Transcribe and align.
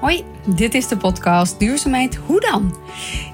Hoi, 0.00 0.24
dit 0.44 0.74
is 0.74 0.88
de 0.88 0.96
podcast 0.96 1.58
Duurzaamheid 1.58 2.18
Hoe 2.26 2.40
dan? 2.40 2.76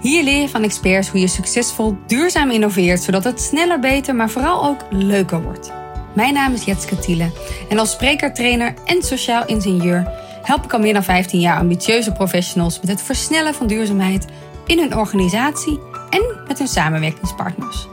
Hier 0.01 0.23
leer 0.23 0.41
je 0.41 0.49
van 0.49 0.63
experts 0.63 1.09
hoe 1.09 1.21
je 1.21 1.27
succesvol 1.27 1.97
duurzaam 2.07 2.51
innoveert, 2.51 3.03
zodat 3.03 3.25
het 3.25 3.41
sneller, 3.41 3.81
beter, 3.81 4.15
maar 4.15 4.31
vooral 4.31 4.65
ook 4.65 4.81
leuker 4.91 5.43
wordt. 5.43 5.73
Mijn 6.15 6.35
naam 6.35 6.53
is 6.53 6.65
Jetske 6.65 6.99
Thiele 6.99 7.31
en 7.69 7.79
als 7.79 7.91
spreker, 7.91 8.35
trainer 8.35 8.75
en 8.85 9.03
sociaal 9.03 9.47
ingenieur 9.47 10.13
help 10.43 10.65
ik 10.65 10.73
al 10.73 10.79
meer 10.79 10.93
dan 10.93 11.05
15 11.05 11.41
jaar 11.41 11.59
ambitieuze 11.59 12.13
professionals 12.13 12.81
met 12.81 12.91
het 12.91 13.03
versnellen 13.03 13.55
van 13.55 13.67
duurzaamheid 13.67 14.27
in 14.67 14.79
hun 14.79 14.97
organisatie 14.97 15.79
en 16.11 16.23
met 16.47 16.59
hun 16.59 16.69
samenwerkingspartners. 16.69 17.87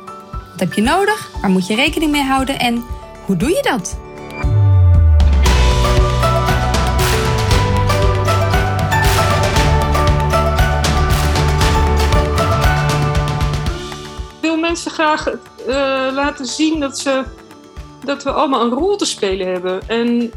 Wat 0.51 0.59
heb 0.59 0.73
je 0.73 0.81
nodig? 0.81 1.31
Waar 1.41 1.49
moet 1.49 1.67
je 1.67 1.75
rekening 1.75 2.11
mee 2.11 2.23
houden 2.23 2.59
en 2.59 2.83
hoe 3.25 3.35
doe 3.35 3.49
je 3.49 3.61
dat? 3.61 3.97
Mensen 14.73 14.91
graag 14.91 15.29
uh, 15.29 15.35
laten 16.13 16.45
zien 16.45 16.79
dat, 16.79 16.99
ze, 16.99 17.23
dat 18.03 18.23
we 18.23 18.31
allemaal 18.31 18.61
een 18.61 18.69
rol 18.69 18.95
te 18.95 19.05
spelen 19.05 19.47
hebben. 19.47 19.87
En 19.87 20.31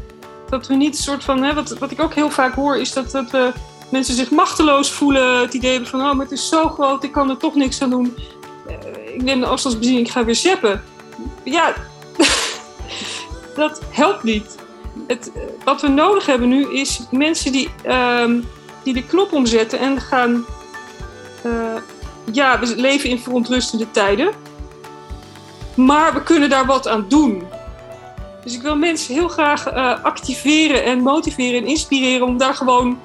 dat 0.49 0.67
we 0.67 0.75
niet 0.75 0.97
een 0.97 1.03
soort 1.03 1.23
van. 1.23 1.43
Hè, 1.43 1.53
wat, 1.53 1.77
wat 1.77 1.91
ik 1.91 2.01
ook 2.01 2.13
heel 2.13 2.29
vaak 2.29 2.53
hoor, 2.53 2.77
is 2.77 2.93
dat, 2.93 3.11
dat 3.11 3.31
we 3.31 3.51
mensen 3.91 4.15
zich 4.15 4.31
machteloos 4.31 4.91
voelen. 4.91 5.39
Het 5.39 5.53
idee 5.53 5.71
hebben 5.71 5.89
van: 5.89 5.99
oh, 5.99 6.13
maar 6.13 6.25
het 6.25 6.31
is 6.31 6.49
zo 6.49 6.69
groot, 6.69 7.03
ik 7.03 7.11
kan 7.11 7.29
er 7.29 7.37
toch 7.37 7.55
niks 7.55 7.81
aan 7.81 7.89
doen. 7.89 8.15
Uh, 8.67 9.15
ik 9.15 9.23
neem 9.23 9.39
de 9.39 9.45
afstandsbediening, 9.45 10.05
ik 10.07 10.11
ga 10.11 10.25
weer 10.25 10.35
zeppen. 10.35 10.83
Ja, 11.43 11.73
dat 13.55 13.81
helpt 13.89 14.23
niet. 14.23 14.57
Het, 15.07 15.31
wat 15.63 15.81
we 15.81 15.87
nodig 15.87 16.25
hebben 16.25 16.49
nu 16.49 16.73
is 16.73 16.99
mensen 17.11 17.51
die, 17.51 17.69
uh, 17.85 18.31
die 18.83 18.93
de 18.93 19.05
knop 19.05 19.33
omzetten 19.33 19.79
en 19.79 20.01
gaan 20.01 20.45
ja, 22.31 22.59
we 22.59 22.75
leven 22.75 23.09
in 23.09 23.19
verontrustende 23.19 23.91
tijden. 23.91 24.31
Maar 25.75 26.13
we 26.13 26.23
kunnen 26.23 26.49
daar 26.49 26.65
wat 26.65 26.87
aan 26.87 27.05
doen. 27.07 27.43
Dus 28.43 28.55
ik 28.55 28.61
wil 28.61 28.75
mensen 28.75 29.13
heel 29.13 29.27
graag 29.27 29.73
uh, 29.73 30.03
activeren 30.03 30.83
en 30.83 30.99
motiveren 30.99 31.61
en 31.61 31.67
inspireren 31.67 32.27
om 32.27 32.37
daar 32.37 32.55
gewoon 32.55 32.99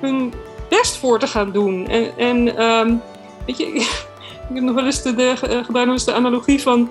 hun 0.00 0.32
best 0.68 0.96
voor 0.96 1.18
te 1.18 1.26
gaan 1.26 1.52
doen. 1.52 1.86
En, 1.86 2.16
en 2.16 2.62
um, 2.62 3.02
weet 3.46 3.58
je, 3.58 3.66
ik 3.74 4.54
heb 4.54 4.62
nog 4.62 4.74
wel 4.74 4.84
eens 4.84 5.02
de, 5.02 5.14
de, 5.14 5.34
eens 5.74 6.04
de 6.04 6.12
analogie 6.12 6.62
van, 6.62 6.90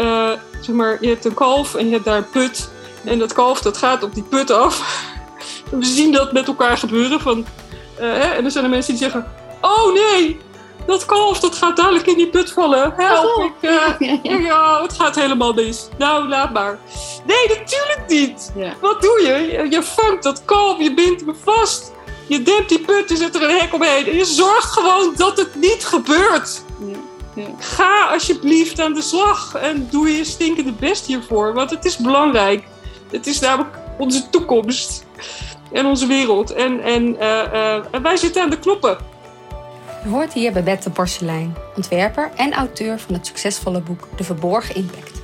uh, 0.00 0.30
zeg 0.60 0.74
maar, 0.74 0.98
je 1.00 1.08
hebt 1.08 1.24
een 1.24 1.34
kalf 1.34 1.74
en 1.74 1.86
je 1.86 1.92
hebt 1.92 2.04
daar 2.04 2.16
een 2.16 2.30
put. 2.30 2.70
En 3.04 3.18
dat 3.18 3.32
kalf 3.32 3.60
dat 3.60 3.76
gaat 3.76 4.02
op 4.02 4.14
die 4.14 4.22
put 4.22 4.50
af. 4.50 5.04
we 5.70 5.84
zien 5.84 6.12
dat 6.12 6.32
met 6.32 6.46
elkaar 6.46 6.78
gebeuren. 6.78 7.20
Van, 7.20 7.46
hè? 7.94 8.28
En 8.28 8.44
er 8.44 8.50
zijn 8.50 8.64
er 8.64 8.70
mensen 8.70 8.94
die 8.94 9.02
zeggen, 9.02 9.26
oh 9.60 9.92
nee, 9.92 10.40
dat 10.86 11.04
kalf 11.04 11.40
dat 11.40 11.54
gaat 11.54 11.76
dadelijk 11.76 12.06
in 12.06 12.16
die 12.16 12.28
put 12.28 12.52
vallen. 12.52 12.92
Help, 12.96 13.36
oh. 13.36 13.44
ik, 13.44 13.52
uh, 14.30 14.44
ja, 14.44 14.82
het 14.82 14.92
gaat 14.92 15.14
helemaal 15.14 15.52
mis. 15.52 15.88
Nou, 15.98 16.28
laat 16.28 16.52
maar. 16.52 16.78
Nee, 17.26 17.48
natuurlijk 17.48 18.02
niet. 18.08 18.52
Wat 18.80 19.02
doe 19.02 19.22
je? 19.22 19.66
Je 19.70 19.82
vangt 19.82 20.22
dat 20.22 20.44
kalf, 20.44 20.78
je 20.78 20.94
bindt 20.94 21.20
hem 21.20 21.36
vast. 21.44 21.92
Je 22.28 22.42
dempt 22.42 22.68
die 22.68 22.80
put, 22.80 23.08
je 23.08 23.16
zet 23.16 23.34
er 23.34 23.42
een 23.42 23.58
hek 23.58 23.74
omheen. 23.74 24.06
En 24.06 24.16
je 24.16 24.24
zorgt 24.24 24.72
gewoon 24.72 25.12
dat 25.16 25.36
het 25.36 25.54
niet 25.54 25.84
gebeurt. 25.84 26.62
Ga 27.58 28.06
alsjeblieft 28.06 28.80
aan 28.80 28.94
de 28.94 29.02
slag 29.02 29.54
en 29.54 29.88
doe 29.90 30.16
je 30.16 30.24
stinkende 30.24 30.72
best 30.72 31.06
hiervoor. 31.06 31.54
Want 31.54 31.70
het 31.70 31.84
is 31.84 31.96
belangrijk. 31.96 32.64
Het 33.10 33.26
is 33.26 33.40
namelijk 33.40 33.78
onze 33.98 34.30
toekomst 34.30 35.04
en 35.72 35.86
onze 35.86 36.06
wereld. 36.06 36.52
En, 36.52 36.80
en, 36.80 37.14
uh, 37.14 37.42
uh, 37.52 38.02
wij 38.02 38.16
zitten 38.16 38.42
aan 38.42 38.50
de 38.50 38.58
knoppen. 38.58 38.98
Je 40.02 40.08
hoort 40.08 40.32
hier 40.32 40.52
Babette 40.52 40.90
Porselein, 40.90 41.54
ontwerper 41.76 42.30
en 42.36 42.52
auteur 42.52 42.98
van 42.98 43.14
het 43.14 43.26
succesvolle 43.26 43.80
boek 43.80 44.08
De 44.16 44.24
Verborgen 44.24 44.74
Impact. 44.74 45.20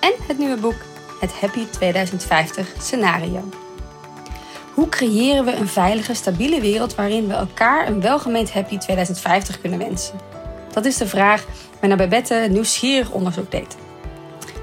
En 0.00 0.12
het 0.26 0.38
nieuwe 0.38 0.56
boek 0.56 0.74
Het 1.20 1.32
Happy 1.40 1.66
2050 1.70 2.72
Scenario. 2.78 3.48
Hoe 4.74 4.88
creëren 4.88 5.44
we 5.44 5.52
een 5.52 5.68
veilige, 5.68 6.14
stabiele 6.14 6.60
wereld 6.60 6.94
waarin 6.94 7.26
we 7.26 7.34
elkaar 7.34 7.86
een 7.86 8.00
welgemeend 8.00 8.52
Happy 8.52 8.78
2050 8.78 9.60
kunnen 9.60 9.78
wensen? 9.78 10.18
Dat 10.72 10.84
is 10.84 10.96
de 10.96 11.06
vraag 11.06 11.44
waarnaar 11.80 11.98
Babette 11.98 12.46
nieuwsgierig 12.50 13.10
onderzoek 13.10 13.50
deed. 13.50 13.76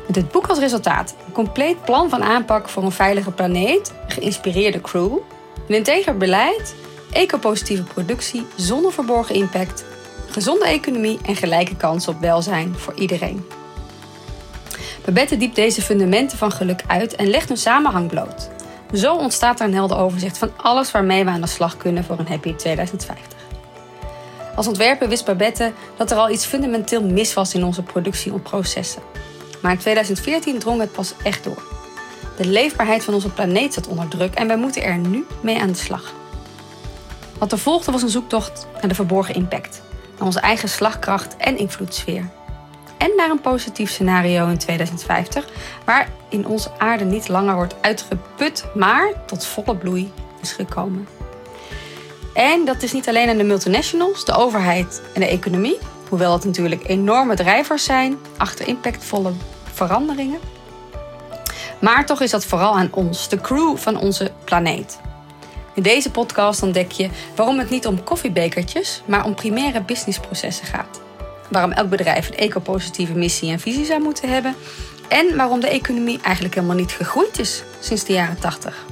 Met 0.07 0.15
het 0.15 0.31
boek 0.31 0.47
als 0.47 0.59
resultaat 0.59 1.15
een 1.25 1.33
compleet 1.33 1.83
plan 1.83 2.09
van 2.09 2.23
aanpak 2.23 2.69
voor 2.69 2.83
een 2.83 2.91
veilige 2.91 3.31
planeet, 3.31 3.93
geïnspireerde 4.07 4.81
crew, 4.81 5.17
een 5.67 5.75
integer 5.75 6.17
beleid 6.17 6.75
ecopositieve 7.11 7.83
productie 7.83 8.45
zonder 8.55 8.93
verborgen 8.93 9.35
impact, 9.35 9.85
gezonde 10.29 10.65
economie 10.65 11.19
en 11.25 11.35
gelijke 11.35 11.75
kansen 11.75 12.13
op 12.13 12.19
welzijn 12.19 12.75
voor 12.77 12.93
iedereen. 12.93 13.45
Babette 15.05 15.37
diept 15.37 15.55
deze 15.55 15.81
fundamenten 15.81 16.37
van 16.37 16.51
geluk 16.51 16.83
uit 16.87 17.15
en 17.15 17.29
legt 17.29 17.47
hun 17.47 17.57
samenhang 17.57 18.07
bloot. 18.07 18.49
Zo 18.93 19.15
ontstaat 19.15 19.59
er 19.59 19.65
een 19.65 19.73
helder 19.73 19.97
overzicht 19.97 20.37
van 20.37 20.51
alles 20.57 20.91
waarmee 20.91 21.23
we 21.23 21.29
aan 21.29 21.41
de 21.41 21.47
slag 21.47 21.77
kunnen 21.77 22.03
voor 22.03 22.19
een 22.19 22.27
happy 22.27 22.55
2050. 22.55 23.37
Als 24.55 24.67
ontwerper 24.67 25.09
wist 25.09 25.25
Babette 25.25 25.71
dat 25.97 26.11
er 26.11 26.17
al 26.17 26.29
iets 26.29 26.45
fundamenteel 26.45 27.03
mis 27.03 27.33
was 27.33 27.53
in 27.53 27.63
onze 27.63 27.83
productie 27.83 28.31
en 28.33 28.41
processen. 28.41 29.01
Maar 29.61 29.71
in 29.71 29.77
2014 29.77 30.59
drong 30.59 30.79
het 30.79 30.91
pas 30.91 31.13
echt 31.23 31.43
door. 31.43 31.63
De 32.37 32.45
leefbaarheid 32.45 33.03
van 33.03 33.13
onze 33.13 33.29
planeet 33.29 33.73
zat 33.73 33.87
onder 33.87 34.07
druk 34.07 34.33
en 34.33 34.47
wij 34.47 34.57
moeten 34.57 34.83
er 34.83 34.97
nu 34.97 35.25
mee 35.41 35.59
aan 35.59 35.71
de 35.71 35.77
slag. 35.77 36.13
Wat 37.39 37.51
er 37.51 37.57
volgde 37.59 37.91
was 37.91 38.01
een 38.01 38.09
zoektocht 38.09 38.67
naar 38.73 38.87
de 38.87 38.95
verborgen 38.95 39.35
impact, 39.35 39.81
naar 40.17 40.25
onze 40.25 40.39
eigen 40.39 40.69
slagkracht 40.69 41.37
en 41.37 41.57
invloedssfeer. 41.57 42.29
En 42.97 43.11
naar 43.17 43.29
een 43.29 43.41
positief 43.41 43.91
scenario 43.91 44.47
in 44.47 44.57
2050, 44.57 45.45
waarin 45.85 46.47
onze 46.47 46.69
aarde 46.77 47.03
niet 47.03 47.27
langer 47.27 47.55
wordt 47.55 47.75
uitgeput, 47.81 48.65
maar 48.75 49.11
tot 49.25 49.45
volle 49.45 49.75
bloei 49.75 50.11
is 50.41 50.51
gekomen. 50.51 51.07
En 52.33 52.65
dat 52.65 52.83
is 52.83 52.91
niet 52.91 53.07
alleen 53.07 53.29
aan 53.29 53.37
de 53.37 53.43
multinationals, 53.43 54.25
de 54.25 54.33
overheid 54.33 55.01
en 55.13 55.21
de 55.21 55.27
economie, 55.27 55.77
hoewel 56.09 56.33
het 56.33 56.45
natuurlijk 56.45 56.87
enorme 56.87 57.35
drijvers 57.35 57.83
zijn 57.83 58.17
achter 58.37 58.67
impactvolle 58.67 59.31
veranderingen. 59.73 60.39
Maar 61.79 62.05
toch 62.05 62.21
is 62.21 62.31
dat 62.31 62.45
vooral 62.45 62.77
aan 62.77 62.89
ons, 62.91 63.29
de 63.29 63.41
crew 63.41 63.77
van 63.77 63.99
onze 63.99 64.31
planeet. 64.43 64.99
In 65.79 65.85
deze 65.85 66.11
podcast 66.11 66.63
ontdek 66.63 66.91
je 66.91 67.09
waarom 67.35 67.59
het 67.59 67.69
niet 67.69 67.87
om 67.87 68.03
koffiebekertjes, 68.03 69.01
maar 69.05 69.25
om 69.25 69.35
primaire 69.35 69.81
businessprocessen 69.81 70.65
gaat. 70.65 71.01
Waarom 71.49 71.71
elk 71.71 71.89
bedrijf 71.89 72.29
een 72.29 72.37
ecopositieve 72.37 73.13
missie 73.13 73.51
en 73.51 73.59
visie 73.59 73.85
zou 73.85 74.01
moeten 74.01 74.29
hebben. 74.29 74.55
En 75.07 75.35
waarom 75.35 75.59
de 75.59 75.69
economie 75.69 76.19
eigenlijk 76.21 76.55
helemaal 76.55 76.75
niet 76.75 76.91
gegroeid 76.91 77.39
is 77.39 77.63
sinds 77.79 78.03
de 78.03 78.13
jaren 78.13 78.39
80. 78.39 78.85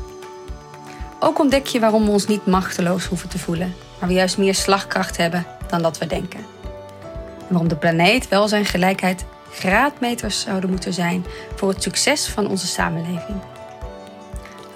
Ook 1.19 1.39
ontdek 1.39 1.65
je 1.65 1.79
waarom 1.79 2.05
we 2.05 2.11
ons 2.11 2.27
niet 2.27 2.45
machteloos 2.45 3.05
hoeven 3.05 3.29
te 3.29 3.39
voelen, 3.39 3.75
maar 3.99 4.09
we 4.09 4.15
juist 4.15 4.37
meer 4.37 4.55
slagkracht 4.55 5.17
hebben 5.17 5.45
dan 5.69 5.81
dat 5.81 5.97
we 5.97 6.07
denken. 6.07 6.39
En 7.39 7.47
waarom 7.49 7.67
de 7.67 7.75
planeet, 7.75 8.27
welzijn, 8.27 8.65
gelijkheid 8.65 9.25
graadmeters 9.51 10.41
zouden 10.41 10.69
moeten 10.69 10.93
zijn 10.93 11.25
voor 11.55 11.69
het 11.69 11.83
succes 11.83 12.27
van 12.27 12.47
onze 12.49 12.67
samenleving 12.67 13.56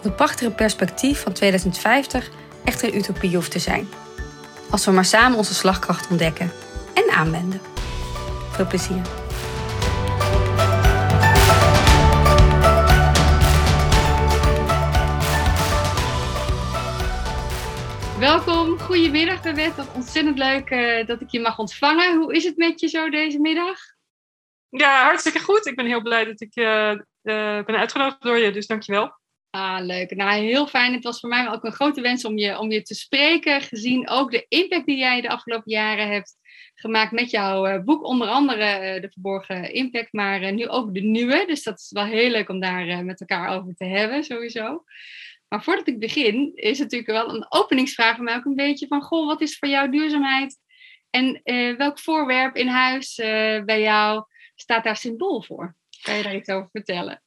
het 0.01 0.16
prachtige 0.16 0.51
perspectief 0.51 1.22
van 1.22 1.34
2050 1.34 2.29
echter 2.63 2.88
een 2.88 2.97
utopie 2.97 3.35
hoeft 3.35 3.51
te 3.51 3.59
zijn. 3.59 3.88
Als 4.69 4.85
we 4.85 4.91
maar 4.91 5.06
samen 5.06 5.38
onze 5.38 5.53
slagkracht 5.53 6.09
ontdekken 6.09 6.51
en 6.94 7.09
aanwenden. 7.09 7.62
Veel 8.51 8.67
plezier. 8.67 9.01
Welkom, 18.19 18.80
goedemiddag 18.80 19.42
Babette. 19.42 19.83
Ontzettend 19.94 20.38
leuk 20.38 20.69
uh, 20.69 21.06
dat 21.06 21.21
ik 21.21 21.30
je 21.30 21.39
mag 21.39 21.57
ontvangen. 21.59 22.18
Hoe 22.18 22.36
is 22.36 22.44
het 22.44 22.57
met 22.57 22.80
je 22.80 22.88
zo 22.88 23.09
deze 23.09 23.39
middag? 23.39 23.77
Ja, 24.69 25.04
hartstikke 25.04 25.39
goed. 25.39 25.65
Ik 25.65 25.75
ben 25.75 25.86
heel 25.86 26.01
blij 26.01 26.25
dat 26.25 26.42
ik 26.42 26.56
uh, 26.56 26.92
uh, 26.92 27.63
ben 27.63 27.77
uitgenodigd 27.77 28.21
door 28.21 28.38
je, 28.38 28.51
dus 28.51 28.68
dankjewel. 28.68 29.19
Ah, 29.51 29.80
leuk. 29.81 30.15
Nou, 30.15 30.42
heel 30.42 30.68
fijn. 30.68 30.94
Het 30.94 31.03
was 31.03 31.19
voor 31.19 31.30
mij 31.30 31.50
ook 31.50 31.63
een 31.63 31.71
grote 31.71 32.01
wens 32.01 32.25
om 32.25 32.38
je, 32.38 32.59
om 32.59 32.71
je 32.71 32.81
te 32.81 32.95
spreken, 32.95 33.62
gezien 33.62 34.09
ook 34.09 34.31
de 34.31 34.45
impact 34.48 34.86
die 34.86 34.98
jij 34.98 35.21
de 35.21 35.30
afgelopen 35.30 35.71
jaren 35.71 36.07
hebt 36.07 36.36
gemaakt 36.75 37.12
met 37.12 37.30
jouw 37.30 37.68
uh, 37.68 37.83
boek. 37.83 38.03
Onder 38.03 38.27
andere 38.27 38.95
uh, 38.95 39.01
De 39.01 39.09
Verborgen 39.12 39.74
Impact, 39.74 40.13
maar 40.13 40.42
uh, 40.42 40.51
nu 40.51 40.68
ook 40.68 40.94
de 40.94 41.01
nieuwe. 41.01 41.44
Dus 41.48 41.63
dat 41.63 41.80
is 41.80 41.92
wel 41.92 42.03
heel 42.03 42.30
leuk 42.30 42.50
om 42.50 42.59
daar 42.59 43.06
met 43.06 43.19
elkaar 43.19 43.57
over 43.57 43.75
te 43.75 43.86
hebben, 43.86 44.24
sowieso. 44.24 44.83
Maar 45.48 45.63
voordat 45.63 45.88
ik 45.88 46.00
begin, 46.00 46.51
is 46.56 46.80
natuurlijk 46.80 47.12
wel 47.12 47.36
een 47.36 47.45
openingsvraag 47.50 48.15
voor 48.15 48.24
mij 48.24 48.36
ook 48.36 48.45
een 48.45 48.56
beetje 48.56 48.88
van... 48.88 49.01
Goh, 49.01 49.27
wat 49.27 49.42
is 49.42 49.57
voor 49.57 49.69
jou 49.69 49.92
duurzaamheid? 49.92 50.57
En 51.09 51.42
welk 51.77 52.00
voorwerp 52.00 52.56
in 52.56 52.68
huis 52.68 53.15
bij 53.65 53.81
jou 53.81 54.24
staat 54.56 54.83
daar 54.83 54.97
symbool 54.97 55.44
voor? 55.44 55.75
Kan 56.01 56.15
je 56.15 56.24
daar 56.24 56.36
iets 56.36 56.50
over 56.50 56.69
vertellen? 56.71 57.24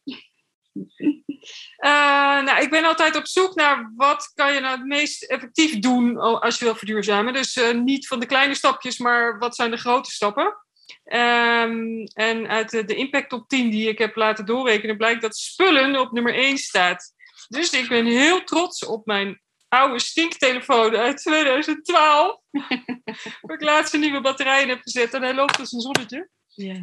Uh, 0.75 2.43
nou, 2.47 2.63
ik 2.63 2.71
ben 2.71 2.85
altijd 2.85 3.17
op 3.17 3.27
zoek 3.27 3.55
naar 3.55 3.93
wat 3.97 4.33
kan 4.35 4.55
je 4.55 4.61
nou 4.61 4.77
het 4.77 4.87
meest 4.87 5.23
effectief 5.23 5.79
doen 5.79 6.17
als 6.17 6.59
je 6.59 6.65
wil 6.65 6.75
verduurzamen. 6.75 7.33
Dus 7.33 7.57
uh, 7.57 7.71
niet 7.71 8.07
van 8.07 8.21
de 8.21 8.27
kleine 8.27 8.55
stapjes, 8.55 8.99
maar 8.99 9.39
wat 9.39 9.57
zijn 9.57 9.71
de 9.71 9.77
grote 9.77 10.11
stappen. 10.11 10.57
Um, 11.05 12.05
en 12.05 12.49
uit 12.49 12.71
de, 12.71 12.85
de 12.85 12.95
impact 12.95 13.33
op 13.33 13.49
10 13.49 13.71
die 13.71 13.89
ik 13.89 13.99
heb 13.99 14.17
laten 14.17 14.47
doorrekenen, 14.47 14.97
blijkt 14.97 15.23
dat 15.23 15.37
spullen 15.37 16.01
op 16.01 16.13
nummer 16.13 16.35
1 16.35 16.59
staat. 16.59 17.13
Dus 17.49 17.71
ik 17.71 17.89
ben 17.89 18.07
heel 18.07 18.45
trots 18.45 18.85
op 18.85 19.07
mijn 19.07 19.43
oude 19.69 20.01
stinktelefoon 20.01 20.97
uit 20.97 21.17
2012. 21.17 22.41
waar 23.41 23.57
ik 23.57 23.63
laatst 23.63 23.95
een 23.95 24.01
nieuwe 24.01 24.21
batterij 24.21 24.63
in 24.63 24.69
heb 24.69 24.81
gezet 24.83 25.15
en 25.15 25.23
hij 25.23 25.35
loopt 25.35 25.59
als 25.59 25.73
een 25.73 25.81
zonnetje. 25.81 26.29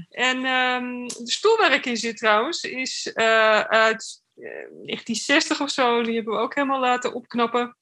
En 0.09 0.45
um, 0.45 1.07
de 1.07 1.31
stoel 1.31 1.57
waar 1.57 1.73
ik 1.73 1.85
in 1.85 1.97
zit 1.97 2.17
trouwens 2.17 2.63
is 2.63 3.11
uh, 3.13 3.59
uit 3.59 4.23
uh, 4.35 4.45
1960 4.45 5.61
of 5.61 5.69
zo. 5.69 6.03
Die 6.03 6.15
hebben 6.15 6.33
we 6.33 6.39
ook 6.39 6.55
helemaal 6.55 6.79
laten 6.79 7.13
opknappen. 7.13 7.77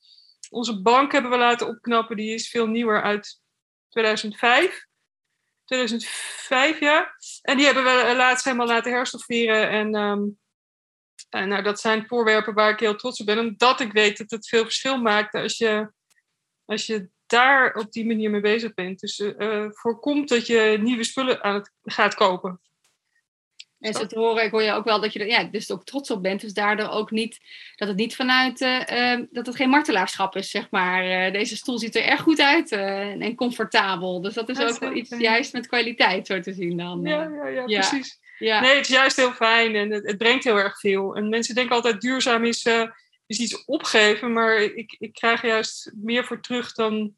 Onze 0.49 0.81
bank 0.81 1.11
hebben 1.11 1.31
we 1.31 1.37
laten 1.37 1.67
opknappen. 1.67 2.15
Die 2.15 2.33
is 2.33 2.49
veel 2.49 2.67
nieuwer 2.67 3.01
uit 3.01 3.41
2005. 3.89 4.87
2005, 5.65 6.79
ja. 6.79 7.15
En 7.41 7.57
die 7.57 7.65
hebben 7.65 7.83
we 7.83 8.13
laatst 8.15 8.45
helemaal 8.45 8.67
laten 8.67 8.91
herstofferen. 8.91 9.69
En, 9.69 9.95
um, 9.95 10.39
en 11.29 11.47
nou, 11.47 11.63
dat 11.63 11.79
zijn 11.79 12.07
voorwerpen 12.07 12.53
waar 12.53 12.71
ik 12.71 12.79
heel 12.79 12.95
trots 12.95 13.19
op 13.19 13.25
ben. 13.25 13.39
Omdat 13.39 13.79
ik 13.79 13.91
weet 13.91 14.17
dat 14.17 14.31
het 14.31 14.47
veel 14.47 14.63
verschil 14.63 15.01
maakt 15.01 15.33
als 15.33 15.57
je, 15.57 15.91
als 16.65 16.85
je 16.85 17.09
daar 17.29 17.73
op 17.73 17.91
die 17.91 18.05
manier 18.05 18.29
mee 18.29 18.41
bezig 18.41 18.73
bent. 18.73 18.99
Dus 18.99 19.19
uh, 19.19 19.65
voorkomt 19.69 20.29
dat 20.29 20.47
je 20.47 20.77
nieuwe 20.81 21.03
spullen 21.03 21.43
aan 21.43 21.55
het 21.55 21.71
gaat 21.83 22.15
kopen. 22.15 22.61
En 23.79 23.93
zo 23.93 24.05
te 24.05 24.19
horen, 24.19 24.43
ik 24.43 24.51
hoor 24.51 24.61
je 24.61 24.71
ook 24.71 24.83
wel 24.83 25.01
dat 25.01 25.13
je 25.13 25.19
er 25.19 25.27
ja, 25.27 25.43
dus 25.43 25.71
ook 25.71 25.85
trots 25.85 26.11
op 26.11 26.23
bent. 26.23 26.41
Dus 26.41 26.53
daardoor 26.53 26.89
ook 26.89 27.11
niet, 27.11 27.39
dat 27.75 27.87
het 27.87 27.97
niet 27.97 28.15
vanuit, 28.15 28.61
uh, 28.61 29.19
dat 29.31 29.45
het 29.45 29.55
geen 29.55 29.69
martelaarschap 29.69 30.35
is, 30.35 30.49
zeg 30.49 30.67
maar. 30.71 31.27
Uh, 31.27 31.33
deze 31.33 31.55
stoel 31.55 31.79
ziet 31.79 31.95
er 31.95 32.03
erg 32.03 32.21
goed 32.21 32.41
uit 32.41 32.71
uh, 32.71 33.21
en 33.21 33.35
comfortabel. 33.35 34.21
Dus 34.21 34.33
dat 34.33 34.49
is 34.49 34.59
ook 34.59 34.79
wel 34.79 34.93
iets 34.93 35.15
juist 35.17 35.53
met 35.53 35.67
kwaliteit, 35.67 36.27
zo 36.27 36.39
te 36.39 36.53
zien 36.53 36.77
dan. 36.77 37.01
Ja, 37.03 37.23
ja, 37.23 37.47
ja, 37.47 37.63
precies. 37.63 38.19
Ja. 38.37 38.59
Nee, 38.59 38.75
het 38.75 38.89
is 38.89 38.95
juist 38.95 39.15
heel 39.15 39.31
fijn 39.31 39.75
en 39.75 39.91
het, 39.91 40.07
het, 40.07 40.17
brengt 40.17 40.43
heel 40.43 40.57
erg 40.57 40.79
veel. 40.79 41.15
En 41.15 41.29
mensen 41.29 41.55
denken 41.55 41.75
altijd 41.75 42.01
duurzaam 42.01 42.45
is, 42.45 42.65
is 43.25 43.39
iets 43.39 43.65
opgeven, 43.65 44.33
maar 44.33 44.61
ik, 44.61 44.95
ik 44.99 45.13
krijg 45.13 45.41
juist 45.41 45.91
meer 45.95 46.25
voor 46.25 46.41
terug 46.41 46.73
dan, 46.73 47.15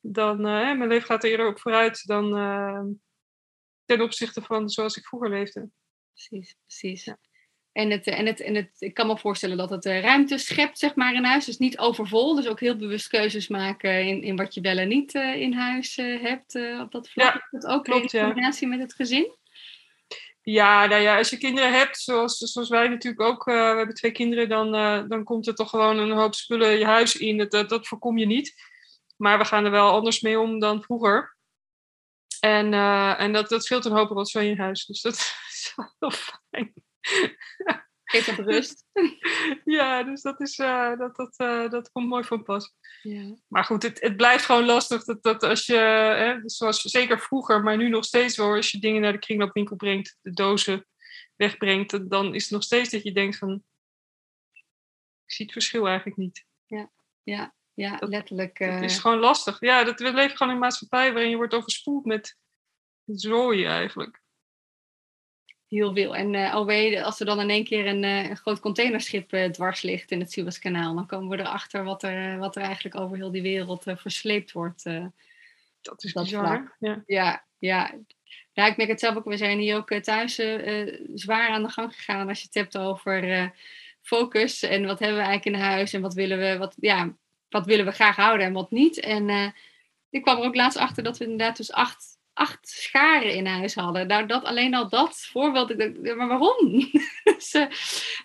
dan 0.00 0.40
mijn 0.40 0.88
leven 0.88 1.06
gaat 1.06 1.24
er 1.24 1.30
eerder 1.30 1.46
op 1.46 1.60
vooruit 1.60 2.06
dan 2.06 2.30
ten 3.84 4.00
opzichte 4.00 4.42
van 4.42 4.68
zoals 4.68 4.96
ik 4.96 5.06
vroeger 5.06 5.30
leefde 5.30 5.70
precies, 6.18 6.56
precies. 6.66 7.04
Ja. 7.04 7.18
En, 7.72 7.90
het, 7.90 8.06
en, 8.06 8.26
het, 8.26 8.40
en 8.40 8.54
het, 8.54 8.70
ik 8.78 8.94
kan 8.94 9.06
me 9.06 9.18
voorstellen 9.18 9.56
dat 9.56 9.70
het 9.70 9.84
uh, 9.84 10.00
ruimte 10.00 10.38
schept, 10.38 10.78
zeg 10.78 10.94
maar, 10.94 11.14
in 11.14 11.24
huis. 11.24 11.44
Dus 11.44 11.58
niet 11.58 11.78
overvol. 11.78 12.34
Dus 12.34 12.46
ook 12.46 12.60
heel 12.60 12.76
bewust 12.76 13.08
keuzes 13.08 13.48
maken 13.48 14.06
in, 14.06 14.22
in 14.22 14.36
wat 14.36 14.54
je 14.54 14.60
wel 14.60 14.76
en 14.76 14.88
niet 14.88 15.14
uh, 15.14 15.34
in 15.34 15.52
huis 15.52 15.98
uh, 15.98 16.22
hebt 16.22 16.54
op 16.80 16.92
dat 16.92 17.08
vlak. 17.08 17.34
Ja, 17.34 17.46
dat 17.50 17.66
ook 17.66 17.84
klopt, 17.84 18.12
in 18.12 18.24
combinatie 18.24 18.68
ja. 18.68 18.76
met 18.76 18.82
het 18.82 18.94
gezin? 18.94 19.36
Ja, 20.42 20.86
nou 20.86 21.02
ja, 21.02 21.16
als 21.16 21.30
je 21.30 21.38
kinderen 21.38 21.72
hebt, 21.72 21.98
zoals, 21.98 22.36
zoals 22.36 22.68
wij 22.68 22.88
natuurlijk 22.88 23.22
ook, 23.22 23.44
we 23.44 23.52
hebben 23.52 23.94
twee 23.94 24.12
kinderen, 24.12 24.48
dan, 24.48 24.72
dan 25.08 25.24
komt 25.24 25.46
er 25.46 25.54
toch 25.54 25.70
gewoon 25.70 25.98
een 25.98 26.10
hoop 26.10 26.34
spullen 26.34 26.78
je 26.78 26.84
huis 26.84 27.16
in. 27.16 27.38
Dat, 27.38 27.50
dat, 27.50 27.68
dat 27.68 27.86
voorkom 27.86 28.18
je 28.18 28.26
niet. 28.26 28.54
Maar 29.18 29.38
we 29.38 29.44
gaan 29.44 29.64
er 29.64 29.70
wel 29.70 29.90
anders 29.90 30.20
mee 30.20 30.38
om 30.38 30.58
dan 30.58 30.82
vroeger. 30.82 31.36
En, 32.40 32.74
en 33.18 33.32
dat, 33.32 33.48
dat 33.48 33.64
scheelt 33.64 33.84
een 33.84 33.96
hoop 33.96 34.08
wat 34.08 34.28
zo 34.28 34.38
in 34.38 34.48
je 34.48 34.56
huis. 34.56 34.86
Dus 34.86 35.00
dat, 35.00 35.34
heel 35.98 36.10
fijn. 36.10 36.72
Geef 38.10 38.24
dat 38.24 38.46
rust. 38.46 38.84
ja, 39.78 40.02
dus 40.02 40.22
dat, 40.22 40.40
is, 40.40 40.58
uh, 40.58 40.98
dat, 40.98 41.16
dat, 41.16 41.34
uh, 41.36 41.70
dat 41.70 41.90
komt 41.92 42.08
mooi 42.08 42.24
van 42.24 42.42
pas. 42.42 42.74
Ja. 43.02 43.36
Maar 43.48 43.64
goed, 43.64 43.82
het, 43.82 44.00
het 44.00 44.16
blijft 44.16 44.44
gewoon 44.44 44.64
lastig 44.64 45.04
dat, 45.04 45.22
dat 45.22 45.42
als 45.42 45.66
je, 45.66 45.76
hè, 45.76 46.40
zoals 46.44 46.80
zeker 46.80 47.20
vroeger, 47.20 47.62
maar 47.62 47.76
nu 47.76 47.88
nog 47.88 48.04
steeds 48.04 48.36
wel, 48.36 48.54
als 48.54 48.70
je 48.70 48.78
dingen 48.78 49.00
naar 49.00 49.12
de 49.12 49.18
kringloopwinkel 49.18 49.76
brengt, 49.76 50.18
de 50.22 50.30
dozen 50.30 50.86
wegbrengt, 51.36 52.10
dan 52.10 52.34
is 52.34 52.42
het 52.42 52.52
nog 52.52 52.62
steeds 52.62 52.90
dat 52.90 53.02
je 53.02 53.12
denkt 53.12 53.38
van, 53.38 53.62
ik 55.24 55.32
zie 55.32 55.44
het 55.44 55.54
verschil 55.54 55.86
eigenlijk 55.86 56.16
niet. 56.16 56.44
Ja, 56.66 56.90
ja, 57.22 57.54
ja 57.78 57.96
letterlijk. 58.00 58.60
Uh... 58.60 58.74
Het 58.74 58.82
is 58.82 58.98
gewoon 58.98 59.18
lastig. 59.18 59.60
Ja, 59.60 59.84
dat, 59.84 60.00
we 60.00 60.12
leven 60.12 60.36
gewoon 60.36 60.48
in 60.48 60.54
een 60.54 60.64
maatschappij 60.64 61.12
waarin 61.12 61.30
je 61.30 61.36
wordt 61.36 61.54
overspoeld 61.54 62.04
met 62.04 62.36
zooi 63.04 63.64
eigenlijk 63.64 64.20
heel 65.68 65.94
veel. 65.94 66.16
En 66.16 66.34
uh, 66.34 66.54
alweer, 66.54 67.02
als 67.02 67.20
er 67.20 67.26
dan 67.26 67.40
in 67.40 67.50
één 67.50 67.64
keer 67.64 67.86
een, 67.86 68.02
uh, 68.02 68.28
een 68.28 68.36
groot 68.36 68.60
containerschip 68.60 69.32
uh, 69.32 69.44
dwars 69.44 69.82
ligt 69.82 70.10
in 70.10 70.20
het 70.20 70.32
Suezkanaal, 70.32 70.94
dan 70.94 71.06
komen 71.06 71.36
we 71.36 71.42
erachter 71.42 71.84
wat 71.84 72.02
er, 72.02 72.38
wat 72.38 72.56
er 72.56 72.62
eigenlijk 72.62 72.96
over 72.96 73.16
heel 73.16 73.30
die 73.30 73.42
wereld 73.42 73.84
versleept 73.84 74.52
wordt. 74.52 74.84
dat 75.80 76.04
is 76.04 76.12
dat 76.12 76.24
bizar. 76.24 76.76
Ja. 76.78 77.02
ja, 77.06 77.44
ja. 77.58 77.94
Ja, 78.52 78.66
ik 78.66 78.76
merk 78.76 78.88
het 78.88 79.00
zelf 79.00 79.16
ook. 79.16 79.24
We 79.24 79.36
zijn 79.36 79.58
hier 79.58 79.76
ook 79.76 79.94
thuis 79.94 80.34
zwaar 81.14 81.48
aan 81.48 81.62
de 81.62 81.68
gang 81.68 81.94
gegaan 81.94 82.28
als 82.28 82.38
je 82.38 82.44
het 82.44 82.54
hebt 82.54 82.78
over 82.78 83.52
focus 84.02 84.62
en 84.62 84.86
wat 84.86 84.98
hebben 84.98 85.18
we 85.18 85.24
eigenlijk 85.24 85.56
in 85.56 85.62
huis 85.62 85.92
en 85.92 86.00
wat 86.00 86.14
willen 86.14 86.38
we, 86.38 86.58
wat, 86.58 86.74
ja, 86.80 87.16
wat 87.48 87.66
willen 87.66 87.84
we 87.84 87.90
graag 87.90 88.16
houden 88.16 88.46
en 88.46 88.52
wat 88.52 88.70
niet. 88.70 89.00
En 89.00 89.54
ik 90.10 90.22
kwam 90.22 90.38
er 90.38 90.44
ook 90.44 90.54
laatst 90.54 90.78
achter 90.78 91.02
dat 91.02 91.18
we 91.18 91.24
inderdaad 91.24 91.56
dus 91.56 91.72
acht 91.72 92.18
acht 92.38 92.68
scharen 92.68 93.34
in 93.34 93.46
huis 93.46 93.74
hadden. 93.74 94.06
Nou, 94.06 94.26
dat, 94.26 94.44
alleen 94.44 94.74
al 94.74 94.88
dat 94.88 95.16
voorbeeld, 95.16 95.70
ik 95.70 95.78
dacht, 95.78 96.16
maar 96.16 96.28
waarom? 96.28 96.70
dus, 97.24 97.54
uh, 97.54 97.66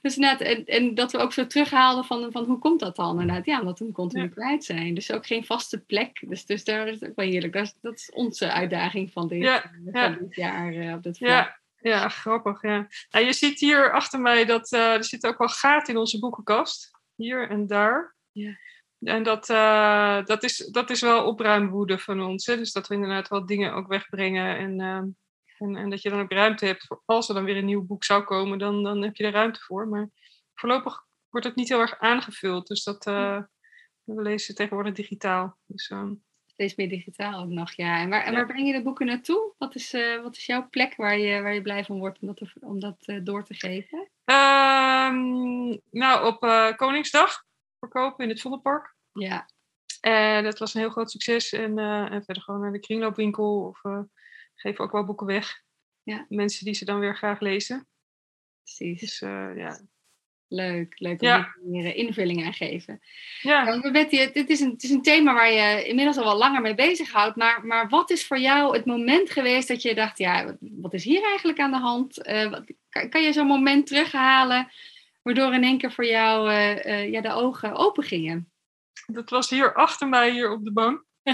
dus 0.01 0.15
net, 0.15 0.41
en, 0.41 0.65
en, 0.65 0.95
dat 0.95 1.11
we 1.11 1.17
ook 1.17 1.33
zo 1.33 1.47
terughaalden 1.47 2.05
van, 2.05 2.31
van 2.31 2.43
hoe 2.43 2.59
komt 2.59 2.79
dat 2.79 2.95
dan? 2.95 3.19
Inderdaad, 3.19 3.45
ja, 3.45 3.59
omdat 3.59 3.79
we 3.79 3.91
continu 3.91 4.23
ja. 4.23 4.29
kwijt 4.29 4.63
zijn. 4.63 4.93
Dus 4.93 5.11
ook 5.11 5.25
geen 5.25 5.45
vaste 5.45 5.79
plek. 5.79 6.23
Dus, 6.27 6.45
dus 6.45 6.63
daar 6.63 6.87
is 6.87 6.99
het 6.99 7.09
ook 7.09 7.15
wel 7.15 7.25
heerlijk. 7.25 7.53
Dat 7.53 7.63
is, 7.63 7.73
dat 7.81 7.93
is 7.93 8.11
onze 8.13 8.51
uitdaging 8.51 9.11
van 9.11 9.27
dit, 9.27 9.41
ja, 9.41 9.71
van 9.91 10.17
dit 10.19 10.35
jaar 10.35 10.73
uh, 10.73 10.93
op 10.93 11.03
dit 11.03 11.17
vlak. 11.17 11.29
Ja. 11.29 11.61
Ja, 11.79 12.09
grappig. 12.09 12.61
Ja. 12.61 12.87
Nou, 13.11 13.25
je 13.25 13.33
ziet 13.33 13.59
hier 13.59 13.91
achter 13.91 14.19
mij 14.19 14.45
dat 14.45 14.71
uh, 14.71 14.93
er 14.93 15.03
zit 15.03 15.25
ook 15.25 15.37
wel 15.37 15.47
gaten 15.47 15.93
in 15.93 15.99
onze 15.99 16.19
boekenkast. 16.19 16.91
Hier 17.15 17.49
en 17.49 17.67
daar. 17.67 18.15
Ja. 18.31 18.57
En 19.03 19.23
dat, 19.23 19.49
uh, 19.49 20.25
dat, 20.25 20.43
is, 20.43 20.57
dat 20.57 20.89
is 20.89 21.01
wel 21.01 21.25
opruimwoede 21.25 21.97
van 21.99 22.21
ons. 22.21 22.45
Hè? 22.45 22.57
Dus 22.57 22.71
dat 22.71 22.87
we 22.87 22.93
inderdaad 22.93 23.27
wel 23.27 23.45
dingen 23.45 23.73
ook 23.73 23.87
wegbrengen. 23.87 24.57
En, 24.57 24.79
uh, 24.79 24.95
en, 25.57 25.75
en, 25.75 25.89
dat 25.89 26.01
je 26.01 26.09
dan 26.09 26.19
ook 26.19 26.31
ruimte 26.31 26.65
hebt. 26.65 26.85
Voor, 26.85 27.01
als 27.05 27.29
er 27.29 27.35
dan 27.35 27.43
weer 27.43 27.57
een 27.57 27.65
nieuw 27.65 27.85
boek 27.85 28.03
zou 28.03 28.23
komen, 28.23 28.57
dan, 28.57 28.83
dan 28.83 29.01
heb 29.01 29.15
je 29.15 29.23
er 29.23 29.31
ruimte 29.31 29.59
voor. 29.59 29.87
Maar 29.87 30.09
voorlopig 30.53 31.05
wordt 31.29 31.47
het 31.47 31.55
niet 31.55 31.69
heel 31.69 31.79
erg 31.79 31.99
aangevuld. 31.99 32.67
Dus 32.67 32.83
dat, 32.83 33.07
uh, 33.07 33.41
we 34.03 34.21
lezen 34.21 34.55
tegenwoordig 34.55 34.93
digitaal. 34.93 35.57
Dus, 35.65 35.93
Steeds 36.45 36.75
meer 36.75 36.89
digitaal 36.89 37.43
ook 37.43 37.49
nog, 37.49 37.71
ja. 37.71 37.99
En 37.99 38.09
waar, 38.09 38.23
en 38.23 38.33
waar 38.33 38.45
breng 38.45 38.67
je 38.67 38.73
de 38.73 38.83
boeken 38.83 39.05
naartoe? 39.05 39.53
Wat 39.57 39.75
is, 39.75 39.91
wat 40.23 40.35
is 40.35 40.45
jouw 40.45 40.69
plek 40.69 40.95
waar 40.95 41.17
je, 41.17 41.41
waar 41.41 41.53
je 41.53 41.61
blij 41.61 41.85
van 41.85 41.99
wordt 41.99 42.19
om 42.19 42.27
dat, 42.27 42.37
te, 42.37 42.51
om 42.59 42.79
dat 42.79 42.97
door 43.23 43.43
te 43.43 43.53
geven? 43.53 44.09
Ehm, 44.23 45.77
nou, 45.89 46.25
op 46.25 46.39
Koningsdag 46.77 47.43
verkopen 47.79 48.23
in 48.23 48.29
het 48.29 48.41
Vondelpark. 48.41 48.92
Ja. 49.13 49.49
En 50.01 50.43
dat 50.43 50.59
was 50.59 50.73
een 50.73 50.79
heel 50.79 50.89
groot 50.89 51.11
succes. 51.11 51.53
En, 51.53 51.77
uh, 51.77 52.11
en 52.11 52.23
verder 52.23 52.43
gewoon 52.43 52.61
naar 52.61 52.71
de 52.71 52.79
kringloopwinkel 52.79 53.65
of 53.65 53.83
uh, 53.83 53.99
geven 54.55 54.83
ook 54.83 54.91
wel 54.91 55.05
boeken 55.05 55.27
weg. 55.27 55.61
Ja. 56.03 56.25
Mensen 56.29 56.65
die 56.65 56.73
ze 56.73 56.85
dan 56.85 56.99
weer 56.99 57.15
graag 57.15 57.39
lezen. 57.39 57.87
Precies. 58.63 58.99
Dus 58.99 59.19
ja. 59.55 59.81
Leuk, 60.47 60.99
leuk 60.99 61.21
om 61.21 61.27
ja. 61.27 61.55
meer 61.61 61.95
invulling 61.95 62.45
aan 62.45 62.53
geven. 62.53 63.01
Ja. 63.41 63.63
Nou, 63.63 63.91
Betty, 63.91 64.17
het, 64.17 64.49
is 64.49 64.59
een, 64.59 64.69
het 64.71 64.83
is 64.83 64.89
een 64.89 65.01
thema 65.01 65.33
waar 65.33 65.51
je 65.51 65.87
inmiddels 65.87 66.17
al 66.17 66.23
wel 66.23 66.37
langer 66.37 66.61
mee 66.61 66.75
bezighoudt. 66.75 67.35
Maar, 67.35 67.65
maar 67.65 67.89
wat 67.89 68.09
is 68.09 68.25
voor 68.25 68.39
jou 68.39 68.75
het 68.75 68.85
moment 68.85 69.29
geweest 69.29 69.67
dat 69.67 69.81
je 69.81 69.95
dacht, 69.95 70.17
ja, 70.17 70.57
wat, 70.59 70.93
is 70.93 71.03
hier 71.03 71.23
eigenlijk 71.23 71.59
aan 71.59 71.71
de 71.71 71.77
hand? 71.77 72.15
Wat, 72.49 72.63
kan, 72.89 73.09
kan, 73.09 73.21
je 73.21 73.33
zo'n 73.33 73.47
moment 73.47 73.87
terughalen 73.87 74.71
waardoor 75.21 75.53
in 75.53 75.63
één 75.63 75.77
keer 75.77 75.91
voor 75.91 76.05
jou 76.05 76.51
ja, 77.11 77.21
de 77.21 77.33
ogen 77.33 77.75
open 77.75 78.03
gingen? 78.03 78.52
Dat 79.05 79.29
was 79.29 79.49
hier 79.49 79.73
achter 79.73 80.09
mij, 80.09 80.31
hier 80.31 80.51
op 80.51 80.63
de 80.63 80.71
bank. 80.71 81.03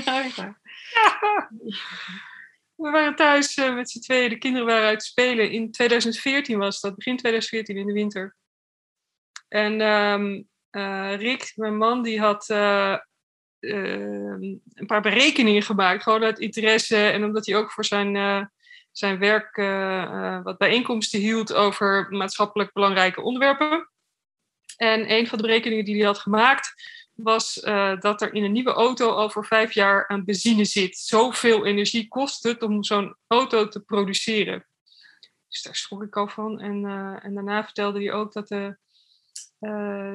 We 2.75 2.89
waren 2.89 3.15
thuis 3.15 3.57
uh, 3.57 3.75
met 3.75 3.89
z'n 3.89 3.99
tweeën. 3.99 4.29
De 4.29 4.37
kinderen 4.37 4.67
waren 4.67 4.87
uit 4.87 5.03
spelen. 5.03 5.51
In 5.51 5.71
2014 5.71 6.57
was 6.57 6.79
dat, 6.79 6.95
begin 6.95 7.17
2014 7.17 7.77
in 7.77 7.87
de 7.87 7.93
winter. 7.93 8.35
En 9.47 9.81
um, 9.81 10.47
Rick, 11.17 11.51
mijn 11.55 11.77
man, 11.77 12.03
die 12.03 12.19
had 12.19 12.49
uh, 12.49 12.97
een 13.59 14.85
paar 14.85 15.01
berekeningen 15.01 15.63
gemaakt. 15.63 16.03
Gewoon 16.03 16.23
uit 16.23 16.39
interesse. 16.39 16.97
En 16.97 17.23
omdat 17.23 17.45
hij 17.45 17.55
ook 17.55 17.71
voor 17.71 17.85
zijn, 17.85 18.49
zijn 18.91 19.19
werk 19.19 19.55
wat 20.43 20.57
bijeenkomsten 20.57 21.19
hield 21.19 21.53
over 21.53 22.07
maatschappelijk 22.09 22.73
belangrijke 22.73 23.21
onderwerpen. 23.21 23.89
En 24.77 25.11
een 25.11 25.27
van 25.27 25.37
de 25.37 25.43
berekeningen 25.43 25.85
die 25.85 25.95
hij 25.95 26.05
had 26.05 26.19
gemaakt 26.19 26.73
was 27.23 27.57
uh, 27.63 27.99
dat 27.99 28.21
er 28.21 28.33
in 28.33 28.43
een 28.43 28.51
nieuwe 28.51 28.73
auto 28.73 29.15
over 29.15 29.45
vijf 29.45 29.73
jaar 29.73 30.07
aan 30.07 30.25
benzine 30.25 30.65
zit. 30.65 30.97
Zoveel 30.97 31.65
energie 31.65 32.07
kost 32.07 32.43
het 32.43 32.63
om 32.63 32.83
zo'n 32.83 33.15
auto 33.27 33.67
te 33.67 33.79
produceren. 33.79 34.65
Dus 35.47 35.61
daar 35.61 35.75
schrok 35.75 36.03
ik 36.03 36.17
al 36.17 36.27
van. 36.27 36.59
En, 36.59 36.83
uh, 36.83 37.25
en 37.25 37.33
daarna 37.33 37.63
vertelde 37.63 37.99
hij 37.99 38.13
ook 38.13 38.33
dat 38.33 38.47
de, 38.47 38.77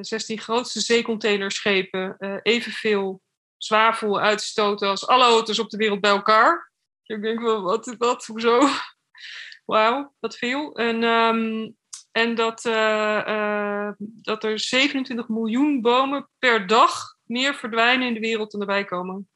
16 0.01 0.39
grootste 0.39 0.79
zeecontainerschepen 0.79 2.17
evenveel 2.41 3.21
zwavel 3.57 4.19
uitstoten 4.19 4.89
als 4.89 5.07
alle 5.07 5.23
auto's 5.23 5.59
op 5.59 5.69
de 5.69 5.77
wereld 5.77 6.01
bij 6.01 6.11
elkaar. 6.11 6.71
Ik 7.03 7.21
denk 7.21 7.39
wel, 7.39 7.61
wat, 7.61 7.95
wat, 7.97 8.25
hoezo? 8.25 8.67
Wauw, 9.65 10.13
wat 10.19 10.37
veel. 10.37 10.75
En, 10.75 11.03
ehm, 11.03 11.69
en 12.15 12.35
dat, 12.35 12.61
dat 14.21 14.43
er 14.43 14.59
27 14.59 15.27
miljoen 15.27 15.81
bomen 15.81 16.29
per 16.39 16.67
dag 16.67 17.15
meer 17.23 17.55
verdwijnen 17.55 18.07
in 18.07 18.13
de 18.13 18.19
wereld 18.19 18.51
dan 18.51 18.61
erbij 18.61 18.85
komen. 18.85 19.29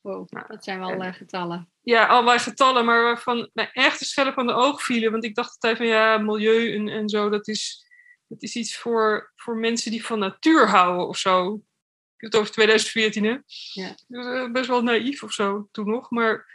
Wow, 0.00 0.30
nou, 0.30 0.46
dat 0.48 0.64
zijn 0.64 0.78
wel 0.78 1.04
uh, 1.04 1.12
getallen. 1.12 1.70
Ja, 1.80 2.06
allerlei 2.06 2.38
getallen, 2.38 2.84
maar 2.84 3.02
waarvan 3.02 3.50
mij 3.52 3.70
echt 3.72 3.98
de 3.98 4.04
schellen 4.04 4.32
van 4.32 4.46
de 4.46 4.52
oog 4.52 4.82
vielen. 4.82 5.10
Want 5.10 5.24
ik 5.24 5.34
dacht 5.34 5.52
altijd 5.52 5.76
van 5.76 5.86
ja, 5.86 6.18
milieu 6.18 6.74
en, 6.74 6.88
en 6.88 7.08
zo, 7.08 7.28
dat 7.28 7.48
is, 7.48 7.86
dat 8.26 8.42
is 8.42 8.56
iets 8.56 8.76
voor, 8.76 9.32
voor 9.36 9.56
mensen 9.56 9.90
die 9.90 10.04
van 10.04 10.18
natuur 10.18 10.68
houden 10.68 11.08
of 11.08 11.18
zo. 11.18 11.54
Ik 11.54 12.30
heb 12.30 12.32
het 12.32 12.40
over 12.40 12.52
2014, 12.52 13.24
hè? 13.24 13.36
Ja. 13.72 13.94
Dus, 14.08 14.50
best 14.50 14.68
wel 14.68 14.82
naïef 14.82 15.22
of 15.22 15.32
zo 15.32 15.68
toen 15.70 15.90
nog. 15.90 16.10
Maar 16.10 16.46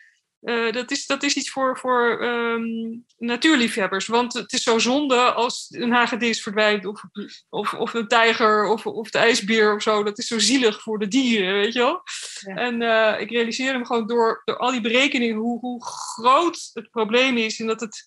uh, 0.42 0.72
dat, 0.72 0.92
is, 0.92 1.06
dat 1.06 1.24
is 1.24 1.36
iets 1.36 1.50
voor, 1.50 1.78
voor 1.78 2.24
um, 2.24 3.06
natuurliefhebbers. 3.18 4.08
Want 4.08 4.34
het 4.34 4.54
is 4.54 4.64
zo 4.64 4.80
zonde 4.80 5.32
als 5.32 5.68
een 5.70 5.92
hagedis 5.92 6.42
verdwijnt, 6.42 6.86
of, 6.86 7.04
of, 7.50 7.74
of 7.74 7.94
een 7.94 8.08
tijger, 8.08 8.66
of, 8.66 8.86
of 8.86 9.10
de 9.10 9.18
ijsbeer 9.18 9.76
of 9.76 9.82
zo. 9.82 10.04
Dat 10.04 10.18
is 10.18 10.28
zo 10.28 10.40
zielig 10.40 10.82
voor 10.82 11.00
de 11.00 11.08
dieren, 11.08 11.54
weet 11.54 11.74
je 11.74 11.80
wel. 11.80 12.02
Ja. 12.40 12.56
En 12.56 12.82
uh, 12.82 13.22
ik 13.22 13.30
realiseer 13.30 13.80
me 13.80 13.86
gewoon 13.86 14.08
door, 14.08 14.42
door 14.46 14.58
al 14.58 14.72
die 14.72 14.82
berekeningen 14.82 15.36
hoe, 15.36 15.60
hoe 15.60 15.86
groot 15.86 16.70
het 16.74 16.90
probleem 16.90 17.38
is. 17.38 17.60
En 17.60 17.68
dat 17.68 17.80
het 17.80 18.04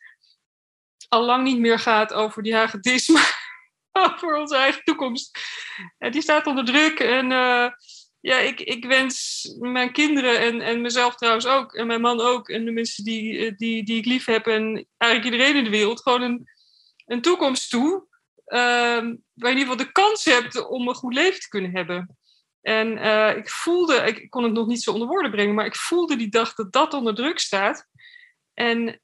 al 1.09 1.25
lang 1.25 1.45
niet 1.45 1.59
meer 1.59 1.79
gaat 1.79 2.13
over 2.13 2.43
die 2.43 2.55
hagedis, 2.55 3.09
maar 3.13 3.39
over 3.93 4.37
onze 4.37 4.57
eigen 4.57 4.83
toekomst. 4.85 5.39
En 5.99 6.13
die 6.13 6.23
staat 6.23 6.47
onder 6.47 6.65
druk 6.65 6.99
en... 6.99 7.31
Uh, 7.31 7.69
ja, 8.21 8.39
ik, 8.39 8.61
ik 8.61 8.85
wens 8.85 9.45
mijn 9.59 9.93
kinderen 9.93 10.39
en, 10.39 10.61
en 10.61 10.81
mezelf 10.81 11.15
trouwens 11.15 11.47
ook, 11.47 11.75
en 11.75 11.87
mijn 11.87 12.01
man 12.01 12.21
ook, 12.21 12.49
en 12.49 12.65
de 12.65 12.71
mensen 12.71 13.05
die, 13.05 13.39
eh, 13.39 13.57
die, 13.57 13.85
die 13.85 13.97
ik 13.97 14.05
lief 14.05 14.25
heb, 14.25 14.47
en 14.47 14.87
eigenlijk 14.97 15.33
iedereen 15.33 15.57
in 15.57 15.65
de 15.65 15.71
wereld, 15.71 16.03
gewoon 16.03 16.23
een, 16.23 16.49
een 17.07 17.23
toekomst 17.23 17.71
toe. 17.71 18.09
Uh, 18.47 18.59
waar 18.59 19.01
je 19.01 19.17
in 19.35 19.59
ieder 19.59 19.61
geval 19.61 19.77
de 19.77 19.93
kans 19.93 20.25
hebt 20.25 20.69
om 20.69 20.89
een 20.89 20.95
goed 20.95 21.15
leven 21.15 21.41
te 21.41 21.49
kunnen 21.49 21.71
hebben. 21.71 22.19
En 22.61 22.99
uh, 22.99 23.37
ik 23.37 23.49
voelde, 23.49 23.95
ik 23.95 24.31
kon 24.31 24.43
het 24.43 24.53
nog 24.53 24.67
niet 24.67 24.83
zo 24.83 24.93
onder 24.93 25.09
woorden 25.09 25.31
brengen, 25.31 25.55
maar 25.55 25.67
ik 25.67 25.77
voelde 25.77 26.17
die 26.17 26.29
dag 26.29 26.55
dat 26.55 26.73
dat 26.73 26.95
onder 26.95 27.15
druk 27.15 27.39
staat. 27.39 27.87
En 28.55 29.01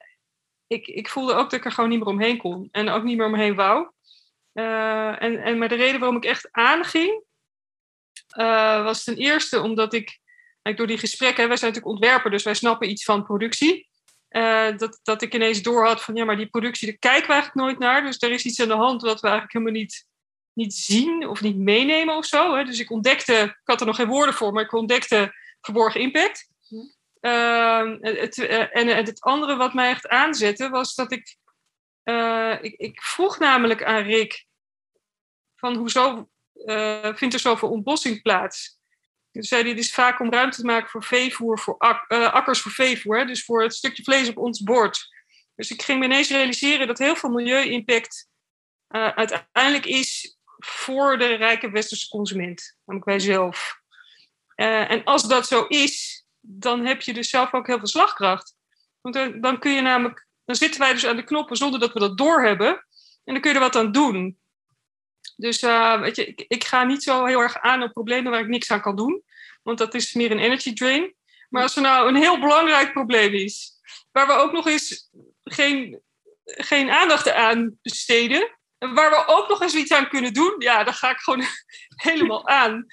ik, 0.67 0.87
ik 0.87 1.09
voelde 1.09 1.33
ook 1.33 1.49
dat 1.49 1.59
ik 1.59 1.65
er 1.65 1.71
gewoon 1.71 1.89
niet 1.89 1.99
meer 1.99 2.07
omheen 2.07 2.37
kon. 2.37 2.67
En 2.71 2.89
ook 2.89 3.03
niet 3.03 3.17
meer 3.17 3.25
omheen 3.25 3.55
wou. 3.55 3.89
Uh, 4.53 5.21
en, 5.21 5.43
en, 5.43 5.57
maar 5.57 5.69
de 5.69 5.75
reden 5.75 5.99
waarom 5.99 6.17
ik 6.17 6.25
echt 6.25 6.47
aanging, 6.51 7.23
uh, 8.37 8.83
was 8.83 9.03
ten 9.03 9.15
eerste 9.15 9.61
omdat 9.61 9.93
ik, 9.93 10.19
door 10.75 10.87
die 10.87 10.97
gesprekken, 10.97 11.47
wij 11.47 11.57
zijn 11.57 11.73
natuurlijk 11.73 12.01
ontwerper, 12.01 12.31
dus 12.31 12.43
wij 12.43 12.53
snappen 12.53 12.89
iets 12.89 13.03
van 13.03 13.23
productie. 13.23 13.87
Uh, 14.29 14.77
dat, 14.77 14.99
dat 15.03 15.21
ik 15.21 15.33
ineens 15.33 15.61
door 15.61 15.85
had 15.85 16.03
van 16.03 16.15
ja, 16.15 16.25
maar 16.25 16.37
die 16.37 16.49
productie, 16.49 16.87
daar 16.87 16.97
kijken 16.97 17.27
we 17.27 17.33
eigenlijk 17.33 17.65
nooit 17.65 17.79
naar. 17.79 18.03
Dus 18.03 18.21
er 18.21 18.31
is 18.31 18.45
iets 18.45 18.61
aan 18.61 18.67
de 18.67 18.73
hand 18.73 19.01
wat 19.01 19.19
we 19.19 19.27
eigenlijk 19.27 19.53
helemaal 19.53 19.81
niet, 19.81 20.07
niet 20.53 20.73
zien 20.73 21.27
of 21.27 21.41
niet 21.41 21.57
meenemen 21.57 22.15
of 22.15 22.25
zo. 22.25 22.55
Hè. 22.55 22.63
Dus 22.63 22.79
ik 22.79 22.91
ontdekte, 22.91 23.33
ik 23.33 23.61
had 23.63 23.79
er 23.79 23.85
nog 23.85 23.95
geen 23.95 24.07
woorden 24.07 24.33
voor, 24.33 24.53
maar 24.53 24.63
ik 24.63 24.73
ontdekte 24.73 25.33
verborgen 25.61 26.01
impact. 26.01 26.49
Uh, 27.21 27.93
het, 27.99 28.37
en 28.71 28.87
het 28.87 29.21
andere 29.21 29.55
wat 29.55 29.73
mij 29.73 29.89
echt 29.89 30.07
aanzette 30.07 30.69
was 30.69 30.95
dat 30.95 31.11
ik, 31.11 31.37
ik, 32.61 32.73
ik 32.77 33.01
vroeg 33.01 33.39
namelijk 33.39 33.83
aan 33.83 34.03
Rick 34.03 34.45
van 35.55 35.75
hoezo 35.75 36.29
uh, 36.65 37.15
vindt 37.15 37.33
er 37.33 37.39
zoveel 37.39 37.69
ontbossing 37.69 38.21
plaats. 38.21 38.79
Dus 39.31 39.47
zei 39.47 39.63
dit 39.63 39.77
is 39.77 39.93
vaak 39.93 40.19
om 40.19 40.31
ruimte 40.31 40.57
te 40.57 40.65
maken 40.65 40.89
voor 40.89 41.03
veevoer, 41.03 41.59
voor 41.59 41.75
uh, 41.79 42.33
akkers 42.33 42.61
voor 42.61 42.71
veevoer, 42.71 43.17
hè, 43.17 43.25
dus 43.25 43.45
voor 43.45 43.61
het 43.61 43.75
stukje 43.75 44.03
vlees 44.03 44.29
op 44.29 44.37
ons 44.37 44.61
bord. 44.61 45.07
Dus 45.55 45.71
ik 45.71 45.81
ging 45.81 45.99
me 45.99 46.05
ineens 46.05 46.29
realiseren 46.29 46.87
dat 46.87 46.97
heel 46.97 47.15
veel 47.15 47.29
milieu-impact 47.29 48.29
uh, 48.89 49.07
uiteindelijk 49.07 49.85
is 49.85 50.37
voor 50.57 51.17
de 51.17 51.33
rijke 51.33 51.69
westerse 51.69 52.07
consument, 52.07 52.77
namelijk 52.85 53.09
wij 53.09 53.19
zelf. 53.19 53.81
en 54.55 55.03
als 55.03 55.27
dat 55.27 55.47
zo 55.47 55.65
is, 55.65 56.25
dan 56.39 56.85
heb 56.85 57.01
je 57.01 57.13
dus 57.13 57.29
zelf 57.29 57.53
ook 57.53 57.67
heel 57.67 57.77
veel 57.77 57.87
slagkracht. 57.87 58.55
Want 59.01 59.41
dan 59.41 59.59
kun 59.59 59.71
je 59.71 59.81
namelijk, 59.81 60.27
dan 60.45 60.55
zitten 60.55 60.79
wij 60.79 60.93
dus 60.93 61.05
aan 61.05 61.15
de 61.15 61.23
knoppen 61.23 61.57
zonder 61.57 61.79
dat 61.79 61.93
we 61.93 61.99
dat 61.99 62.17
doorhebben. 62.17 62.85
En 63.23 63.33
dan 63.33 63.41
kun 63.41 63.51
je 63.51 63.57
er 63.57 63.63
wat 63.63 63.75
aan 63.75 63.91
doen. 63.91 64.39
Dus 65.37 65.61
uh, 65.63 66.01
weet 66.01 66.15
je, 66.15 66.25
ik, 66.25 66.45
ik, 66.47 66.63
ga 66.63 66.83
niet 66.83 67.03
zo 67.03 67.25
heel 67.25 67.39
erg 67.39 67.57
aan 67.59 67.83
op 67.83 67.91
problemen 67.91 68.31
waar 68.31 68.41
ik 68.41 68.47
niks 68.47 68.71
aan 68.71 68.81
kan 68.81 68.95
doen. 68.95 69.23
Want 69.63 69.77
dat 69.77 69.93
is 69.93 70.13
meer 70.13 70.31
een 70.31 70.39
energy 70.39 70.73
drain. 70.73 71.15
Maar 71.49 71.61
als 71.61 71.75
er 71.75 71.81
nou 71.81 72.07
een 72.07 72.15
heel 72.15 72.39
belangrijk 72.39 72.93
probleem 72.93 73.33
is, 73.33 73.71
waar 74.11 74.27
we 74.27 74.33
ook 74.33 74.51
nog 74.51 74.67
eens 74.67 75.09
geen, 75.43 76.01
geen 76.43 76.89
aandacht 76.89 77.31
aan 77.31 77.77
besteden. 77.81 78.55
En 78.77 78.93
waar 78.93 79.09
we 79.09 79.23
ook 79.27 79.49
nog 79.49 79.61
eens 79.61 79.75
iets 79.75 79.91
aan 79.91 80.09
kunnen 80.09 80.33
doen, 80.33 80.55
ja, 80.57 80.83
dan 80.83 80.93
ga 80.93 81.09
ik 81.09 81.17
gewoon 81.17 81.43
helemaal 82.09 82.47
aan. 82.47 82.85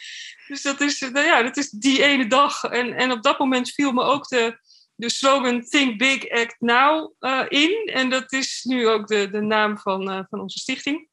Dus 0.46 0.62
dat 0.62 0.80
is, 0.80 1.00
nou 1.00 1.26
ja, 1.26 1.42
dat 1.42 1.56
is 1.56 1.70
die 1.70 2.02
ene 2.02 2.26
dag. 2.26 2.64
En, 2.64 2.92
en 2.92 3.12
op 3.12 3.22
dat 3.22 3.38
moment 3.38 3.70
viel 3.70 3.92
me 3.92 4.02
ook 4.02 4.28
de, 4.28 4.58
de 4.94 5.10
slogan 5.10 5.62
Think 5.62 5.98
Big, 5.98 6.30
Act 6.30 6.56
Now 6.58 7.14
uh, 7.20 7.44
in. 7.48 7.90
En 7.92 8.10
dat 8.10 8.32
is 8.32 8.64
nu 8.64 8.88
ook 8.88 9.06
de, 9.06 9.30
de 9.30 9.40
naam 9.40 9.78
van, 9.78 10.26
van 10.30 10.40
onze 10.40 10.58
stichting. 10.58 11.08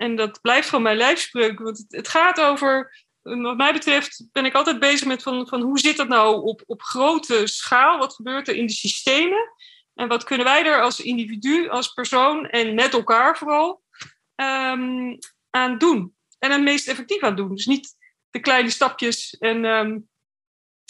En 0.00 0.16
dat 0.16 0.40
blijft 0.40 0.68
gewoon 0.68 0.84
mijn 0.84 0.96
lijfspreuk. 0.96 1.58
Want 1.58 1.84
het, 1.88 2.08
gaat 2.08 2.40
over, 2.40 3.04
wat 3.22 3.56
mij 3.56 3.72
betreft, 3.72 4.28
ben 4.32 4.44
ik 4.44 4.54
altijd 4.54 4.78
bezig 4.78 5.06
met 5.06 5.22
van, 5.22 5.48
van 5.48 5.60
hoe 5.60 5.78
zit 5.78 5.96
dat 5.96 6.08
nou 6.08 6.42
op, 6.42 6.62
op 6.66 6.82
grote 6.82 7.46
schaal? 7.46 7.98
Wat 7.98 8.14
gebeurt 8.14 8.48
er 8.48 8.54
in 8.54 8.66
de 8.66 8.72
systemen? 8.72 9.52
En 9.94 10.08
wat 10.08 10.24
kunnen 10.24 10.46
wij 10.46 10.64
er 10.64 10.82
als 10.82 11.00
individu, 11.00 11.68
als 11.68 11.92
persoon 11.92 12.48
en 12.48 12.74
met 12.74 12.92
elkaar 12.92 13.38
vooral 13.38 13.82
um, 14.36 15.18
aan 15.50 15.78
doen? 15.78 16.14
En 16.38 16.50
het 16.50 16.62
meest 16.62 16.88
effectief 16.88 17.22
aan 17.22 17.36
doen. 17.36 17.54
Dus 17.54 17.66
niet 17.66 17.96
de 18.30 18.40
kleine 18.40 18.70
stapjes 18.70 19.36
en 19.38 19.64
um, 19.64 20.08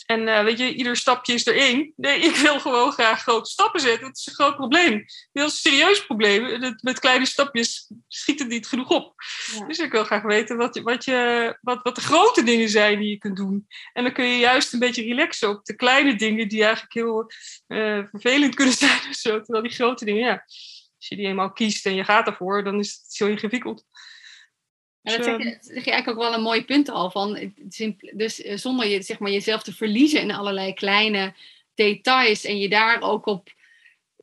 en 0.06 0.20
uh, 0.20 0.42
weet 0.42 0.58
je, 0.58 0.74
ieder 0.74 0.96
stapje 0.96 1.32
is 1.32 1.46
er 1.46 1.56
één. 1.56 1.92
Nee, 1.96 2.20
ik 2.20 2.36
wil 2.36 2.60
gewoon 2.60 2.92
graag 2.92 3.22
grote 3.22 3.50
stappen 3.50 3.80
zetten. 3.80 4.06
Dat 4.06 4.16
is 4.16 4.26
een 4.26 4.34
groot 4.34 4.56
probleem. 4.56 4.92
Een 4.92 5.06
heel 5.32 5.50
serieus 5.50 6.06
probleem. 6.06 6.74
Met 6.80 6.98
kleine 6.98 7.26
stapjes 7.26 7.90
schiet 8.08 8.38
het 8.38 8.48
niet 8.48 8.66
genoeg 8.66 8.88
op. 8.88 9.14
Ja. 9.54 9.66
Dus 9.66 9.78
ik 9.78 9.92
wil 9.92 10.04
graag 10.04 10.22
weten 10.22 10.56
wat, 10.56 10.74
je, 10.74 10.82
wat, 10.82 11.04
je, 11.04 11.58
wat, 11.60 11.82
wat 11.82 11.94
de 11.94 12.00
grote 12.00 12.42
dingen 12.42 12.68
zijn 12.68 12.98
die 12.98 13.10
je 13.10 13.18
kunt 13.18 13.36
doen. 13.36 13.66
En 13.92 14.02
dan 14.02 14.12
kun 14.12 14.24
je 14.24 14.38
juist 14.38 14.72
een 14.72 14.78
beetje 14.78 15.02
relaxen 15.02 15.48
op 15.48 15.64
de 15.64 15.76
kleine 15.76 16.16
dingen 16.16 16.48
die 16.48 16.62
eigenlijk 16.64 16.94
heel 16.94 17.30
uh, 17.68 18.04
vervelend 18.10 18.54
kunnen 18.54 18.74
zijn. 18.84 19.00
Of 19.08 19.14
zo. 19.14 19.40
Terwijl 19.40 19.62
die 19.62 19.74
grote 19.74 20.04
dingen, 20.04 20.24
ja, 20.24 20.44
als 20.96 21.08
je 21.08 21.16
die 21.16 21.26
eenmaal 21.26 21.52
kiest 21.52 21.86
en 21.86 21.94
je 21.94 22.04
gaat 22.04 22.26
ervoor, 22.26 22.64
dan 22.64 22.78
is 22.78 23.00
het 23.02 23.12
zo 23.12 23.26
ingewikkeld. 23.26 23.84
Ja, 25.02 25.16
dat 25.16 25.24
zeg 25.24 25.38
je, 25.38 25.56
zeg 25.60 25.84
je, 25.84 25.90
eigenlijk 25.90 26.08
ook 26.08 26.24
wel 26.24 26.34
een 26.34 26.42
mooi 26.42 26.64
punt 26.64 26.88
al. 26.88 27.10
Van, 27.10 27.52
dus 28.12 28.42
eh, 28.42 28.56
zonder 28.56 28.86
je, 28.86 29.02
zeg 29.02 29.18
maar, 29.18 29.30
jezelf 29.30 29.62
te 29.62 29.74
verliezen 29.74 30.20
in 30.20 30.32
allerlei 30.32 30.74
kleine 30.74 31.34
details 31.74 32.44
en 32.44 32.58
je 32.58 32.68
daar 32.68 33.00
ook 33.00 33.26
op, 33.26 33.52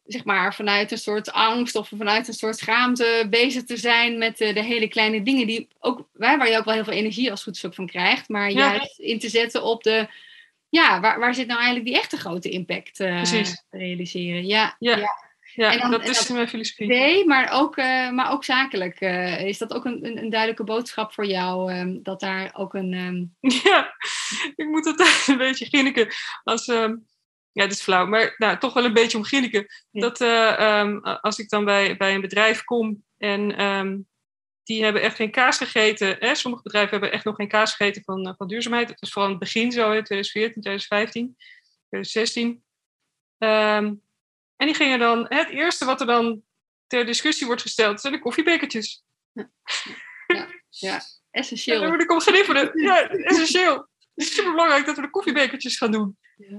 zeg 0.05 0.23
maar, 0.23 0.55
vanuit 0.55 0.91
een 0.91 0.97
soort 0.97 1.31
angst 1.31 1.75
of 1.75 1.87
vanuit 1.97 2.27
een 2.27 2.33
soort 2.33 2.57
schaamte 2.57 3.27
bezig 3.29 3.63
te 3.63 3.77
zijn 3.77 4.17
met 4.17 4.37
de, 4.37 4.53
de 4.53 4.63
hele 4.63 4.87
kleine 4.87 5.23
dingen 5.23 5.47
die 5.47 5.67
ook, 5.79 6.07
waar 6.13 6.49
je 6.49 6.57
ook 6.57 6.65
wel 6.65 6.73
heel 6.73 6.83
veel 6.83 6.93
energie 6.93 7.31
als 7.31 7.43
goed 7.43 7.59
van 7.59 7.87
krijgt, 7.87 8.29
maar 8.29 8.51
ja. 8.51 8.73
juist 8.73 8.99
in 8.99 9.19
te 9.19 9.29
zetten 9.29 9.63
op 9.63 9.83
de, 9.83 10.07
ja, 10.69 10.99
waar, 10.99 11.19
waar 11.19 11.35
zit 11.35 11.47
nou 11.47 11.59
eigenlijk 11.59 11.89
die 11.89 11.97
echte 11.97 12.17
grote 12.17 12.49
impact 12.49 12.99
uh, 12.99 13.21
te 13.21 13.63
realiseren? 13.69 14.45
ja. 14.45 14.75
ja. 14.79 14.97
Ja, 14.97 15.26
en 15.57 15.79
dan, 15.79 15.91
dat 15.91 16.07
is 16.07 16.29
mijn 16.29 16.47
filosofie. 16.47 16.87
Nee, 16.87 17.25
maar 17.25 17.51
ook, 17.51 17.77
uh, 17.77 18.11
maar 18.11 18.31
ook 18.31 18.43
zakelijk. 18.43 19.01
Uh, 19.01 19.41
is 19.45 19.57
dat 19.57 19.73
ook 19.73 19.85
een, 19.85 20.05
een, 20.05 20.17
een, 20.17 20.29
duidelijke 20.29 20.63
boodschap 20.63 21.13
voor 21.13 21.25
jou? 21.25 21.73
Um, 21.73 22.03
dat 22.03 22.19
daar 22.19 22.51
ook 22.53 22.73
een... 22.73 22.93
Um... 22.93 23.35
Ja, 23.63 23.95
ik 24.55 24.67
moet 24.67 24.85
het 24.85 24.99
een 25.27 25.37
beetje 25.37 25.65
ginniken. 25.65 26.07
Als, 26.43 26.67
um, 26.67 27.05
ja, 27.51 27.63
het 27.63 27.71
is 27.71 27.81
flauw, 27.81 28.05
maar 28.05 28.33
nou, 28.37 28.57
toch 28.57 28.73
wel 28.73 28.85
een 28.85 28.93
beetje 28.93 29.17
om 29.17 29.23
ginniken. 29.23 29.65
Ja. 29.91 30.01
Dat 30.01 30.21
uh, 30.21 31.17
als 31.21 31.39
ik 31.39 31.49
dan 31.49 31.65
bij, 31.65 31.97
bij 31.97 32.15
een 32.15 32.21
bedrijf 32.21 32.63
kom 32.63 33.03
en 33.17 33.55
die 34.63 34.83
hebben 34.83 35.01
echt 35.01 35.15
geen 35.15 35.31
kaas 35.31 35.57
gegeten. 35.57 36.15
Hè? 36.19 36.35
Sommige 36.35 36.63
bedrijven 36.63 36.91
hebben 36.91 37.11
echt 37.11 37.25
nog 37.25 37.35
geen 37.35 37.47
kaas 37.47 37.73
gegeten 37.73 38.03
van, 38.03 38.33
van 38.37 38.47
duurzaamheid. 38.47 38.87
Dat 38.87 39.01
is 39.01 39.11
vooral 39.11 39.31
in 39.31 39.37
het 39.37 39.43
begin 39.43 39.71
zo, 39.71 39.91
in 39.91 40.03
2014, 40.03 40.61
2015, 40.61 41.35
2016. 41.89 42.63
En 44.57 44.65
die 44.65 44.75
gingen 44.75 44.99
dan, 44.99 45.25
het 45.29 45.49
eerste 45.49 45.85
wat 45.85 45.99
er 45.99 46.07
dan 46.07 46.41
ter 46.87 47.05
discussie 47.05 47.47
wordt 47.47 47.61
gesteld, 47.61 48.01
zijn 48.01 48.13
de 48.13 48.19
koffiebekertjes. 48.19 49.03
Ja, 49.31 49.49
ja, 50.27 50.47
ja. 50.69 51.01
essentieel. 51.31 51.81
En 51.81 51.87
word 51.87 52.01
ik. 52.01 52.81
Ja, 52.81 53.09
essentieel. 53.09 53.73
Het 53.73 54.25
is 54.25 54.35
super 54.35 54.51
belangrijk 54.51 54.85
dat 54.85 54.95
we 54.95 55.01
de 55.01 55.09
koffiebekertjes 55.09 55.77
gaan 55.77 55.91
doen. 55.91 56.17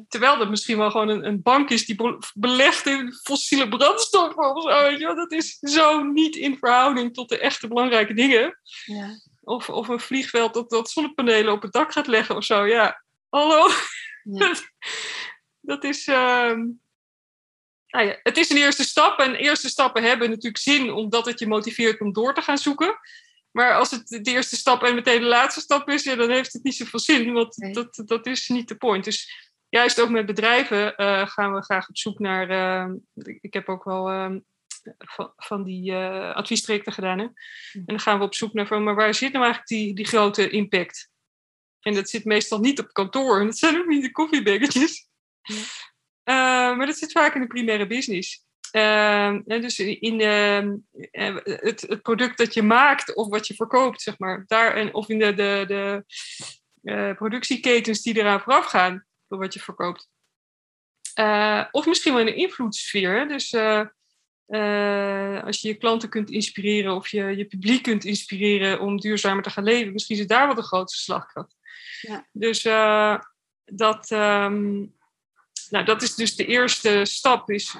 Terwijl 0.08 0.38
dat 0.38 0.50
misschien 0.50 0.78
wel 0.78 0.90
gewoon 0.90 1.08
een, 1.08 1.26
een 1.26 1.42
bank 1.42 1.70
is 1.70 1.86
die 1.86 2.18
belegt 2.34 2.86
in 2.86 3.12
fossiele 3.12 3.68
brandstoffen 3.68 4.54
of 4.54 4.62
zo. 4.62 4.88
Je? 4.90 5.14
Dat 5.14 5.32
is 5.32 5.58
zo 5.58 6.02
niet 6.02 6.36
in 6.36 6.58
verhouding 6.58 7.14
tot 7.14 7.28
de 7.28 7.38
echte 7.38 7.68
belangrijke 7.68 8.14
dingen. 8.14 8.60
Ja. 8.84 9.20
Of, 9.40 9.70
of 9.70 9.88
een 9.88 10.00
vliegveld 10.00 10.54
dat, 10.54 10.70
dat 10.70 10.90
zonnepanelen 10.90 11.52
op 11.52 11.62
het 11.62 11.72
dak 11.72 11.92
gaat 11.92 12.06
leggen 12.06 12.36
of 12.36 12.44
zo. 12.44 12.66
Ja, 12.66 13.04
hallo. 13.28 13.68
Ja. 14.22 14.54
dat 15.60 15.84
is. 15.84 16.06
Uh, 16.06 16.52
nou 17.88 18.06
ja, 18.06 18.18
het 18.22 18.36
is 18.36 18.50
een 18.50 18.56
eerste 18.56 18.84
stap. 18.84 19.18
En 19.18 19.34
eerste 19.34 19.68
stappen 19.68 20.02
hebben 20.02 20.30
natuurlijk 20.30 20.62
zin 20.62 20.92
omdat 20.92 21.26
het 21.26 21.38
je 21.38 21.46
motiveert 21.46 22.00
om 22.00 22.12
door 22.12 22.34
te 22.34 22.42
gaan 22.42 22.58
zoeken. 22.58 22.98
Maar 23.50 23.74
als 23.74 23.90
het 23.90 24.08
de 24.08 24.30
eerste 24.30 24.56
stap 24.56 24.82
en 24.82 24.94
meteen 24.94 25.20
de 25.20 25.26
laatste 25.26 25.60
stap 25.60 25.88
is, 25.88 26.02
ja, 26.02 26.14
dan 26.14 26.30
heeft 26.30 26.52
het 26.52 26.62
niet 26.62 26.74
zoveel 26.74 26.98
zin. 26.98 27.32
Want 27.32 27.74
dat, 27.74 28.02
dat 28.04 28.26
is 28.26 28.48
niet 28.48 28.68
de 28.68 28.76
point. 28.76 29.04
Dus 29.04 29.50
juist 29.68 30.00
ook 30.00 30.08
met 30.08 30.26
bedrijven 30.26 30.94
uh, 30.96 31.26
gaan 31.26 31.54
we 31.54 31.62
graag 31.62 31.88
op 31.88 31.96
zoek 31.96 32.18
naar. 32.18 32.50
Uh, 32.50 32.94
ik 33.40 33.52
heb 33.52 33.68
ook 33.68 33.84
wel 33.84 34.10
uh, 34.10 34.36
van, 34.98 35.32
van, 35.36 35.64
die 35.64 35.92
uh, 35.92 36.34
adviestrajecten 36.34 36.92
gedaan. 36.92 37.18
Hè? 37.18 37.24
En 37.72 37.84
dan 37.86 38.00
gaan 38.00 38.18
we 38.18 38.24
op 38.24 38.34
zoek 38.34 38.52
naar 38.52 38.66
van, 38.66 38.84
maar 38.84 38.94
waar 38.94 39.14
zit 39.14 39.32
nou 39.32 39.44
eigenlijk 39.44 39.72
die, 39.72 39.94
die 39.94 40.06
grote 40.06 40.50
impact? 40.50 41.10
En 41.80 41.94
dat 41.94 42.08
zit 42.08 42.24
meestal 42.24 42.58
niet 42.58 42.78
op 42.78 42.92
kantoor. 42.92 43.40
En 43.40 43.46
dat 43.46 43.58
zijn 43.58 43.78
ook 43.78 43.86
niet 43.86 44.02
de 44.02 44.10
koffiebekkertjes. 44.10 45.08
Maar 46.34 46.86
dat 46.86 46.96
zit 46.96 47.12
vaak 47.12 47.34
in 47.34 47.40
de 47.40 47.46
primaire 47.46 47.86
business. 47.86 48.46
Uh, 48.72 49.38
dus 49.44 49.78
in 49.78 50.18
de, 50.18 50.80
uh, 51.12 51.36
het, 51.42 51.80
het, 51.80 52.02
product 52.02 52.38
dat 52.38 52.54
je 52.54 52.62
maakt 52.62 53.14
of 53.14 53.28
wat 53.28 53.46
je 53.46 53.54
verkoopt, 53.54 54.02
zeg 54.02 54.18
maar. 54.18 54.44
Daar, 54.46 54.74
en, 54.74 54.94
of 54.94 55.08
in 55.08 55.18
de, 55.18 55.34
de, 55.34 55.64
de 55.66 56.04
uh, 56.82 57.14
productieketens 57.16 58.02
die 58.02 58.18
eraan 58.18 58.40
vooraf 58.40 58.66
gaan 58.66 59.04
door 59.28 59.38
wat 59.38 59.54
je 59.54 59.60
verkoopt. 59.60 60.08
Eh, 61.14 61.64
of 61.70 61.86
misschien 61.86 62.12
wel 62.12 62.20
in 62.20 62.26
de 62.26 62.34
invloedssfeer. 62.34 63.28
Dus 63.28 63.54
als 65.44 65.60
je 65.60 65.68
je 65.68 65.74
klanten 65.78 66.08
kunt 66.08 66.30
inspireren 66.30 66.94
of 66.94 67.08
je, 67.08 67.36
je 67.36 67.44
publiek 67.44 67.82
kunt 67.82 68.04
inspireren 68.04 68.80
om 68.80 69.00
duurzamer 69.00 69.42
te 69.42 69.50
gaan 69.50 69.64
leven, 69.64 69.92
misschien 69.92 70.18
is 70.18 70.26
daar 70.26 70.46
wel 70.46 70.54
de 70.54 70.62
grootste 70.62 71.02
slagkracht. 71.02 71.56
Ja. 72.00 72.28
Dus 72.32 72.62
dat, 73.64 74.10
um, 74.10 74.96
nou, 75.70 75.84
dat 75.84 76.02
is 76.02 76.14
dus 76.14 76.36
de 76.36 76.46
eerste 76.46 77.04
stap. 77.04 77.50
Is 77.50 77.74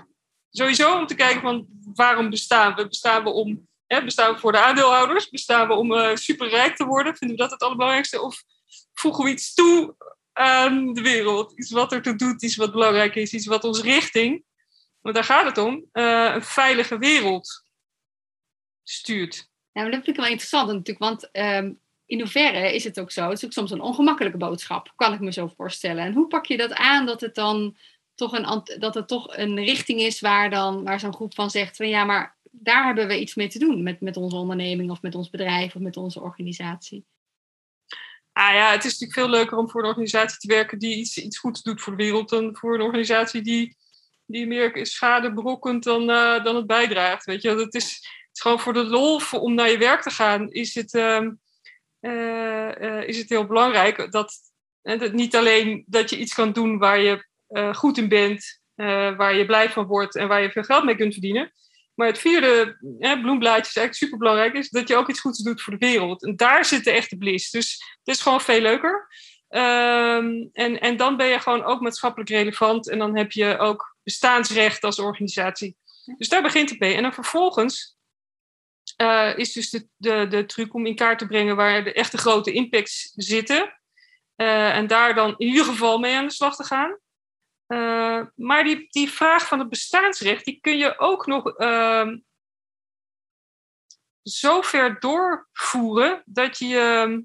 sowieso 0.50 0.98
om 0.98 1.06
te 1.06 1.14
kijken 1.14 1.40
van 1.40 1.66
waarom 1.94 2.30
bestaan 2.30 2.74
we? 2.74 2.88
Bestaan 2.88 3.24
we 3.24 3.30
om 3.30 3.68
hè, 3.86 4.04
bestaan 4.04 4.32
we 4.32 4.40
voor 4.40 4.52
de 4.52 4.60
aandeelhouders? 4.60 5.28
Bestaan 5.28 5.68
we 5.68 5.74
om 5.74 5.92
uh, 5.92 6.14
superrijk 6.14 6.76
te 6.76 6.84
worden? 6.84 7.16
Vinden 7.16 7.36
we 7.36 7.42
dat 7.42 7.50
het 7.50 7.62
allerbelangrijkste? 7.62 8.22
Of 8.22 8.42
voegen 8.94 9.24
we 9.24 9.30
iets 9.30 9.54
toe 9.54 9.96
aan 10.32 10.92
de 10.92 11.02
wereld? 11.02 11.58
Iets 11.58 11.70
wat 11.70 11.92
er 11.92 12.02
toe 12.02 12.16
doet, 12.16 12.42
iets 12.42 12.56
wat 12.56 12.72
belangrijk 12.72 13.14
is, 13.14 13.32
iets 13.32 13.46
wat 13.46 13.64
onze 13.64 13.82
richting, 13.82 14.44
want 15.00 15.14
daar 15.14 15.24
gaat 15.24 15.44
het 15.44 15.58
om, 15.58 15.88
uh, 15.92 16.34
een 16.34 16.42
veilige 16.42 16.98
wereld 16.98 17.64
stuurt. 18.82 19.48
Ja, 19.72 19.82
maar 19.82 19.90
dat 19.90 20.04
vind 20.04 20.16
ik 20.16 20.22
wel 20.22 20.30
interessant 20.30 20.66
natuurlijk, 20.66 20.98
want 20.98 21.28
um, 21.32 21.80
in 22.08 22.20
hoeverre 22.20 22.74
is 22.74 22.84
het 22.84 23.00
ook 23.00 23.10
zo? 23.10 23.28
Het 23.28 23.38
is 23.38 23.44
ook 23.44 23.52
soms 23.52 23.70
een 23.70 23.80
ongemakkelijke 23.80 24.38
boodschap, 24.38 24.92
kan 24.96 25.12
ik 25.12 25.20
me 25.20 25.32
zo 25.32 25.46
voorstellen. 25.56 26.04
En 26.04 26.12
hoe 26.12 26.26
pak 26.26 26.46
je 26.46 26.56
dat 26.56 26.72
aan 26.72 27.06
dat 27.06 27.20
het 27.20 27.34
dan 27.34 27.76
toch 28.14 28.32
een, 28.32 28.62
dat 28.78 28.94
het 28.94 29.08
toch 29.08 29.36
een 29.36 29.64
richting 29.64 30.00
is 30.00 30.20
waar, 30.20 30.50
dan, 30.50 30.84
waar 30.84 31.00
zo'n 31.00 31.14
groep 31.14 31.34
van 31.34 31.50
zegt 31.50 31.76
van 31.76 31.88
ja, 31.88 32.04
maar 32.04 32.36
daar 32.42 32.84
hebben 32.84 33.06
we 33.06 33.20
iets 33.20 33.34
mee 33.34 33.48
te 33.48 33.58
doen 33.58 33.82
met, 33.82 34.00
met 34.00 34.16
onze 34.16 34.36
onderneming 34.36 34.90
of 34.90 35.02
met 35.02 35.14
ons 35.14 35.30
bedrijf 35.30 35.74
of 35.74 35.80
met 35.80 35.96
onze 35.96 36.20
organisatie. 36.20 37.04
Ah 38.32 38.54
ja, 38.54 38.70
het 38.70 38.84
is 38.84 38.98
natuurlijk 38.98 39.18
veel 39.18 39.28
leuker 39.28 39.56
om 39.56 39.70
voor 39.70 39.82
een 39.82 39.88
organisatie 39.88 40.38
te 40.38 40.54
werken 40.54 40.78
die 40.78 40.96
iets, 40.96 41.18
iets 41.18 41.38
goeds 41.38 41.62
doet 41.62 41.80
voor 41.80 41.96
de 41.96 42.02
wereld 42.02 42.28
dan 42.28 42.56
voor 42.56 42.74
een 42.74 42.80
organisatie 42.80 43.42
die, 43.42 43.76
die 44.26 44.46
meer 44.46 44.86
schade 44.86 45.32
berokkent 45.32 45.84
dan, 45.84 46.10
uh, 46.10 46.44
dan 46.44 46.56
het 46.56 46.66
bijdraagt. 46.66 47.24
Weet 47.24 47.42
je, 47.42 47.54
dat 47.54 47.74
is, 47.74 47.84
het 47.84 48.30
is 48.32 48.40
gewoon 48.40 48.60
voor 48.60 48.72
de 48.72 48.84
lol 48.84 49.20
om 49.32 49.54
naar 49.54 49.70
je 49.70 49.78
werk 49.78 50.02
te 50.02 50.10
gaan, 50.10 50.50
is 50.50 50.74
het, 50.74 50.94
uh, 50.94 51.26
is 53.06 53.18
het 53.18 53.28
heel 53.28 53.46
belangrijk 53.46 54.12
dat, 54.12 54.32
dat 54.82 55.12
niet 55.12 55.36
alleen 55.36 55.84
dat 55.86 56.10
je 56.10 56.18
iets 56.18 56.34
kan 56.34 56.52
doen 56.52 56.78
waar 56.78 57.00
je 57.00 57.26
goed 57.74 57.98
in 57.98 58.08
bent, 58.08 58.60
waar 59.16 59.34
je 59.34 59.46
blij 59.46 59.70
van 59.70 59.86
wordt 59.86 60.16
en 60.16 60.28
waar 60.28 60.42
je 60.42 60.50
veel 60.50 60.62
geld 60.62 60.84
mee 60.84 60.96
kunt 60.96 61.12
verdienen. 61.12 61.52
Maar 61.98 62.06
het 62.06 62.18
vierde, 62.18 62.76
eh, 62.98 63.20
bloemblaadje 63.20 63.68
is 63.68 63.76
eigenlijk 63.76 63.94
super 63.94 64.18
belangrijk, 64.18 64.54
is 64.54 64.68
dat 64.68 64.88
je 64.88 64.96
ook 64.96 65.08
iets 65.08 65.20
goeds 65.20 65.42
doet 65.42 65.62
voor 65.62 65.78
de 65.78 65.86
wereld. 65.86 66.24
En 66.24 66.36
daar 66.36 66.64
zit 66.64 66.84
de 66.84 66.90
echte 66.90 67.16
bliss. 67.16 67.50
Dus 67.50 67.96
het 68.04 68.16
is 68.16 68.22
gewoon 68.22 68.40
veel 68.40 68.60
leuker. 68.60 69.08
Um, 69.48 70.48
en, 70.52 70.80
en 70.80 70.96
dan 70.96 71.16
ben 71.16 71.26
je 71.26 71.38
gewoon 71.38 71.64
ook 71.64 71.80
maatschappelijk 71.80 72.30
relevant 72.30 72.88
en 72.88 72.98
dan 72.98 73.16
heb 73.16 73.32
je 73.32 73.58
ook 73.58 73.96
bestaansrecht 74.02 74.84
als 74.84 74.98
organisatie. 74.98 75.76
Dus 76.16 76.28
daar 76.28 76.42
begint 76.42 76.70
het 76.70 76.78
mee. 76.78 76.94
En 76.94 77.02
dan 77.02 77.12
vervolgens 77.12 77.97
uh, 79.02 79.38
is 79.38 79.52
dus 79.52 79.70
de, 79.70 79.88
de, 79.96 80.26
de 80.28 80.46
truc 80.46 80.74
om 80.74 80.86
in 80.86 80.94
kaart 80.94 81.18
te 81.18 81.26
brengen 81.26 81.56
waar 81.56 81.84
de 81.84 81.92
echte 81.92 82.18
grote 82.18 82.52
impacts 82.52 83.12
zitten. 83.14 83.80
Uh, 84.36 84.76
en 84.76 84.86
daar 84.86 85.14
dan 85.14 85.34
in 85.36 85.46
ieder 85.46 85.64
geval 85.64 85.98
mee 85.98 86.16
aan 86.16 86.26
de 86.26 86.32
slag 86.32 86.56
te 86.56 86.64
gaan. 86.64 86.98
Uh, 87.68 88.26
maar 88.34 88.64
die, 88.64 88.86
die 88.90 89.10
vraag 89.10 89.46
van 89.46 89.58
het 89.58 89.68
bestaansrecht, 89.68 90.44
die 90.44 90.58
kun 90.60 90.78
je 90.78 90.98
ook 90.98 91.26
nog 91.26 91.60
uh, 91.60 92.08
zo 94.22 94.60
ver 94.60 95.00
doorvoeren 95.00 96.22
dat 96.26 96.58
je 96.58 96.66
je 96.66 97.24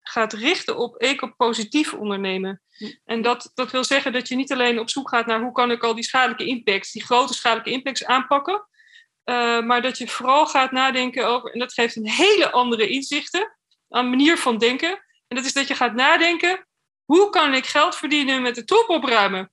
gaat 0.00 0.32
richten 0.32 0.76
op 0.76 0.96
ecopositief 0.96 1.94
ondernemen. 1.94 2.62
En 3.04 3.22
dat, 3.22 3.50
dat 3.54 3.70
wil 3.70 3.84
zeggen 3.84 4.12
dat 4.12 4.28
je 4.28 4.36
niet 4.36 4.52
alleen 4.52 4.78
op 4.78 4.90
zoek 4.90 5.08
gaat 5.08 5.26
naar 5.26 5.40
hoe 5.40 5.52
kan 5.52 5.70
ik 5.70 5.82
al 5.82 5.94
die 5.94 6.04
schadelijke 6.04 6.46
impacts, 6.46 6.92
die 6.92 7.04
grote 7.04 7.34
schadelijke 7.34 7.70
impacts 7.70 8.04
aanpakken, 8.04 8.68
uh, 9.30 9.60
maar 9.60 9.82
dat 9.82 9.98
je 9.98 10.08
vooral 10.08 10.46
gaat 10.46 10.72
nadenken 10.72 11.26
over, 11.26 11.52
en 11.52 11.58
dat 11.58 11.72
geeft 11.72 11.96
een 11.96 12.08
hele 12.08 12.50
andere 12.50 12.88
inzichten, 12.88 13.56
een 13.88 14.10
manier 14.10 14.38
van 14.38 14.58
denken. 14.58 14.90
En 15.28 15.36
dat 15.36 15.44
is 15.44 15.52
dat 15.52 15.68
je 15.68 15.74
gaat 15.74 15.94
nadenken, 15.94 16.66
hoe 17.04 17.30
kan 17.30 17.54
ik 17.54 17.66
geld 17.66 17.96
verdienen 17.96 18.42
met 18.42 18.54
de 18.54 18.64
top 18.64 18.88
opruimen? 18.88 19.50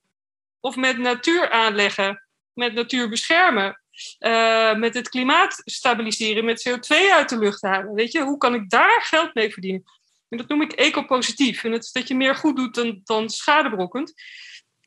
Of 0.60 0.76
met 0.76 0.98
natuur 0.98 1.50
aanleggen, 1.50 2.28
met 2.52 2.74
natuur 2.74 3.08
beschermen, 3.08 3.82
uh, 4.18 4.74
met 4.74 4.94
het 4.94 5.08
klimaat 5.08 5.62
stabiliseren, 5.64 6.44
met 6.44 6.68
CO2 6.68 7.12
uit 7.12 7.28
de 7.28 7.38
lucht 7.38 7.62
halen. 7.62 7.94
Weet 7.94 8.12
je, 8.12 8.22
hoe 8.22 8.38
kan 8.38 8.54
ik 8.54 8.70
daar 8.70 9.02
geld 9.02 9.34
mee 9.34 9.52
verdienen? 9.52 9.84
En 10.28 10.38
dat 10.38 10.48
noem 10.48 10.62
ik 10.62 10.72
ecopositief. 10.72 11.64
En 11.64 11.70
dat 11.70 11.84
is 11.84 11.92
dat 11.92 12.08
je 12.08 12.14
meer 12.14 12.34
goed 12.34 12.56
doet 12.56 12.74
dan, 12.74 13.00
dan 13.04 13.28
schadebrokkend. 13.28 14.14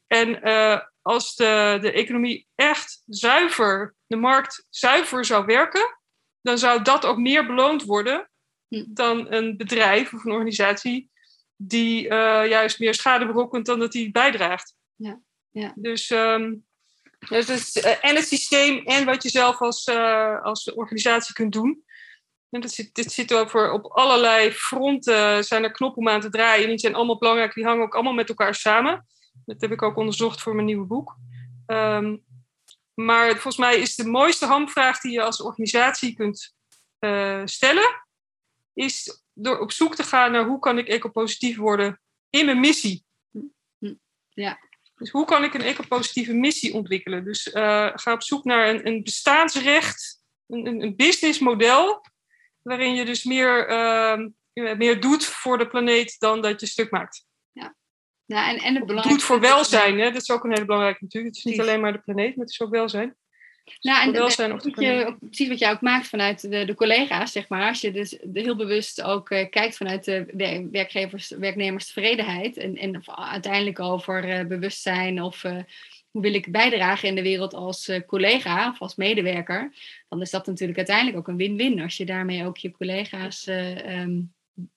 En 0.08 0.48
uh, 0.48 0.80
als 1.02 1.36
de, 1.36 1.78
de 1.82 1.92
economie 1.92 2.48
echt 2.56 3.04
zuiver, 3.06 3.96
de 4.08 4.16
markt 4.16 4.66
zuiver 4.70 5.26
zou 5.26 5.46
werken, 5.46 6.00
dan 6.42 6.58
zou 6.58 6.82
dat 6.82 7.06
ook 7.06 7.18
meer 7.18 7.46
beloond 7.46 7.84
worden 7.84 8.30
hm. 8.68 8.84
dan 8.88 9.32
een 9.32 9.58
bedrijf 9.58 10.14
of 10.14 10.26
een 10.26 10.32
organisatie 10.32 11.10
die 11.56 12.04
uh, 12.04 12.10
juist 12.48 12.80
meer 12.80 12.94
schade 12.94 13.26
berokkent 13.26 13.66
dan 13.66 13.80
dat 13.80 13.92
die 13.92 14.12
bijdraagt. 14.12 14.76
Ja. 14.96 15.22
Ja. 15.50 15.74
Dus, 15.76 16.10
um, 16.10 16.66
dus 17.30 17.48
het, 17.48 17.86
uh, 17.86 18.06
en 18.10 18.16
het 18.16 18.28
systeem 18.28 18.86
en 18.86 19.06
wat 19.06 19.24
je 19.24 19.30
zelf 19.30 19.62
als, 19.62 19.88
uh, 19.88 20.42
als 20.44 20.74
organisatie 20.74 21.34
kunt 21.34 21.54
doen. 21.54 21.84
En 22.50 22.62
dat 22.62 22.72
zit, 22.72 22.96
dit 22.96 23.12
zit 23.12 23.34
over 23.34 23.72
op 23.72 23.86
allerlei 23.86 24.52
fronten, 24.52 25.44
zijn 25.44 25.64
er 25.64 25.72
knoppen 25.72 26.02
om 26.02 26.10
aan 26.10 26.22
te 26.22 26.30
draaien. 26.30 26.64
En 26.64 26.70
die 26.70 26.80
zijn 26.80 26.96
allemaal 26.96 27.18
belangrijk, 27.18 27.54
die 27.54 27.66
hangen 27.66 27.84
ook 27.84 27.94
allemaal 27.94 28.14
met 28.14 28.30
elkaar 28.30 28.56
samen. 28.56 29.08
Dat 29.52 29.62
heb 29.62 29.72
ik 29.72 29.82
ook 29.82 29.98
onderzocht 29.98 30.42
voor 30.42 30.56
mijn 30.56 30.66
nieuwe 30.66 30.86
boek. 30.86 31.18
Um, 31.66 32.24
maar 32.94 33.32
volgens 33.32 33.58
mij 33.58 33.80
is 33.80 33.96
de 33.96 34.06
mooiste 34.06 34.46
hamvraag 34.46 35.00
die 35.00 35.12
je 35.12 35.22
als 35.22 35.42
organisatie 35.42 36.16
kunt 36.16 36.56
uh, 37.00 37.42
stellen, 37.46 38.06
is 38.74 39.24
door 39.34 39.60
op 39.60 39.72
zoek 39.72 39.96
te 39.96 40.04
gaan 40.04 40.32
naar 40.32 40.46
hoe 40.46 40.60
kan 40.60 40.78
ik 40.78 40.88
ecopositief 40.88 41.58
worden 41.58 42.02
in 42.30 42.46
mijn 42.46 42.60
missie. 42.60 43.06
Ja. 44.30 44.60
Dus 44.96 45.10
hoe 45.10 45.26
kan 45.26 45.44
ik 45.44 45.54
een 45.54 45.62
ecopositieve 45.62 46.34
missie 46.34 46.74
ontwikkelen? 46.74 47.24
Dus 47.24 47.48
uh, 47.48 47.90
ga 47.94 48.14
op 48.14 48.24
zoek 48.24 48.44
naar 48.44 48.70
een, 48.70 48.88
een 48.88 49.04
bestaansrecht, 49.04 50.24
een, 50.48 50.82
een 50.82 50.96
businessmodel, 50.96 52.06
waarin 52.62 52.96
je 52.96 53.06
dus 53.06 53.24
meer, 53.24 53.70
uh, 53.70 54.28
meer 54.54 55.02
doet 55.02 55.26
voor 55.26 55.58
de 55.58 55.68
planeet 55.68 56.20
dan 56.20 56.42
dat 56.42 56.60
je 56.60 56.66
stuk 56.66 56.92
maakt. 56.92 57.26
Ja, 58.32 58.50
en, 58.50 58.58
en 58.58 58.76
het. 58.76 59.04
Doet 59.04 59.24
voor 59.24 59.40
welzijn, 59.40 60.00
hè? 60.00 60.12
dat 60.12 60.22
is 60.22 60.32
ook 60.32 60.44
een 60.44 60.52
hele 60.52 60.66
belangrijke 60.66 61.04
natuurlijk. 61.04 61.36
Het 61.36 61.46
is 61.46 61.52
niet 61.52 61.62
alleen 61.62 61.80
maar 61.80 61.92
de 61.92 62.00
planeet, 62.00 62.36
maar 62.36 62.46
het 62.46 62.54
is 62.54 62.62
ook 62.62 62.70
welzijn. 62.70 63.16
Nou, 63.82 64.08
en 64.08 64.12
welzijn 64.12 64.54
of 64.54 64.64
je, 64.64 65.16
precies 65.20 65.48
wat 65.48 65.60
jij 65.60 65.72
ook 65.72 65.82
maakt 65.82 66.08
vanuit 66.08 66.42
de, 66.42 66.66
de, 66.66 66.76
collega's, 66.76 67.32
zeg 67.32 67.48
maar. 67.48 67.68
Als 67.68 67.82
je 67.82 67.92
dus 67.92 68.18
heel 68.34 68.56
bewust 68.56 69.02
ook 69.02 69.30
uh, 69.30 69.50
kijkt 69.50 69.78
vanuit 69.78 70.06
de 70.06 70.68
werkgevers, 70.72 71.30
werknemerstevredenheid. 71.30 72.58
En, 72.58 72.76
en 72.76 73.02
uiteindelijk 73.06 73.80
over 73.80 74.40
uh, 74.40 74.46
bewustzijn 74.46 75.22
of 75.22 75.44
uh, 75.44 75.58
hoe 76.12 76.22
wil 76.22 76.34
ik 76.34 76.52
bijdragen 76.52 77.08
in 77.08 77.16
de 77.16 77.22
wereld 77.22 77.54
als 77.54 77.92
collega 78.08 78.70
of 78.70 78.82
als 78.82 78.96
medewerker. 78.96 79.74
Dan 80.10 80.22
is 80.22 80.32
dat 80.32 80.48
natuurlijk 80.48 80.78
uiteindelijk 80.78 81.18
ook 81.18 81.28
een 81.28 81.38
win-win. 81.38 81.82
Als 81.82 81.98
je 81.98 82.06
daarmee 82.06 82.46
ook 82.46 82.58
je 82.58 82.72
collega's 82.72 83.48
um, 83.48 84.34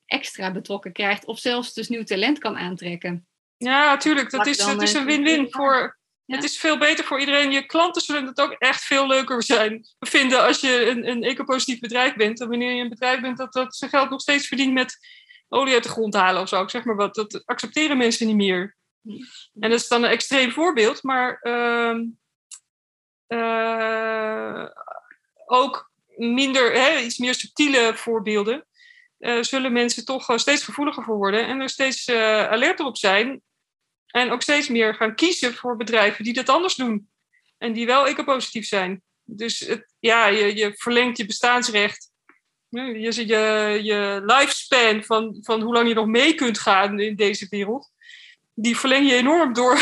extra 0.06 0.52
betrokken 0.52 0.92
krijgt. 0.92 1.24
Of 1.24 1.38
zelfs 1.38 1.74
dus 1.74 1.88
nieuw 1.88 2.04
talent 2.04 2.38
kan 2.38 2.56
aantrekken. 2.56 3.26
Ja, 3.56 3.84
natuurlijk. 3.84 4.30
Dat 4.30 4.46
is, 4.46 4.56
dat 4.56 4.82
is 4.82 4.92
een 4.92 5.04
win-win 5.04 5.46
voor. 5.50 5.98
Het 6.26 6.44
is 6.44 6.58
veel 6.58 6.78
beter 6.78 7.04
voor 7.04 7.20
iedereen. 7.20 7.52
Je 7.52 7.66
klanten 7.66 8.02
zullen 8.02 8.26
het 8.26 8.40
ook 8.40 8.52
echt 8.52 8.84
veel 8.84 9.06
leuker 9.06 9.42
zijn, 9.42 9.86
vinden 9.98 10.42
als 10.42 10.60
je 10.60 10.86
een, 10.86 11.08
een 11.08 11.22
ecopositief 11.22 11.80
bedrijf 11.80 12.14
bent. 12.14 12.38
Dan 12.38 12.48
wanneer 12.48 12.72
je 12.72 12.82
een 12.82 12.88
bedrijf 12.88 13.20
bent 13.20 13.36
dat, 13.36 13.52
dat 13.52 13.76
zijn 13.76 13.90
geld 13.90 14.10
nog 14.10 14.20
steeds 14.20 14.46
verdient 14.48 14.72
met 14.72 14.98
olie 15.48 15.74
uit 15.74 15.82
de 15.82 15.88
grond 15.88 16.14
halen 16.14 16.42
of 16.42 16.48
zo. 16.48 16.62
Ik 16.62 16.70
zeg 16.70 16.84
maar 16.84 16.96
wat. 16.96 17.14
Dat 17.14 17.42
accepteren 17.46 17.96
mensen 17.96 18.26
niet 18.26 18.36
meer. 18.36 18.76
En 19.60 19.70
dat 19.70 19.80
is 19.80 19.88
dan 19.88 20.02
een 20.02 20.10
extreem 20.10 20.50
voorbeeld, 20.50 21.02
maar 21.02 21.40
uh, 21.42 21.98
uh, 23.28 24.66
ook 25.46 25.90
minder, 26.16 26.72
hè, 26.72 26.98
iets 26.98 27.18
meer 27.18 27.34
subtiele 27.34 27.92
voorbeelden. 27.94 28.66
Uh, 29.24 29.42
zullen 29.42 29.72
mensen 29.72 30.04
toch 30.04 30.32
steeds 30.36 30.64
gevoeliger 30.64 31.04
voor 31.04 31.16
worden 31.16 31.46
en 31.46 31.60
er 31.60 31.68
steeds 31.68 32.08
uh, 32.08 32.48
alerter 32.48 32.86
op 32.86 32.96
zijn. 32.96 33.42
En 34.06 34.30
ook 34.30 34.42
steeds 34.42 34.68
meer 34.68 34.94
gaan 34.94 35.14
kiezen 35.14 35.54
voor 35.54 35.76
bedrijven 35.76 36.24
die 36.24 36.32
dat 36.32 36.48
anders 36.48 36.74
doen. 36.74 37.08
En 37.58 37.72
die 37.72 37.86
wel 37.86 38.06
ecopositief 38.06 38.66
zijn. 38.66 39.02
Dus 39.24 39.60
het, 39.60 39.94
ja, 39.98 40.26
je, 40.26 40.56
je 40.56 40.72
verlengt 40.74 41.16
je 41.16 41.26
bestaansrecht. 41.26 42.10
Je, 42.68 43.00
je, 43.00 43.26
je, 43.82 44.22
lifespan 44.24 45.04
van, 45.04 45.38
van 45.40 45.60
hoe 45.60 45.74
lang 45.74 45.88
je 45.88 45.94
nog 45.94 46.06
mee 46.06 46.34
kunt 46.34 46.58
gaan 46.58 47.00
in 47.00 47.16
deze 47.16 47.46
wereld 47.50 47.92
die 48.54 48.78
verleng 48.78 49.08
je 49.08 49.14
enorm 49.14 49.52
door 49.52 49.78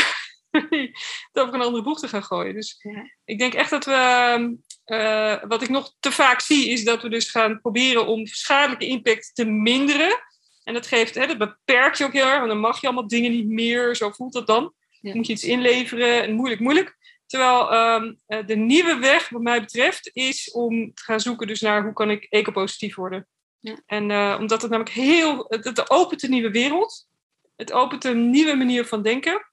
het 0.51 0.97
over 1.43 1.55
een 1.55 1.61
andere 1.61 1.83
boeg 1.83 2.01
te 2.01 2.09
gaan 2.09 2.25
gooien. 2.25 2.55
Dus 2.55 2.77
ja. 2.79 3.11
ik 3.25 3.39
denk 3.39 3.55
echt 3.55 3.71
dat 3.71 3.85
we, 3.85 4.59
uh, 4.87 5.43
wat 5.49 5.63
ik 5.63 5.69
nog 5.69 5.95
te 6.01 6.13
vaak 6.13 6.41
zie, 6.41 6.69
is 6.69 6.85
dat 6.85 7.03
we 7.03 7.09
dus 7.09 7.31
gaan 7.31 7.61
proberen 7.61 8.07
om 8.07 8.27
schadelijke 8.27 8.87
impact 8.87 9.31
te 9.35 9.45
minderen. 9.45 10.23
En 10.65 10.75
dat 10.75 10.87
geeft, 10.87 11.15
hè, 11.15 11.27
dat 11.27 11.39
beperkt 11.39 11.99
je 11.99 12.05
ook 12.05 12.13
heel 12.13 12.27
erg, 12.27 12.37
want 12.37 12.49
dan 12.49 12.59
mag 12.59 12.81
je 12.81 12.87
allemaal 12.87 13.09
dingen 13.09 13.31
niet 13.31 13.49
meer, 13.49 13.97
zo 13.97 14.11
voelt 14.11 14.33
dat 14.33 14.47
dan. 14.47 14.75
Ja. 15.01 15.15
moet 15.15 15.27
je 15.27 15.33
iets 15.33 15.45
inleveren 15.45 16.23
en 16.23 16.33
moeilijk, 16.33 16.61
moeilijk. 16.61 16.97
Terwijl 17.27 17.75
um, 17.75 18.19
de 18.47 18.57
nieuwe 18.57 18.97
weg, 18.97 19.29
wat 19.29 19.43
mij 19.43 19.61
betreft, 19.61 20.11
is 20.13 20.51
om 20.51 20.95
te 20.95 21.03
gaan 21.03 21.21
zoeken 21.21 21.47
dus 21.47 21.61
naar 21.61 21.83
hoe 21.83 21.93
kan 21.93 22.11
ik 22.11 22.27
ecopositief 22.31 22.95
worden. 22.95 23.27
Ja. 23.59 23.83
En 23.87 24.11
uh, 24.11 24.37
omdat 24.41 24.63
het 24.63 24.71
namelijk 24.71 24.95
heel, 24.95 25.45
het, 25.49 25.65
het 25.65 25.91
opent 25.91 26.23
een 26.23 26.31
nieuwe 26.31 26.51
wereld. 26.51 27.09
Het 27.57 27.73
opent 27.73 28.05
een 28.05 28.31
nieuwe 28.31 28.55
manier 28.55 28.85
van 28.85 29.03
denken. 29.03 29.47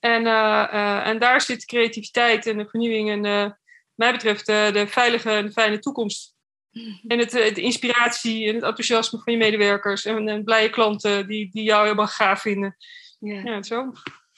En, 0.00 0.22
uh, 0.22 0.68
uh, 0.72 1.06
en 1.06 1.18
daar 1.18 1.40
zit 1.40 1.64
creativiteit 1.64 2.46
en 2.46 2.58
de 2.58 2.68
vernieuwing 2.68 3.10
en 3.10 3.58
mij 3.96 4.12
betreft 4.12 4.46
de 4.46 4.84
veilige 4.88 5.30
en 5.30 5.52
fijne 5.52 5.78
toekomst. 5.78 6.34
En 7.06 7.18
het, 7.18 7.30
de 7.30 7.60
inspiratie 7.60 8.48
en 8.48 8.54
het 8.54 8.64
enthousiasme 8.64 9.18
van 9.18 9.32
je 9.32 9.38
medewerkers 9.38 10.04
en, 10.04 10.28
en 10.28 10.44
blije 10.44 10.70
klanten 10.70 11.26
die, 11.26 11.50
die 11.50 11.62
jou 11.62 11.82
helemaal 11.82 12.06
gaaf 12.06 12.40
vinden. 12.40 12.76
Ja. 13.18 13.40
ja, 13.44 13.62
zo. 13.62 13.92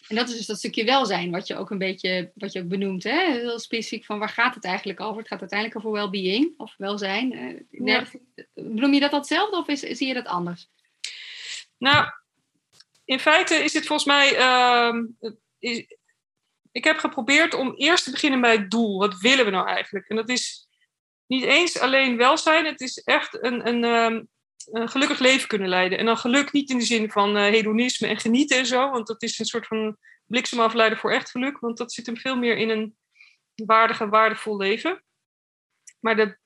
En 0.09 0.17
dat 0.17 0.29
is 0.29 0.37
dus 0.37 0.47
dat 0.47 0.59
stukje 0.59 0.85
welzijn, 0.85 1.31
wat 1.31 1.47
je 1.47 1.57
ook 1.57 1.71
een 1.71 1.79
beetje 1.79 2.33
wat 2.35 2.53
je 2.53 2.61
ook 2.61 2.69
benoemt. 2.69 3.05
Hè? 3.05 3.33
Heel 3.33 3.59
specifiek 3.59 4.05
van 4.05 4.19
waar 4.19 4.29
gaat 4.29 4.55
het 4.55 4.65
eigenlijk 4.65 5.01
over? 5.01 5.19
Het 5.19 5.29
gaat 5.29 5.41
uiteindelijk 5.41 5.79
over 5.79 5.93
well-being 5.93 6.55
of 6.57 6.75
welzijn. 6.77 7.67
Ja. 7.71 8.05
Benoem 8.55 8.95
je 8.95 9.01
dat 9.01 9.13
hetzelfde 9.13 9.57
of 9.57 9.69
is, 9.69 9.81
zie 9.81 10.07
je 10.07 10.15
dat 10.15 10.27
anders? 10.27 10.69
Nou, 11.79 12.11
in 13.05 13.19
feite 13.19 13.55
is 13.55 13.73
dit 13.73 13.87
volgens 13.87 14.09
mij. 14.09 14.39
Uh, 14.39 15.03
is, 15.59 15.98
ik 16.79 16.85
heb 16.85 16.99
geprobeerd 16.99 17.55
om 17.55 17.75
eerst 17.75 18.05
te 18.05 18.11
beginnen 18.11 18.41
bij 18.41 18.53
het 18.53 18.71
doel. 18.71 18.99
Wat 18.99 19.19
willen 19.19 19.45
we 19.45 19.51
nou 19.51 19.67
eigenlijk? 19.69 20.09
En 20.09 20.17
dat 20.17 20.29
is 20.29 20.69
niet 21.27 21.45
eens 21.45 21.79
alleen 21.79 22.17
welzijn, 22.17 22.65
het 22.65 22.81
is 22.81 22.99
echt 22.99 23.43
een, 23.43 23.69
een, 23.69 23.85
um, 23.85 24.29
een 24.73 24.89
gelukkig 24.89 25.19
leven 25.19 25.49
kunnen 25.49 25.69
leiden. 25.69 25.99
En 25.99 26.07
dan 26.07 26.17
geluk 26.17 26.53
niet 26.53 26.71
in 26.71 26.79
de 26.79 26.85
zin 26.85 27.11
van 27.11 27.37
uh, 27.37 27.43
hedonisme 27.43 28.09
en 28.09 28.17
genieten 28.17 28.59
en 28.59 28.67
zo, 28.67 28.91
want 28.91 29.07
dat 29.07 29.23
is 29.23 29.39
een 29.39 29.47
soort 29.47 29.67
van 29.67 29.97
bliksemafleider 30.27 30.99
voor 30.99 31.13
echt 31.13 31.31
geluk, 31.31 31.59
want 31.59 31.77
dat 31.77 31.93
zit 31.93 32.07
hem 32.07 32.17
veel 32.17 32.37
meer 32.37 32.57
in 32.57 32.71
een 32.71 32.97
waardig 33.55 34.01
en 34.01 34.09
waardevol 34.09 34.57
leven. 34.57 35.03
Maar 36.01 36.17
de, 36.17 36.39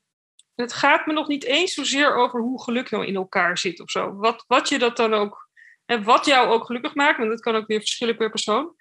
het 0.54 0.72
gaat 0.72 1.06
me 1.06 1.12
nog 1.12 1.28
niet 1.28 1.44
eens 1.44 1.74
zozeer 1.74 2.14
over 2.14 2.40
hoe 2.40 2.62
geluk 2.62 2.90
nou 2.90 3.06
in 3.06 3.14
elkaar 3.14 3.58
zit 3.58 3.80
of 3.80 3.90
zo. 3.90 4.14
Wat, 4.14 4.44
wat 4.46 4.68
je 4.68 4.78
dat 4.78 4.96
dan 4.96 5.14
ook 5.14 5.48
en 5.84 6.02
wat 6.02 6.26
jou 6.26 6.48
ook 6.48 6.66
gelukkig 6.66 6.94
maakt, 6.94 7.18
want 7.18 7.30
dat 7.30 7.40
kan 7.40 7.54
ook 7.54 7.66
weer 7.66 7.78
verschillen 7.78 8.16
per 8.16 8.30
persoon. 8.30 8.74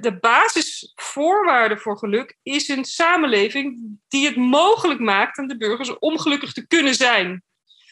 De 0.00 0.18
basisvoorwaarde 0.20 1.78
voor 1.78 1.98
geluk 1.98 2.38
is 2.42 2.68
een 2.68 2.84
samenleving 2.84 3.98
die 4.08 4.26
het 4.26 4.36
mogelijk 4.36 5.00
maakt 5.00 5.38
aan 5.38 5.46
de 5.46 5.56
burgers 5.56 5.98
om 5.98 6.18
gelukkig 6.18 6.52
te 6.52 6.66
kunnen 6.66 6.94
zijn. 6.94 7.42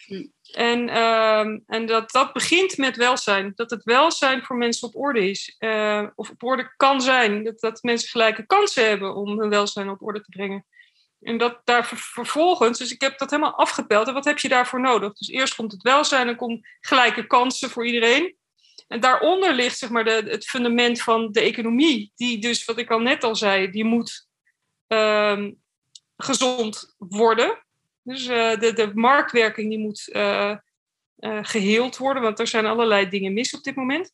Hm. 0.07 0.27
En, 0.53 0.89
uh, 0.89 1.47
en 1.67 1.87
dat, 1.87 2.11
dat 2.11 2.33
begint 2.33 2.77
met 2.77 2.97
welzijn. 2.97 3.53
Dat 3.55 3.71
het 3.71 3.85
welzijn 3.85 4.45
voor 4.45 4.57
mensen 4.57 4.89
op 4.89 4.97
orde 4.97 5.31
is. 5.31 5.57
Uh, 5.59 6.07
of 6.15 6.31
op 6.31 6.43
orde 6.43 6.73
kan 6.77 7.01
zijn. 7.01 7.45
Dat, 7.45 7.61
dat 7.61 7.83
mensen 7.83 8.09
gelijke 8.09 8.47
kansen 8.47 8.89
hebben 8.89 9.15
om 9.15 9.41
hun 9.41 9.49
welzijn 9.49 9.89
op 9.89 10.03
orde 10.03 10.21
te 10.21 10.31
brengen. 10.31 10.67
En 11.21 11.39
dat 11.39 11.61
daar 11.65 11.87
vervolgens, 11.87 12.79
dus 12.79 12.93
ik 12.93 13.01
heb 13.01 13.19
dat 13.19 13.31
helemaal 13.31 13.59
afgepeld. 13.59 14.09
En 14.09 14.15
wat 14.15 14.25
heb 14.25 14.39
je 14.39 14.49
daarvoor 14.49 14.81
nodig? 14.81 15.13
Dus 15.13 15.29
eerst 15.29 15.55
komt 15.55 15.73
het 15.73 15.83
welzijn, 15.83 16.27
dan 16.27 16.37
komt 16.37 16.67
gelijke 16.81 17.27
kansen 17.27 17.71
voor 17.71 17.87
iedereen. 17.87 18.37
En 18.91 19.01
daaronder 19.01 19.55
ligt 19.55 19.79
zeg 19.79 19.91
maar, 19.91 20.05
de, 20.05 20.11
het 20.11 20.45
fundament 20.45 21.03
van 21.03 21.33
de 21.33 21.41
economie, 21.41 22.13
die 22.15 22.39
dus, 22.39 22.65
wat 22.65 22.79
ik 22.79 22.91
al 22.91 22.99
net 22.99 23.25
al 23.25 23.37
zei, 23.37 23.71
die 23.71 23.85
moet 23.85 24.29
um, 24.87 25.63
gezond 26.17 26.95
worden. 26.99 27.65
Dus 28.03 28.27
uh, 28.27 28.59
de, 28.61 28.73
de 28.73 28.91
marktwerking 28.95 29.69
die 29.69 29.79
moet 29.79 30.09
uh, 30.13 30.57
uh, 31.19 31.39
geheeld 31.43 31.97
worden, 31.97 32.23
want 32.23 32.39
er 32.39 32.47
zijn 32.47 32.67
allerlei 32.67 33.09
dingen 33.09 33.33
mis 33.33 33.55
op 33.55 33.63
dit 33.63 33.75
moment. 33.75 34.13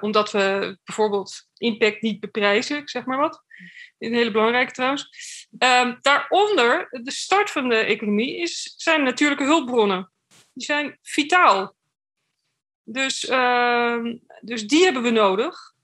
omdat 0.00 0.30
we 0.30 0.78
bijvoorbeeld 0.84 1.48
impact 1.56 2.02
niet 2.02 2.20
beprijzen, 2.20 2.76
ik 2.76 2.90
zeg 2.90 3.04
maar 3.04 3.18
wat. 3.18 3.42
Een 3.98 4.14
hele 4.14 4.30
belangrijke 4.30 4.72
trouwens. 4.72 5.08
Um, 5.58 5.98
daaronder, 6.00 6.88
de 6.90 7.10
start 7.10 7.50
van 7.50 7.68
de 7.68 7.76
economie, 7.76 8.36
is, 8.36 8.74
zijn 8.76 9.02
natuurlijke 9.02 9.44
hulpbronnen. 9.44 10.12
Die 10.52 10.64
zijn 10.64 10.98
vitaal. 11.02 11.75
Dus, 12.88 13.24
uh, 13.24 14.04
dus 14.40 14.66
die 14.66 14.84
hebben 14.84 15.02
we 15.02 15.10
nodig. 15.10 15.74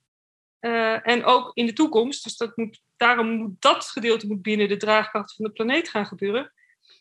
Uh, 0.60 1.06
en 1.06 1.24
ook 1.24 1.50
in 1.54 1.66
de 1.66 1.72
toekomst. 1.72 2.24
Dus 2.24 2.36
dat 2.36 2.56
moet, 2.56 2.82
daarom 2.96 3.30
moet 3.30 3.54
dat 3.58 3.84
gedeelte 3.84 4.26
moet 4.26 4.42
binnen 4.42 4.68
de 4.68 4.76
draagkracht 4.76 5.34
van 5.34 5.44
de 5.44 5.50
planeet 5.50 5.88
gaan 5.88 6.06
gebeuren. 6.06 6.52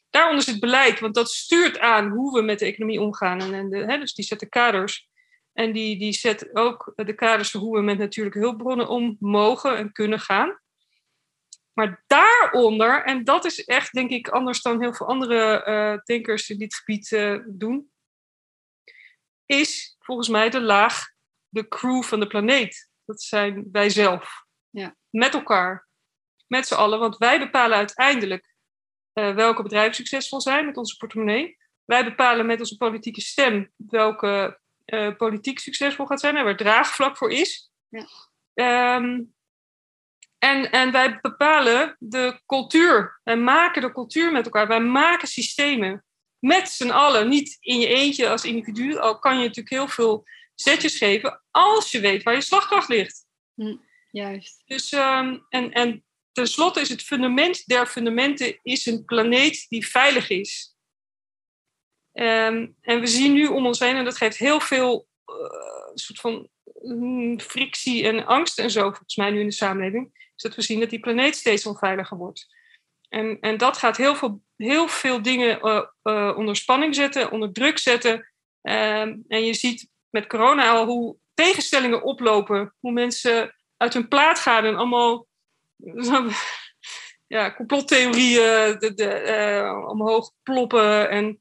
Daaronder 0.10 0.44
zit 0.44 0.60
beleid, 0.60 1.00
want 1.00 1.16
dat 1.16 1.32
stuurt 1.32 1.80
aan 1.80 2.10
hoe 2.10 2.34
we 2.34 2.42
met 2.42 2.60
de 2.60 2.66
economie 2.66 3.02
omgaan. 3.02 3.42
En, 3.42 3.54
en 3.54 3.70
de, 3.70 3.78
hè, 3.78 3.98
dus 3.98 4.14
die 4.14 4.26
zet 4.26 4.40
de 4.40 4.50
kaders. 4.50 5.10
En 5.54 5.72
die, 5.72 6.00
die 6.00 6.14
zet 6.14 6.56
ook 6.56 6.94
de 6.96 7.14
kaders 7.14 7.52
voor 7.52 7.62
hoe 7.62 7.76
we 7.76 7.82
met 7.82 7.98
natuurlijke 7.98 8.40
hulpbronnen 8.40 8.88
om 8.88 9.18
mogen 9.20 9.78
en 9.78 9.92
kunnen 9.92 10.20
gaan. 10.20 10.60
Maar 11.74 12.04
daaronder, 12.08 13.04
en 13.04 13.24
dat 13.24 13.46
is 13.46 13.64
echt 13.64 13.94
denk 13.94 14.10
ik 14.10 14.28
anders 14.28 14.62
dan 14.62 14.82
heel 14.82 14.94
veel 14.94 15.08
andere 15.08 15.66
uh, 15.68 16.04
denkers 16.04 16.50
in 16.50 16.58
dit 16.58 16.76
gebied 16.76 17.12
uh, 17.12 17.40
doen, 17.48 17.91
is 19.52 19.96
volgens 20.00 20.28
mij 20.28 20.50
de 20.50 20.62
laag, 20.62 21.10
de 21.50 21.68
crew 21.68 22.04
van 22.04 22.20
de 22.20 22.28
planeet. 22.28 22.90
Dat 23.06 23.22
zijn 23.22 23.68
wij 23.72 23.90
zelf. 23.90 24.46
Ja. 24.70 24.96
Met 25.10 25.34
elkaar. 25.34 25.88
Met 26.48 26.68
z'n 26.68 26.74
allen. 26.74 27.00
Want 27.00 27.18
wij 27.18 27.40
bepalen 27.40 27.78
uiteindelijk 27.78 28.56
uh, 29.14 29.36
welke 29.36 29.64
bedrijven 29.64 29.96
succesvol 29.96 30.42
zijn 30.42 30.66
met 30.66 30.78
onze 30.78 30.98
portemonnee. 30.98 31.58
Wij 31.86 32.04
bepalen 32.04 32.46
met 32.46 32.60
onze 32.60 32.78
politieke 32.78 33.22
stem 33.22 33.72
welke 33.76 34.60
politiek 35.18 35.60
succesvol 35.60 36.06
gaat 36.06 36.20
zijn 36.20 36.38
en 36.38 36.44
waar 36.44 36.58
draagvlak 36.58 37.18
voor 37.18 37.32
is. 37.32 37.72
Ja. 37.90 38.96
Um, 38.96 39.34
en, 40.38 40.72
en 40.72 40.92
wij 40.92 41.20
bepalen 41.22 41.96
de 42.00 42.42
cultuur. 42.46 43.20
Wij 43.24 43.38
maken 43.38 43.82
de 43.82 43.92
cultuur 43.92 44.32
met 44.32 44.46
elkaar. 44.46 44.68
Wij 44.68 44.82
maken 44.82 45.28
systemen. 45.28 46.06
Met 46.42 46.70
z'n 46.70 46.90
allen. 46.90 47.30
Niet 47.30 47.58
in 47.60 47.80
je 47.80 47.88
eentje 47.88 48.30
als 48.30 48.44
individu. 48.44 48.98
Al 48.98 49.20
kan 49.20 49.34
je 49.36 49.42
natuurlijk 49.42 49.70
heel 49.70 49.88
veel 49.88 50.24
zetjes 50.56 50.98
geven. 50.98 51.42
Als 51.52 51.92
je 51.92 52.00
weet 52.00 52.24
waar 52.24 52.34
je 52.34 52.42
slagkracht 52.42 52.90
ligt. 52.90 53.26
Hm, 53.56 53.76
juist. 54.12 54.62
Dus, 54.66 54.92
um, 54.92 55.46
en, 55.50 55.72
en 55.72 56.04
tenslotte 56.32 56.82
is 56.82 56.90
het 56.90 57.02
fundament 57.02 57.68
der 57.68 57.88
fundamenten 57.88 58.60
is 58.62 58.86
een 58.86 59.06
planeet 59.06 59.66
die 59.70 59.88
veilig 59.88 60.30
is. 60.30 60.76
Um, 62.14 62.76
en 62.82 63.00
we 63.00 63.08
zien 63.08 63.34
nu 63.34 63.48
om 63.48 63.66
ons 63.66 63.80
heen, 63.80 63.96
en 63.96 64.06
dat 64.06 64.18
geeft 64.18 64.38
heel 64.38 64.60
veel 64.60 65.08
uh, 65.26 65.92
soort 65.94 66.20
van 66.20 66.50
mm, 66.82 67.40
frictie 67.40 68.08
en 68.08 68.26
angst 68.26 68.60
en 68.60 68.72
zo, 68.72 68.82
volgens 68.82 69.16
mij 69.16 69.32
nu 69.32 69.40
in 69.40 69.48
de 69.48 69.54
samenleving 69.54 70.32
dat 70.42 70.56
we 70.56 70.62
zien 70.62 70.80
dat 70.80 70.90
die 70.90 71.00
planeet 71.00 71.36
steeds 71.36 71.66
onveiliger 71.66 72.18
wordt. 72.18 72.48
En, 73.14 73.38
en 73.40 73.58
dat 73.58 73.78
gaat 73.78 73.98
heel 73.98 74.16
veel, 74.16 74.42
heel 74.56 74.88
veel 74.88 75.22
dingen 75.22 75.68
uh, 75.68 75.82
uh, 76.04 76.38
onder 76.38 76.56
spanning 76.56 76.96
zetten, 76.96 77.32
onder 77.32 77.52
druk 77.52 77.78
zetten. 77.78 78.32
Uh, 78.64 79.02
en 79.28 79.46
je 79.46 79.54
ziet 79.54 79.90
met 80.10 80.28
corona 80.28 80.70
al 80.70 80.86
hoe 80.86 81.16
tegenstellingen 81.34 82.04
oplopen, 82.04 82.76
hoe 82.80 82.92
mensen 82.92 83.56
uit 83.78 83.94
hun 83.94 84.08
plaat 84.08 84.40
gaan 84.40 84.66
en 84.66 84.76
allemaal 84.76 85.28
ja, 87.28 87.54
complottheorieën 87.54 88.80
de, 88.80 88.94
de, 88.94 89.24
uh, 89.64 89.88
omhoog 89.90 90.32
ploppen. 90.44 91.10
En 91.10 91.40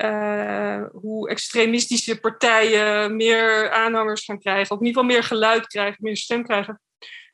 eh, 0.00 0.82
hoe 0.92 1.28
extremistische 1.28 2.20
partijen 2.20 3.16
meer 3.16 3.70
aanhangers 3.70 4.24
gaan 4.24 4.38
krijgen, 4.38 4.70
of 4.70 4.80
in 4.80 4.86
ieder 4.86 5.02
geval 5.02 5.16
meer 5.16 5.26
geluid 5.26 5.66
krijgen, 5.66 5.96
meer 6.00 6.16
stem 6.16 6.44
krijgen. 6.44 6.80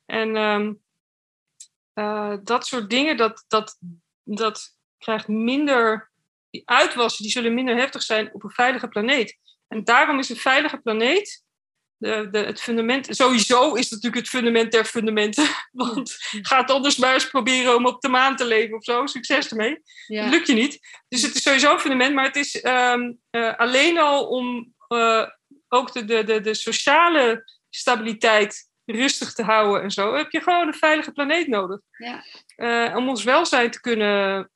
En 0.06 0.36
ehm, 0.36 0.72
eh, 1.96 2.34
dat 2.42 2.66
soort 2.66 2.90
dingen, 2.90 3.16
dat, 3.16 3.44
dat, 3.48 3.78
dat 4.22 4.76
krijgt 4.98 5.28
minder, 5.28 6.10
die 6.50 6.62
uitwassen, 6.64 7.22
die 7.22 7.32
zullen 7.32 7.54
minder 7.54 7.76
heftig 7.76 8.02
zijn 8.02 8.34
op 8.34 8.44
een 8.44 8.50
veilige 8.50 8.88
planeet. 8.88 9.38
En 9.68 9.84
daarom 9.84 10.18
is 10.18 10.28
een 10.28 10.36
veilige 10.36 10.78
planeet 10.78 11.44
de, 11.96 12.28
de, 12.30 12.38
het 12.38 12.60
fundament. 12.60 13.06
Sowieso 13.10 13.74
is 13.74 13.84
het 13.84 13.90
natuurlijk 13.90 14.22
het 14.22 14.28
fundament 14.28 14.72
der 14.72 14.84
fundamenten. 14.84 15.46
Want 15.72 16.16
ga 16.42 16.60
het 16.60 16.70
anders 16.70 16.96
maar 16.96 17.14
eens 17.14 17.28
proberen 17.28 17.76
om 17.76 17.86
op 17.86 18.00
de 18.00 18.08
maan 18.08 18.36
te 18.36 18.44
leven 18.44 18.76
of 18.76 18.84
zo. 18.84 19.06
Succes 19.06 19.48
ermee. 19.48 19.82
Dat 20.06 20.30
lukt 20.30 20.46
je 20.46 20.54
niet. 20.54 20.78
Dus 21.08 21.22
het 21.22 21.34
is 21.34 21.42
sowieso 21.42 21.72
een 21.72 21.80
fundament, 21.80 22.14
maar 22.14 22.24
het 22.24 22.36
is 22.36 22.64
um, 22.64 23.18
uh, 23.30 23.56
alleen 23.56 23.98
al 23.98 24.26
om 24.26 24.74
uh, 24.88 25.26
ook 25.68 25.92
de, 25.92 26.04
de, 26.04 26.24
de, 26.24 26.40
de 26.40 26.54
sociale 26.54 27.44
stabiliteit 27.70 28.68
rustig 28.86 29.32
te 29.32 29.42
houden 29.42 29.82
en 29.82 29.90
zo, 29.90 30.14
heb 30.14 30.30
je 30.30 30.40
gewoon 30.40 30.66
een 30.66 30.74
veilige 30.74 31.12
planeet 31.12 31.46
nodig. 31.46 31.80
Ja. 31.90 32.24
Uh, 32.56 32.96
om 32.96 33.08
ons 33.08 33.24
welzijn 33.24 33.70
te 33.70 33.80
kunnen 33.80 34.50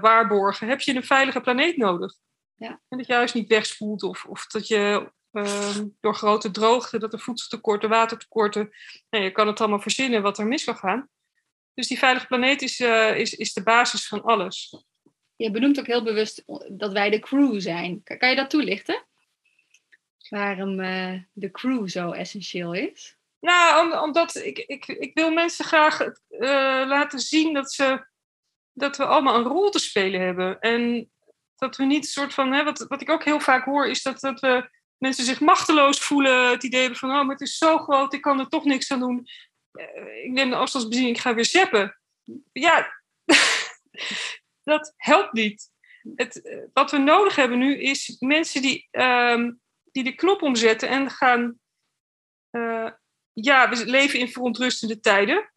waarborgen, 0.00 0.68
heb 0.68 0.80
je 0.80 0.94
een 0.94 1.04
veilige 1.04 1.40
planeet 1.40 1.76
nodig. 1.76 2.14
Ja. 2.54 2.80
En 2.88 2.98
dat 2.98 3.06
je 3.06 3.12
juist 3.12 3.34
niet 3.34 3.48
wegspoelt 3.48 4.02
of, 4.02 4.24
of 4.24 4.46
dat 4.46 4.68
je 4.68 5.10
Ehm, 5.32 5.88
door 6.00 6.14
grote 6.14 6.50
droogte, 6.50 6.98
dat 6.98 7.12
er 7.12 7.20
voedseltekorten, 7.20 7.88
watertekorten. 7.88 8.70
Nou, 9.10 9.24
je 9.24 9.30
kan 9.30 9.46
het 9.46 9.60
allemaal 9.60 9.80
verzinnen 9.80 10.22
wat 10.22 10.38
er 10.38 10.46
mis 10.46 10.64
kan 10.64 10.76
gaan. 10.76 11.08
Dus 11.74 11.88
die 11.88 11.98
veilige 11.98 12.26
planeet 12.26 12.62
is, 12.62 12.80
uh, 12.80 13.18
is, 13.18 13.34
is 13.34 13.52
de 13.52 13.62
basis 13.62 14.06
van 14.08 14.22
alles. 14.22 14.84
Je 15.36 15.50
benoemt 15.50 15.78
ook 15.78 15.86
heel 15.86 16.02
bewust 16.02 16.44
dat 16.68 16.92
wij 16.92 17.10
de 17.10 17.18
crew 17.18 17.60
zijn. 17.60 18.02
Kan, 18.02 18.28
je 18.28 18.36
dat 18.36 18.50
toelichten? 18.50 19.04
Waarom 20.28 20.76
de 21.32 21.50
crew 21.50 21.88
zo 21.88 22.10
essentieel 22.10 22.74
is? 22.74 23.16
Nou, 23.42 23.86
om, 23.86 23.98
omdat 23.98 24.34
ik, 24.34 24.58
ik, 24.58 24.86
ik 24.86 25.14
wil 25.14 25.32
mensen 25.32 25.64
graag 25.64 26.00
uh, 26.00 26.10
laten 26.86 27.18
zien 27.18 27.54
dat, 27.54 27.72
ze, 27.72 28.06
dat 28.72 28.96
we 28.96 29.06
allemaal 29.06 29.36
een 29.36 29.44
rol 29.44 29.70
te 29.70 29.78
spelen 29.78 30.20
hebben. 30.20 30.60
En 30.60 31.10
dat 31.56 31.76
we 31.76 31.84
niet 31.84 32.04
een 32.04 32.10
soort 32.10 32.34
van, 32.34 32.52
hè, 32.52 32.64
wat, 32.64 32.78
wat 32.88 33.00
ik 33.00 33.10
ook 33.10 33.24
heel 33.24 33.40
vaak 33.40 33.64
hoor, 33.64 33.86
is 33.86 34.02
dat, 34.02 34.20
dat 34.20 34.40
we 34.40 34.70
mensen 34.96 35.24
zich 35.24 35.40
machteloos 35.40 36.00
voelen. 36.00 36.50
Het 36.50 36.62
idee 36.62 36.80
hebben 36.80 36.98
van, 36.98 37.10
oh, 37.10 37.16
maar 37.16 37.36
het 37.36 37.40
is 37.40 37.58
zo 37.58 37.78
groot, 37.78 38.12
ik 38.12 38.20
kan 38.20 38.38
er 38.38 38.48
toch 38.48 38.64
niks 38.64 38.90
aan 38.92 39.00
doen. 39.00 39.26
Eh, 39.72 40.24
ik 40.24 40.30
neem 40.30 40.50
de 40.50 40.56
afstandsbediening, 40.56 41.16
ik 41.16 41.22
ga 41.22 41.34
weer 41.34 41.44
zeppen. 41.44 41.98
Ja, 42.52 43.02
dat 44.72 44.94
helpt 44.96 45.32
niet. 45.32 45.70
Het, 46.14 46.42
eh, 46.42 46.58
wat 46.72 46.90
we 46.90 46.98
nodig 46.98 47.36
hebben 47.36 47.58
nu 47.58 47.78
is 47.78 48.16
mensen 48.18 48.62
die, 48.62 48.88
um, 48.90 49.60
die 49.92 50.04
de 50.04 50.14
knop 50.14 50.42
omzetten 50.42 50.88
en 50.88 51.10
gaan. 51.10 51.60
Ja, 53.32 53.68
we 53.68 53.86
leven 53.86 54.18
in 54.18 54.28
verontrustende 54.28 55.00
tijden. 55.00 55.52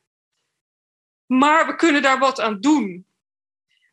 Maar 1.25 1.65
we 1.65 1.75
kunnen 1.75 2.01
daar 2.01 2.19
wat 2.19 2.39
aan 2.39 2.59
doen. 2.59 3.07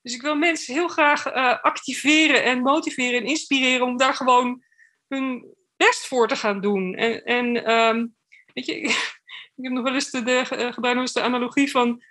Dus 0.03 0.15
ik 0.15 0.23
wil 0.23 0.35
mensen 0.35 0.75
heel 0.75 0.89
graag 0.89 1.35
uh, 1.35 1.59
activeren 1.61 2.45
en 2.45 2.63
motiveren 2.63 3.21
en 3.21 3.27
inspireren 3.27 3.87
om 3.87 3.97
daar 3.97 4.15
gewoon 4.15 4.65
hun 5.09 5.55
best 5.77 6.07
voor 6.07 6.29
te 6.29 6.37
gaan 6.37 6.61
doen. 6.61 6.95
En, 6.95 7.25
en 7.25 7.71
um, 7.71 8.17
weet 8.53 8.67
je, 8.67 8.75
ik 9.57 9.65
heb 9.65 9.73
nog 9.73 9.85
wel 9.85 9.95
eens 9.95 10.11
de, 10.11 10.23
de, 10.23 10.45
uh, 10.53 10.73
gebruik 10.73 10.97
eens 10.97 11.13
de 11.13 11.23
analogie 11.23 11.71
van, 11.71 12.03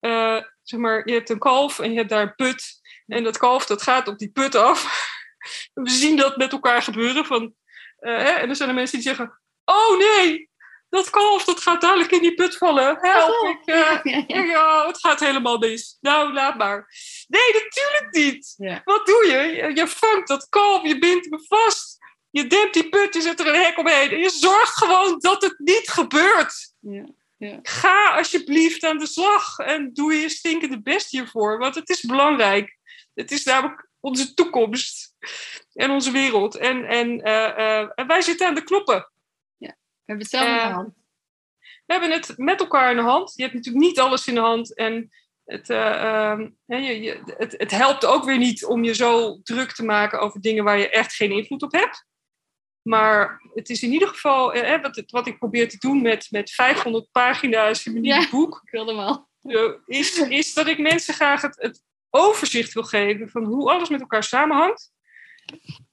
uh, 0.00 0.42
zeg 0.62 0.80
maar, 0.80 1.08
je 1.08 1.14
hebt 1.14 1.30
een 1.30 1.38
kalf 1.38 1.78
en 1.78 1.90
je 1.90 1.96
hebt 1.96 2.10
daar 2.10 2.22
een 2.22 2.34
put. 2.34 2.80
En 3.06 3.24
dat 3.24 3.38
kalf 3.38 3.66
dat 3.66 3.82
gaat 3.82 4.08
op 4.08 4.18
die 4.18 4.30
put 4.30 4.54
af. 4.54 5.08
We 5.74 5.90
zien 5.90 6.16
dat 6.16 6.36
met 6.36 6.52
elkaar 6.52 6.82
gebeuren. 6.82 7.24
Van, 7.24 7.54
hè, 7.96 8.12
en 8.12 8.46
dan 8.46 8.56
zijn 8.56 8.68
er 8.68 8.74
mensen 8.74 8.98
die 8.98 9.06
zeggen, 9.06 9.40
oh 9.64 9.98
nee, 9.98 10.49
dat 10.90 11.10
kalf 11.10 11.44
dat 11.44 11.60
gaat 11.60 11.80
dadelijk 11.80 12.10
in 12.10 12.20
die 12.20 12.34
put 12.34 12.56
vallen. 12.56 12.98
Help, 13.00 13.42
oh, 13.42 13.48
ik, 13.48 13.60
uh, 13.64 14.26
ja, 14.26 14.42
ja. 14.42 14.86
het 14.86 14.98
gaat 14.98 15.20
helemaal 15.20 15.58
mis. 15.58 15.98
Nou, 16.00 16.32
laat 16.32 16.56
maar. 16.56 16.88
Nee, 17.28 17.52
natuurlijk 17.52 18.08
niet. 18.10 18.54
Wat 18.84 19.06
doe 19.06 19.26
je? 19.26 19.72
je? 19.74 19.86
Vangt 19.86 20.28
dat 20.28 20.48
kalf, 20.48 20.82
je 20.82 20.98
bindt 20.98 21.30
me 21.30 21.44
vast. 21.48 21.98
Je 22.30 22.46
dempt 22.46 22.74
die 22.74 22.88
put, 22.88 23.14
je 23.14 23.20
zet 23.20 23.40
er 23.40 23.46
een 23.46 23.62
hek 23.62 23.78
omheen. 23.78 24.10
En 24.10 24.18
je 24.18 24.30
zorgt 24.30 24.76
gewoon 24.76 25.18
dat 25.18 25.42
het 25.42 25.58
niet 25.58 25.88
gebeurt. 25.88 26.74
Ja, 26.80 27.06
ja. 27.36 27.58
Ga 27.62 28.16
alsjeblieft 28.16 28.84
aan 28.84 28.98
de 28.98 29.06
slag 29.06 29.58
en 29.58 29.92
doe 29.92 30.14
je 30.14 30.28
stinkende 30.28 30.82
best 30.82 31.10
hiervoor. 31.10 31.58
Want 31.58 31.74
het 31.74 31.88
is 31.88 32.00
belangrijk. 32.00 32.78
Het 33.14 33.30
is 33.30 33.44
namelijk 33.44 33.88
onze 34.00 34.34
toekomst 34.34 35.14
en 35.74 35.90
onze 35.90 36.10
wereld. 36.10 36.56
En, 36.56 36.84
en, 36.84 37.28
uh, 37.28 37.58
uh, 37.58 37.88
en 37.94 38.06
wij 38.06 38.20
zitten 38.20 38.46
aan 38.46 38.54
de 38.54 38.64
knoppen. 38.64 39.10
Hebben 40.10 40.26
het 40.26 40.30
zelf 40.36 40.46
in 40.46 40.52
de 40.54 40.60
Eh, 40.60 40.74
hand. 40.74 40.94
We 41.86 41.92
hebben 41.96 42.10
het 42.10 42.32
met 42.36 42.60
elkaar 42.60 42.90
in 42.90 42.96
de 42.96 43.02
hand. 43.02 43.32
Je 43.34 43.42
hebt 43.42 43.54
natuurlijk 43.54 43.84
niet 43.84 43.98
alles 43.98 44.26
in 44.26 44.34
de 44.34 44.40
hand. 44.40 44.74
En 44.76 45.10
het, 45.44 45.68
uh, 45.68 45.76
uh, 45.78 46.86
je, 46.86 47.00
je, 47.02 47.22
het, 47.36 47.54
het 47.56 47.70
helpt 47.70 48.04
ook 48.04 48.24
weer 48.24 48.38
niet 48.38 48.64
om 48.64 48.84
je 48.84 48.94
zo 48.94 49.40
druk 49.42 49.72
te 49.72 49.84
maken 49.84 50.20
over 50.20 50.40
dingen 50.40 50.64
waar 50.64 50.78
je 50.78 50.90
echt 50.90 51.12
geen 51.14 51.30
invloed 51.32 51.62
op 51.62 51.72
hebt. 51.72 52.06
Maar 52.82 53.40
het 53.54 53.70
is 53.70 53.82
in 53.82 53.92
ieder 53.92 54.08
geval, 54.08 54.52
eh, 54.52 54.82
wat, 54.82 55.02
wat 55.06 55.26
ik 55.26 55.38
probeer 55.38 55.68
te 55.68 55.78
doen 55.78 56.02
met, 56.02 56.26
met 56.30 56.50
500 56.50 57.10
pagina's 57.12 57.86
in 57.86 57.92
mijn 57.92 58.04
Ja. 58.04 58.28
boek, 58.30 58.60
Ik 58.64 58.70
wilde 58.70 58.94
eh, 59.40 59.98
is, 59.98 60.18
is 60.18 60.54
dat 60.54 60.66
ik 60.66 60.78
mensen 60.78 61.14
graag 61.14 61.42
het, 61.42 61.56
het 61.60 61.82
overzicht 62.10 62.72
wil 62.72 62.82
geven 62.82 63.30
van 63.30 63.44
hoe 63.44 63.70
alles 63.70 63.88
met 63.88 64.00
elkaar 64.00 64.22
samenhangt. 64.24 64.92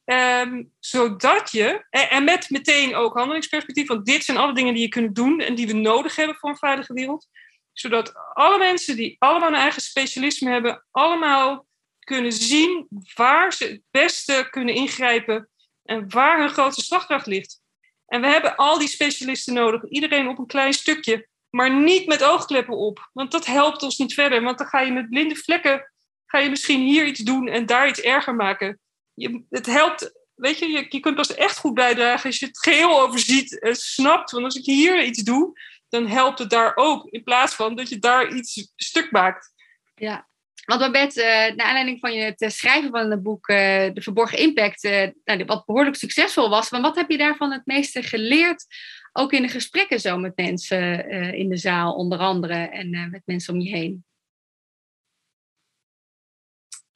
Ehm, 0.07 0.63
zodat 0.79 1.51
je, 1.51 1.85
en, 1.89 2.23
met 2.23 2.49
meteen 2.49 2.95
ook 2.95 3.13
handelingsperspectief, 3.13 3.87
want 3.87 4.05
dit 4.05 4.23
zijn 4.23 4.37
alle 4.37 4.53
dingen 4.53 4.73
die 4.73 4.83
je 4.83 4.89
kunt 4.89 5.15
doen 5.15 5.39
en 5.39 5.55
die 5.55 5.67
we 5.67 5.73
nodig 5.73 6.15
hebben 6.15 6.35
voor 6.35 6.49
een 6.49 6.57
veilige 6.57 6.93
wereld. 6.93 7.27
Zodat 7.73 8.13
alle 8.33 8.57
mensen 8.57 8.95
die 8.95 9.15
allemaal 9.19 9.47
een 9.47 9.55
eigen 9.55 9.81
specialisme 9.81 10.49
hebben, 10.49 10.85
allemaal 10.91 11.67
kunnen 11.99 12.31
zien 12.31 12.87
waar 13.15 13.53
ze 13.53 13.65
het 13.65 13.81
beste 13.91 14.47
kunnen 14.49 14.75
ingrijpen 14.75 15.49
en 15.83 16.09
waar 16.09 16.39
hun 16.39 16.49
grootste 16.49 16.83
slagkracht 16.83 17.25
ligt. 17.25 17.61
En 18.05 18.21
we 18.21 18.27
hebben 18.27 18.55
al 18.55 18.79
die 18.79 18.87
specialisten 18.87 19.53
nodig, 19.53 19.89
iedereen 19.89 20.27
op 20.27 20.37
een 20.37 20.47
klein 20.47 20.73
stukje, 20.73 21.27
maar 21.49 21.73
niet 21.73 22.07
met 22.07 22.23
oogkleppen 22.23 22.77
op, 22.77 23.09
want 23.13 23.31
dat 23.31 23.45
helpt 23.45 23.83
ons 23.83 23.97
niet 23.97 24.13
verder. 24.13 24.41
Want 24.41 24.57
dan 24.57 24.67
ga 24.67 24.79
je 24.79 24.91
met 24.91 25.09
blinde 25.09 25.35
vlekken, 25.35 25.91
ga 26.25 26.37
je 26.37 26.49
misschien 26.49 26.81
hier 26.81 27.05
iets 27.05 27.19
doen 27.19 27.47
en 27.47 27.65
daar 27.65 27.87
iets 27.87 28.01
erger 28.01 28.35
maken. 28.35 28.79
Je, 29.17 29.43
het 29.49 29.65
helpt, 29.65 30.11
weet 30.35 30.59
je, 30.59 30.67
je, 30.67 30.85
je 30.89 30.99
kunt 30.99 31.15
pas 31.15 31.35
echt 31.35 31.57
goed 31.57 31.73
bijdragen 31.73 32.25
als 32.25 32.39
je 32.39 32.45
het 32.45 32.59
geheel 32.59 33.01
overziet 33.01 33.59
en 33.59 33.75
snapt. 33.75 34.31
Want 34.31 34.43
als 34.43 34.55
ik 34.55 34.65
hier 34.65 35.03
iets 35.03 35.23
doe, 35.23 35.59
dan 35.89 36.07
helpt 36.07 36.39
het 36.39 36.49
daar 36.49 36.71
ook, 36.75 37.07
in 37.09 37.23
plaats 37.23 37.55
van 37.55 37.75
dat 37.75 37.89
je 37.89 37.99
daar 37.99 38.35
iets 38.35 38.71
stuk 38.75 39.11
maakt. 39.11 39.53
Ja. 39.95 40.27
Want 40.65 40.79
Babette, 40.79 41.23
eh, 41.23 41.55
naar 41.55 41.65
aanleiding 41.65 41.99
van 41.99 42.13
je 42.13 42.21
het 42.21 42.41
eh, 42.41 42.49
schrijven 42.49 42.89
van 42.89 43.11
het 43.11 43.23
boek 43.23 43.47
eh, 43.47 43.93
De 43.93 44.01
Verborgen 44.01 44.37
Impact, 44.37 44.83
nou, 45.23 45.45
wat 45.45 45.65
behoorlijk 45.65 45.95
succesvol 45.95 46.49
was, 46.49 46.69
maar 46.69 46.81
wat 46.81 46.95
heb 46.95 47.09
je 47.09 47.17
daarvan 47.17 47.51
het 47.51 47.65
meeste 47.65 48.03
geleerd? 48.03 48.65
Ook 49.13 49.31
in 49.31 49.41
de 49.41 49.47
gesprekken 49.47 49.99
zo 49.99 50.17
met 50.17 50.35
mensen 50.35 51.09
in 51.33 51.49
de 51.49 51.57
zaal, 51.57 51.93
onder 51.93 52.19
andere, 52.19 52.53
en 52.53 53.09
met 53.11 53.21
mensen 53.25 53.53
om 53.53 53.59
je 53.59 53.69
heen. 53.69 54.05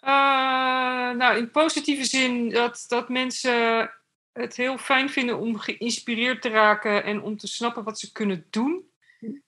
Uh, 0.03 1.11
nou, 1.11 1.37
in 1.37 1.51
positieve 1.51 2.03
zin 2.03 2.49
dat, 2.49 2.85
dat 2.87 3.09
mensen 3.09 3.91
het 4.33 4.55
heel 4.55 4.77
fijn 4.77 5.09
vinden 5.09 5.37
om 5.37 5.57
geïnspireerd 5.57 6.41
te 6.41 6.49
raken 6.49 7.03
en 7.03 7.21
om 7.21 7.37
te 7.37 7.47
snappen 7.47 7.83
wat 7.83 7.99
ze 7.99 8.11
kunnen 8.11 8.45
doen. 8.49 8.89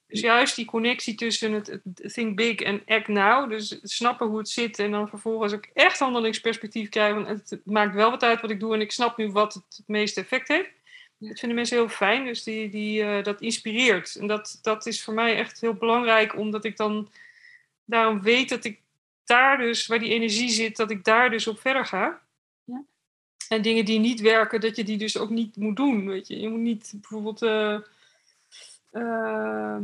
Dus 0.08 0.22
juist 0.22 0.56
die 0.56 0.66
connectie 0.66 1.16
tussen 1.16 1.52
het, 1.52 1.68
het 1.68 2.14
think 2.14 2.36
big 2.36 2.60
en 2.60 2.82
act 2.86 3.08
now. 3.08 3.50
Dus 3.50 3.80
snappen 3.82 4.28
hoe 4.28 4.38
het 4.38 4.50
zit 4.50 4.80
en 4.80 4.92
dan 4.92 5.10
vervolgens 5.10 5.54
ook 5.54 5.68
echt 5.74 6.00
handelingsperspectief 6.00 6.90
krijgen. 6.90 7.26
Want 7.26 7.50
het 7.50 7.66
maakt 7.66 7.94
wel 7.94 8.10
wat 8.10 8.24
uit 8.24 8.42
wat 8.42 8.52
ik 8.52 8.60
doe 8.60 8.74
en 8.74 8.82
ik 8.82 8.92
snap 8.92 9.18
nu 9.18 9.32
wat 9.32 9.54
het, 9.54 9.64
het 9.78 9.88
meeste 9.88 10.22
effect 10.22 10.48
heeft. 10.48 10.70
Dat 11.18 11.40
vinden 11.40 11.58
mensen 11.58 11.78
heel 11.78 11.90
fijn, 11.90 12.26
dus 12.26 12.44
die, 12.44 12.70
die, 12.70 13.04
uh, 13.04 13.24
dat 13.24 13.42
inspireert. 13.42 14.16
En 14.16 14.28
dat, 14.28 14.60
dat 14.62 14.86
is 14.86 15.04
voor 15.04 15.14
mij 15.14 15.36
echt 15.36 15.62
heel 15.62 15.74
belangrijk, 15.74 16.38
omdat 16.38 16.66
ik 16.66 16.78
dan 16.78 17.10
daarom 17.86 18.22
weet 18.22 18.50
dat 18.50 18.66
ik 18.66 18.80
daar 19.24 19.58
dus, 19.58 19.88
waar 19.88 20.00
die 20.00 20.14
energie 20.14 20.50
zit, 20.50 20.78
dat 20.78 20.92
ik 20.92 21.04
daar 21.04 21.30
dus 21.30 21.48
op 21.48 21.60
verder 21.60 21.86
ga. 21.86 22.22
Ja. 22.64 22.84
En 23.48 23.62
dingen 23.62 23.86
die 23.86 24.00
niet 24.00 24.22
werken, 24.22 24.62
dat 24.62 24.76
je 24.76 24.84
die 24.84 24.98
dus 24.98 25.18
ook 25.18 25.30
niet 25.30 25.56
moet 25.56 25.76
doen. 25.76 26.08
Weet 26.08 26.28
je, 26.28 26.40
je 26.40 26.50
moet 26.50 26.60
niet 26.60 26.94
bijvoorbeeld. 26.96 27.42
Uh, 27.42 27.80
uh, 28.92 29.78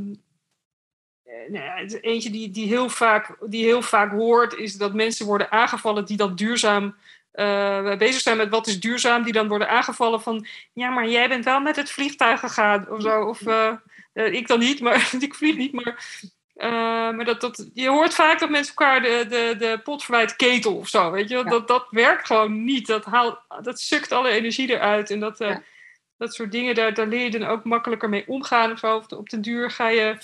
nou 1.48 1.64
ja, 1.64 2.00
eentje 2.02 2.30
die, 2.30 2.52
die, 2.52 2.68
heel 2.68 2.90
vaak, 2.90 3.38
die 3.50 3.64
heel 3.64 3.82
vaak 3.82 4.12
hoort, 4.12 4.54
is 4.54 4.76
dat 4.76 4.94
mensen 4.94 5.26
worden 5.26 5.52
aangevallen 5.52 6.06
die 6.06 6.18
dan 6.18 6.36
duurzaam 6.36 6.96
uh, 7.34 7.98
bezig 7.98 8.22
zijn 8.22 8.38
met 8.38 8.50
wat 8.50 8.68
is 8.68 8.80
duurzaam, 8.80 9.24
die 9.24 9.34
dan 9.34 9.48
worden 9.48 9.70
aangevallen 9.70 10.22
van 10.22 10.46
ja, 10.74 10.90
maar 10.90 11.10
jij 11.10 11.28
bent 11.28 11.46
wel 11.46 11.60
met 11.60 11.76
het 11.76 11.92
vliegtuig 11.92 12.40
gegaan 12.40 12.90
of 12.90 13.02
zo. 13.02 13.24
Of 13.24 13.42
uh, 13.42 13.74
ik 14.14 14.48
dan 14.48 14.60
niet, 14.60 14.82
maar 14.82 15.14
ik 15.20 15.36
vlieg 15.36 15.58
niet, 15.58 15.72
maar 15.72 16.06
Uh, 16.60 16.70
maar 17.12 17.26
dat, 17.26 17.42
dat, 17.42 17.70
je 17.74 17.90
hoort 17.90 18.14
vaak 18.14 18.40
dat 18.40 18.50
mensen 18.50 18.76
elkaar 18.76 19.02
de, 19.02 19.26
de, 19.30 19.56
de 19.58 19.80
pot 19.84 20.04
verwijt 20.04 20.36
ketel 20.36 20.76
of 20.76 20.88
zo, 20.88 21.12
weet 21.12 21.30
je. 21.30 21.38
Ja. 21.38 21.44
Dat, 21.44 21.68
dat 21.68 21.88
werkt 21.90 22.26
gewoon 22.26 22.64
niet. 22.64 22.88
Dat, 22.88 23.06
haalt, 23.06 23.40
dat 23.62 23.80
sukt 23.80 24.12
alle 24.12 24.30
energie 24.30 24.70
eruit. 24.70 25.10
En 25.10 25.20
dat, 25.20 25.42
uh, 25.42 25.48
ja. 25.50 25.64
dat 26.18 26.34
soort 26.34 26.52
dingen, 26.52 26.76
daar, 26.76 26.94
daar 26.94 27.08
leer 27.08 27.24
je 27.24 27.40
dan 27.40 27.48
ook 27.48 27.64
makkelijker 27.64 28.10
mee 28.10 28.28
omgaan 28.28 28.72
of 28.72 28.80
zo. 28.80 28.96
Of 28.96 29.12
op 29.12 29.30
den 29.30 29.42
duur 29.42 29.72
ga 29.72 29.90
je 29.90 30.18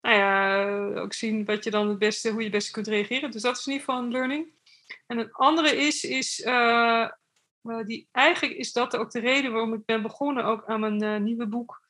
nou 0.00 0.16
ja, 0.16 0.66
ook 1.00 1.12
zien 1.12 1.44
wat 1.44 1.64
je 1.64 1.70
dan 1.70 1.88
het 1.88 1.98
beste, 1.98 2.28
hoe 2.28 2.38
je 2.38 2.44
het 2.44 2.54
beste 2.54 2.72
kunt 2.72 2.86
reageren. 2.86 3.30
Dus 3.30 3.42
dat 3.42 3.58
is 3.58 3.66
in 3.66 3.72
ieder 3.72 3.86
geval 3.86 4.02
een 4.02 4.12
learning. 4.12 4.52
En 5.06 5.18
een 5.18 5.32
andere 5.32 5.76
is, 5.76 6.04
is 6.04 6.40
uh, 6.40 7.08
die 7.62 8.08
eigenlijk 8.12 8.54
is 8.54 8.72
dat 8.72 8.96
ook 8.96 9.10
de 9.10 9.20
reden 9.20 9.52
waarom 9.52 9.74
ik 9.74 9.84
ben 9.84 10.02
begonnen 10.02 10.44
ook 10.44 10.64
aan 10.66 10.80
mijn 10.80 11.22
nieuwe 11.22 11.46
boek. 11.46 11.83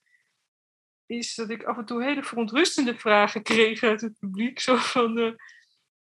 Is 1.07 1.35
dat 1.35 1.51
ik 1.51 1.65
af 1.65 1.77
en 1.77 1.85
toe 1.85 2.03
hele 2.03 2.23
verontrustende 2.23 2.99
vragen 2.99 3.43
kreeg 3.43 3.83
uit 3.83 4.01
het 4.01 4.19
publiek. 4.19 4.61
Zo 4.61 4.77
van, 4.77 5.19
uh, 5.19 5.33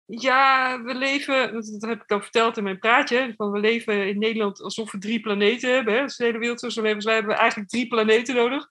ja, 0.05 0.81
we 0.81 0.95
leven, 0.95 1.53
dat 1.53 1.89
heb 1.89 2.01
ik 2.01 2.07
dan 2.07 2.21
verteld 2.21 2.57
in 2.57 2.63
mijn 2.63 2.79
praatje, 2.79 3.33
van 3.37 3.51
we 3.51 3.59
leven 3.59 4.07
in 4.07 4.19
Nederland 4.19 4.61
alsof 4.61 4.91
we 4.91 4.97
drie 4.97 5.19
planeten 5.19 5.73
hebben. 5.73 5.93
Hè? 5.93 6.01
Als 6.01 6.17
de 6.17 6.23
hele 6.23 6.37
wereld 6.37 6.59
zo 6.59 6.81
leven, 6.81 7.03
wij 7.03 7.13
hebben 7.13 7.35
eigenlijk 7.35 7.69
drie 7.69 7.87
planeten 7.87 8.35
nodig. 8.35 8.67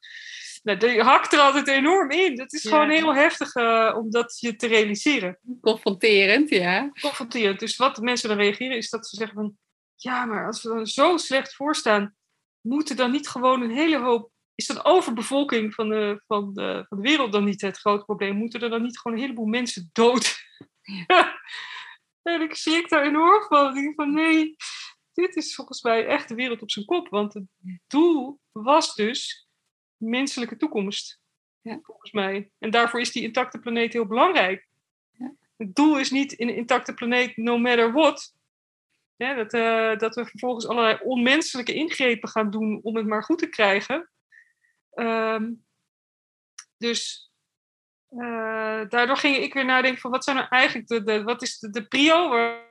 Nou, 0.63 0.79
die 0.79 1.03
hakt 1.03 1.33
er 1.33 1.39
altijd 1.39 1.69
enorm 1.69 2.11
in. 2.11 2.37
Dat 2.37 2.53
is 2.53 2.63
ja. 2.63 2.71
gewoon 2.71 2.91
heel 2.91 3.15
heftig 3.15 3.55
uh, 3.55 3.95
om 3.97 4.11
dat 4.11 4.41
je 4.41 4.57
te 4.57 4.67
realiseren. 4.67 5.39
Confronterend, 5.61 6.49
ja. 6.49 6.91
Confronterend. 7.01 7.61
Dus 7.61 7.77
wat 7.77 8.01
mensen 8.01 8.29
dan 8.29 8.39
reageren 8.39 8.77
is 8.77 8.91
dat 8.91 9.07
ze 9.07 9.17
zeggen 9.17 9.37
van... 9.37 9.57
Ja, 9.97 10.25
maar 10.25 10.47
als 10.47 10.63
we 10.63 10.75
er 10.75 10.89
zo 10.89 11.17
slecht 11.17 11.55
voor 11.55 11.75
staan... 11.75 12.15
moeten 12.61 12.97
dan 12.97 13.11
niet 13.11 13.29
gewoon 13.29 13.63
een 13.63 13.71
hele 13.71 13.99
hoop... 13.99 14.31
Is 14.59 14.67
dan 14.67 14.85
overbevolking 14.85 15.75
van 15.75 15.89
de, 15.89 16.23
van, 16.27 16.55
de, 16.55 16.85
van 16.89 16.99
de 16.99 17.09
wereld 17.09 17.33
dan 17.33 17.45
niet 17.45 17.61
het 17.61 17.79
grote 17.79 18.05
probleem? 18.05 18.37
Moeten 18.37 18.61
er 18.61 18.71
dan 18.71 18.83
niet 18.83 18.99
gewoon 18.99 19.17
een 19.17 19.23
heleboel 19.23 19.47
mensen 19.47 19.91
dood? 19.93 20.47
Ja. 20.83 21.41
en 22.33 22.41
ik 22.41 22.55
schrik 22.55 22.89
daar 22.89 23.07
enorm 23.07 23.43
van. 23.49 23.77
Ik 23.77 23.83
denk 23.83 23.95
van 23.95 24.15
nee, 24.15 24.57
dit 25.13 25.37
is 25.37 25.55
volgens 25.55 25.83
mij 25.83 26.07
echt 26.07 26.29
de 26.29 26.35
wereld 26.35 26.63
op 26.63 26.71
zijn 26.71 26.85
kop. 26.85 27.09
Want 27.09 27.35
het 27.35 27.47
doel 27.87 28.41
was 28.53 28.95
dus 28.95 29.49
menselijke 29.97 30.57
toekomst. 30.57 31.21
Ja. 31.61 31.79
Volgens 31.83 32.13
mij. 32.13 32.51
En 32.59 32.71
daarvoor 32.71 33.01
is 33.01 33.13
die 33.13 33.23
intacte 33.23 33.59
planeet 33.59 33.93
heel 33.93 34.07
belangrijk. 34.07 34.69
Ja. 35.11 35.35
Het 35.57 35.75
doel 35.75 35.99
is 35.99 36.11
niet 36.11 36.41
een 36.41 36.55
intacte 36.55 36.95
planeet 36.95 37.37
no 37.37 37.59
matter 37.59 37.93
what. 37.93 38.35
Ja, 39.17 39.35
dat, 39.35 39.55
uh, 39.55 39.99
dat 39.99 40.15
we 40.15 40.27
vervolgens 40.27 40.67
allerlei 40.67 40.99
onmenselijke 41.03 41.75
ingrepen 41.75 42.29
gaan 42.29 42.51
doen 42.51 42.81
om 42.83 42.97
het 42.97 43.07
maar 43.07 43.25
goed 43.25 43.39
te 43.39 43.49
krijgen. 43.49 44.11
Um, 44.99 45.65
dus 46.79 47.31
uh, 48.11 48.81
daardoor 48.89 49.17
ging 49.17 49.37
ik 49.37 49.55
weer 49.55 49.65
nadenken 49.65 50.01
van 50.01 50.11
wat 50.11 50.25
zijn 50.25 50.37
nou 50.37 50.49
eigenlijk 50.49 51.07
de, 51.07 51.23
wat 51.23 51.43
is 51.43 51.59
de, 51.59 51.87
prio, 51.87 52.29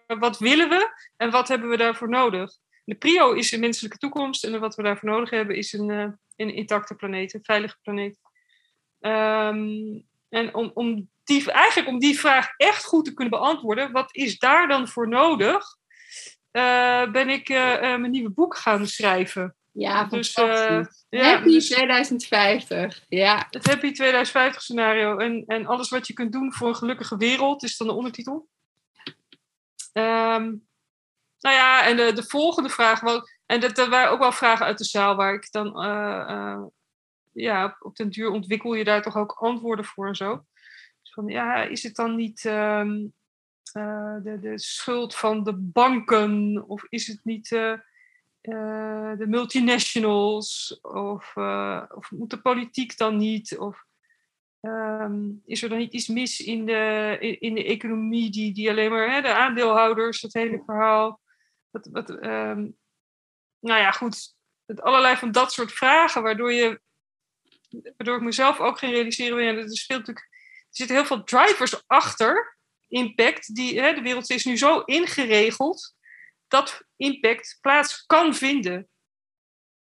wat 0.08 0.40
willen 0.40 0.70
we 0.70 0.90
en 1.18 1.32
wat 1.32 1.48
hebben 1.48 1.70
we 1.70 1.78
daarvoor 1.78 2.10
nodig? 2.10 2.52
De 2.84 2.96
prio 2.96 3.34
is 3.34 3.52
een 3.52 3.60
menselijke 3.60 3.98
toekomst 3.98 4.44
en 4.44 4.60
wat 4.60 4.76
we 4.76 4.84
daarvoor 4.84 5.10
nodig 5.10 5.30
hebben 5.30 5.56
is 5.56 5.74
een, 5.74 5.90
uh, 5.90 6.08
een 6.36 6.54
intacte 6.54 6.96
planeet, 6.96 7.34
een 7.34 7.44
veilige 7.44 7.78
planeet. 7.82 8.20
Um, 9.00 10.06
en 10.30 10.54
om, 10.54 10.72
om 10.74 11.10
die, 11.24 11.52
eigenlijk 11.52 11.90
om 11.90 12.00
die 12.00 12.20
vraag 12.20 12.48
echt 12.58 12.86
goed 12.86 13.06
te 13.06 13.14
kunnen 13.14 13.40
beantwoorden, 13.40 13.92
wat 13.92 14.16
is 14.16 14.40
daar 14.40 14.68
dan 14.68 14.88
voor 14.88 15.08
nodig, 15.08 15.64
uh, 16.52 17.12
ben 17.12 17.30
ik 17.30 17.50
mijn 17.50 18.12
nieuwe 18.12 18.30
boek 18.30 18.58
gaan 18.58 18.88
schrijven. 18.88 19.56
Ja, 19.78 20.04
dus, 20.04 20.34
ja, 20.34 20.88
Happy 21.10 21.52
dus, 21.52 21.70
2050. 21.70 23.06
Ja. 23.10 23.48
Het 23.50 23.66
Happy 23.66 23.92
2050 23.92 24.62
scenario. 24.62 25.18
En, 25.18 25.44
en 25.48 25.66
alles 25.66 25.90
wat 25.90 26.08
je 26.08 26.14
kunt 26.14 26.32
doen 26.32 26.54
voor 26.54 26.68
een 26.68 26.76
gelukkige 26.76 27.18
wereld 27.18 27.64
is 27.64 27.78
dan 27.78 27.88
de 27.88 27.94
ondertitel. 27.94 28.48
Um, 29.94 30.68
nou 31.40 31.56
ja, 31.56 31.86
en 31.86 31.98
de, 31.98 32.14
de 32.14 32.24
volgende 32.24 32.70
vraag, 32.70 33.00
wat, 33.00 33.32
en 33.46 33.60
dat, 33.60 33.78
er 33.78 33.90
waren 33.90 34.12
ook 34.12 34.20
wel 34.20 34.32
vragen 34.32 34.66
uit 34.66 34.78
de 34.78 34.84
zaal 34.84 35.16
waar 35.16 35.34
ik 35.34 35.52
dan, 35.52 35.68
uh, 35.86 36.28
uh, 36.30 36.64
ja, 37.32 37.66
op, 37.66 37.76
op 37.80 37.96
den 37.96 38.10
duur 38.10 38.30
ontwikkel 38.30 38.74
je 38.74 38.84
daar 38.84 39.02
toch 39.02 39.16
ook 39.16 39.32
antwoorden 39.32 39.86
voor 39.86 40.08
en 40.08 40.16
zo. 40.16 40.46
Dus 41.02 41.14
van, 41.14 41.28
ja, 41.28 41.64
is 41.64 41.84
het 41.84 41.96
dan 41.96 42.16
niet 42.16 42.44
um, 42.44 43.14
uh, 43.74 44.16
de, 44.24 44.38
de 44.42 44.60
schuld 44.60 45.16
van 45.16 45.44
de 45.44 45.56
banken 45.56 46.64
of 46.68 46.84
is 46.90 47.08
het 47.08 47.20
niet 47.24 47.52
de 49.18 49.26
multinationals 49.28 50.80
of, 50.82 51.36
of 51.96 52.12
moet 52.12 52.30
de 52.30 52.42
politiek 52.42 52.98
dan 52.98 53.18
niet? 53.18 53.58
Of, 53.58 53.86
Um, 54.62 55.42
is 55.46 55.64
er 55.64 55.70
dan 55.70 55.78
niet 55.78 55.94
iets 55.94 56.08
mis 56.08 56.40
in 56.40 56.66
de, 56.66 57.18
in, 57.40 57.56
de 57.56 57.64
economie 57.64 58.30
die, 58.30 58.54
die 58.54 58.70
alleen 58.70 58.92
maar 58.92 59.12
hè, 59.12 59.22
de 59.22 59.34
aandeelhouders, 59.34 60.22
het 60.22 60.34
hele 60.34 60.62
verhaal. 60.66 61.22
Wat, 61.70 61.90
wat, 61.92 62.10
um, 62.10 62.78
nou 63.60 63.80
ja, 63.80 63.92
goed. 63.92 64.36
Het 64.66 64.82
allerlei 64.82 65.16
van 65.16 65.32
dat 65.32 65.54
soort 65.54 65.72
vragen, 65.72 66.24
waardoor, 66.24 66.54
je, 66.54 66.82
waardoor 67.70 68.16
ik 68.16 68.22
mezelf 68.22 68.60
ook 68.60 68.78
geen 68.78 68.92
realiseren. 68.92 69.44
Ja, 69.44 69.62
er, 69.62 69.78
speelt 69.78 70.00
natuurlijk, 70.00 70.28
er 70.32 70.68
zitten 70.70 70.96
heel 70.96 71.06
veel 71.06 71.24
drivers 71.24 71.88
achter 71.88 72.58
impact. 72.88 73.56
Die, 73.56 73.82
hè, 73.82 73.94
de 73.94 74.02
wereld 74.02 74.30
is 74.30 74.46
nu 74.46 74.58
zo 74.58 74.80
ingeregeld 74.80 75.96
dat 76.48 76.82
impact 76.96 77.58
plaats 77.62 78.06
kan 78.06 78.36
vinden. 78.36 78.88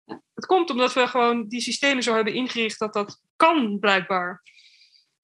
Het 0.05 0.45
komt 0.45 0.69
omdat 0.69 0.93
we 0.93 1.07
gewoon 1.07 1.47
die 1.47 1.61
systemen 1.61 2.03
zo 2.03 2.15
hebben 2.15 2.33
ingericht 2.33 2.79
dat 2.79 2.93
dat 2.93 3.21
kan, 3.35 3.79
blijkbaar 3.79 4.43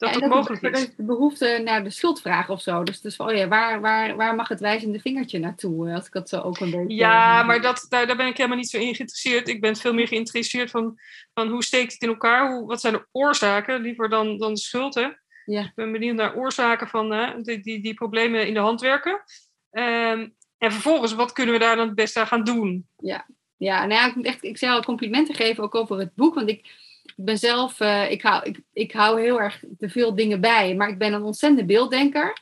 dat 0.04 0.22
het 0.22 0.30
mogelijk 0.30 0.76
is. 0.76 0.96
De 0.96 1.04
behoefte 1.04 1.62
naar 1.64 1.84
de 1.84 1.90
schuldvraag 1.90 2.50
of 2.50 2.62
zo. 2.62 2.84
Dus, 2.84 3.02
dus 3.02 3.18
oh 3.18 3.36
ja, 3.36 3.48
waar, 3.48 3.82
waar, 3.82 4.16
waar 4.16 4.36
mag 4.36 4.48
het 4.48 4.60
wijzende 4.60 5.00
vingertje 5.00 5.40
naartoe? 5.40 5.94
Als 5.94 6.06
ik 6.06 6.12
dat 6.12 6.30
zo 6.30 6.40
ook 6.40 6.60
een 6.60 6.72
beetje. 6.72 6.96
Ja, 6.96 7.44
maar 7.44 7.62
dat, 7.62 7.86
daar, 7.90 8.08
daar 8.08 8.16
ben 8.16 8.28
ik 8.28 8.38
helemaal 8.38 8.58
niet 8.58 8.70
zo 8.70 8.78
in 8.78 8.96
geïnteresseerd. 8.96 9.48
Ik 9.48 9.62
ben 9.62 9.76
veel 9.76 9.94
meer 9.94 10.08
geïnteresseerd 10.08 10.72
van, 10.72 11.00
van 11.34 11.50
hoe 11.50 11.64
steekt 11.64 11.94
het 11.94 12.02
in 12.02 12.10
elkaar? 12.10 12.52
Hoe, 12.52 12.68
wat 12.68 12.82
zijn 12.82 12.94
de 12.94 13.08
oorzaken? 13.12 13.82
Liever 13.82 14.10
dan, 14.10 14.38
dan 14.38 14.54
de 14.54 14.60
schuld. 14.60 14.96
Hè? 14.96 15.08
Ja. 15.46 15.62
Ik 15.62 15.72
ben 15.76 15.92
benieuwd 15.92 16.16
naar 16.16 16.36
oorzaken 16.36 16.88
van 16.88 17.12
hè, 17.12 17.42
die, 17.42 17.60
die, 17.60 17.82
die 17.82 17.94
problemen 17.94 18.48
in 18.48 18.54
de 18.54 18.60
hand 18.60 18.82
werken. 18.82 19.24
Um, 19.72 20.36
en 20.64 20.72
vervolgens, 20.72 21.14
wat 21.14 21.32
kunnen 21.32 21.54
we 21.54 21.60
daar 21.60 21.76
dan 21.76 21.88
het 21.88 21.96
beste 21.96 22.20
aan 22.20 22.28
gaan 22.28 22.44
doen? 22.44 22.88
Ja, 22.98 23.26
ja 23.58 23.86
nou 23.86 24.02
ja, 24.02 24.08
ik 24.08 24.16
moet 24.16 24.26
echt 24.26 24.44
ik 24.44 24.58
zou 24.58 24.84
complimenten 24.84 25.36
geven 25.36 25.64
ook 25.64 25.76
over 25.76 26.00
het 26.00 26.16
boek. 26.16 26.36
Want 26.36 26.50
ik 26.50 26.72
ben 27.16 27.38
zelf, 27.38 27.80
uh, 27.80 28.12
ik, 28.12 28.22
hou, 28.22 28.44
ik, 28.44 28.60
ik 28.74 28.92
hou 28.92 29.22
heel 29.22 29.42
erg 29.42 29.64
te 29.78 29.90
veel 29.90 30.16
dingen 30.16 30.42
bij, 30.42 30.76
maar 30.76 30.90
ik 30.90 30.98
ben 30.98 31.14
een 31.14 31.24
ontzettende 31.24 31.66
beelddenker. 31.66 32.38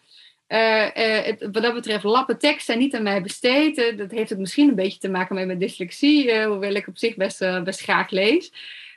Uh, 0.48 0.88
het, 0.94 1.42
wat 1.52 1.64
dat 1.64 1.74
betreft, 1.74 2.04
lappen 2.04 2.40
tekst 2.40 2.66
zijn 2.66 2.80
niet 2.80 2.96
aan 2.96 3.04
mij 3.04 3.22
besteed. 3.22 3.98
dat 3.98 4.12
heeft 4.12 4.30
het 4.30 4.40
misschien 4.40 4.70
een 4.70 4.76
beetje 4.76 5.00
te 5.00 5.10
maken 5.10 5.36
met 5.36 5.46
mijn 5.46 5.60
dyslexie, 5.60 6.44
hoewel 6.44 6.74
ik 6.74 6.88
op 6.88 6.98
zich 6.98 7.16
best, 7.16 7.40
best 7.64 7.82
graag 7.82 8.10
lees. 8.10 8.54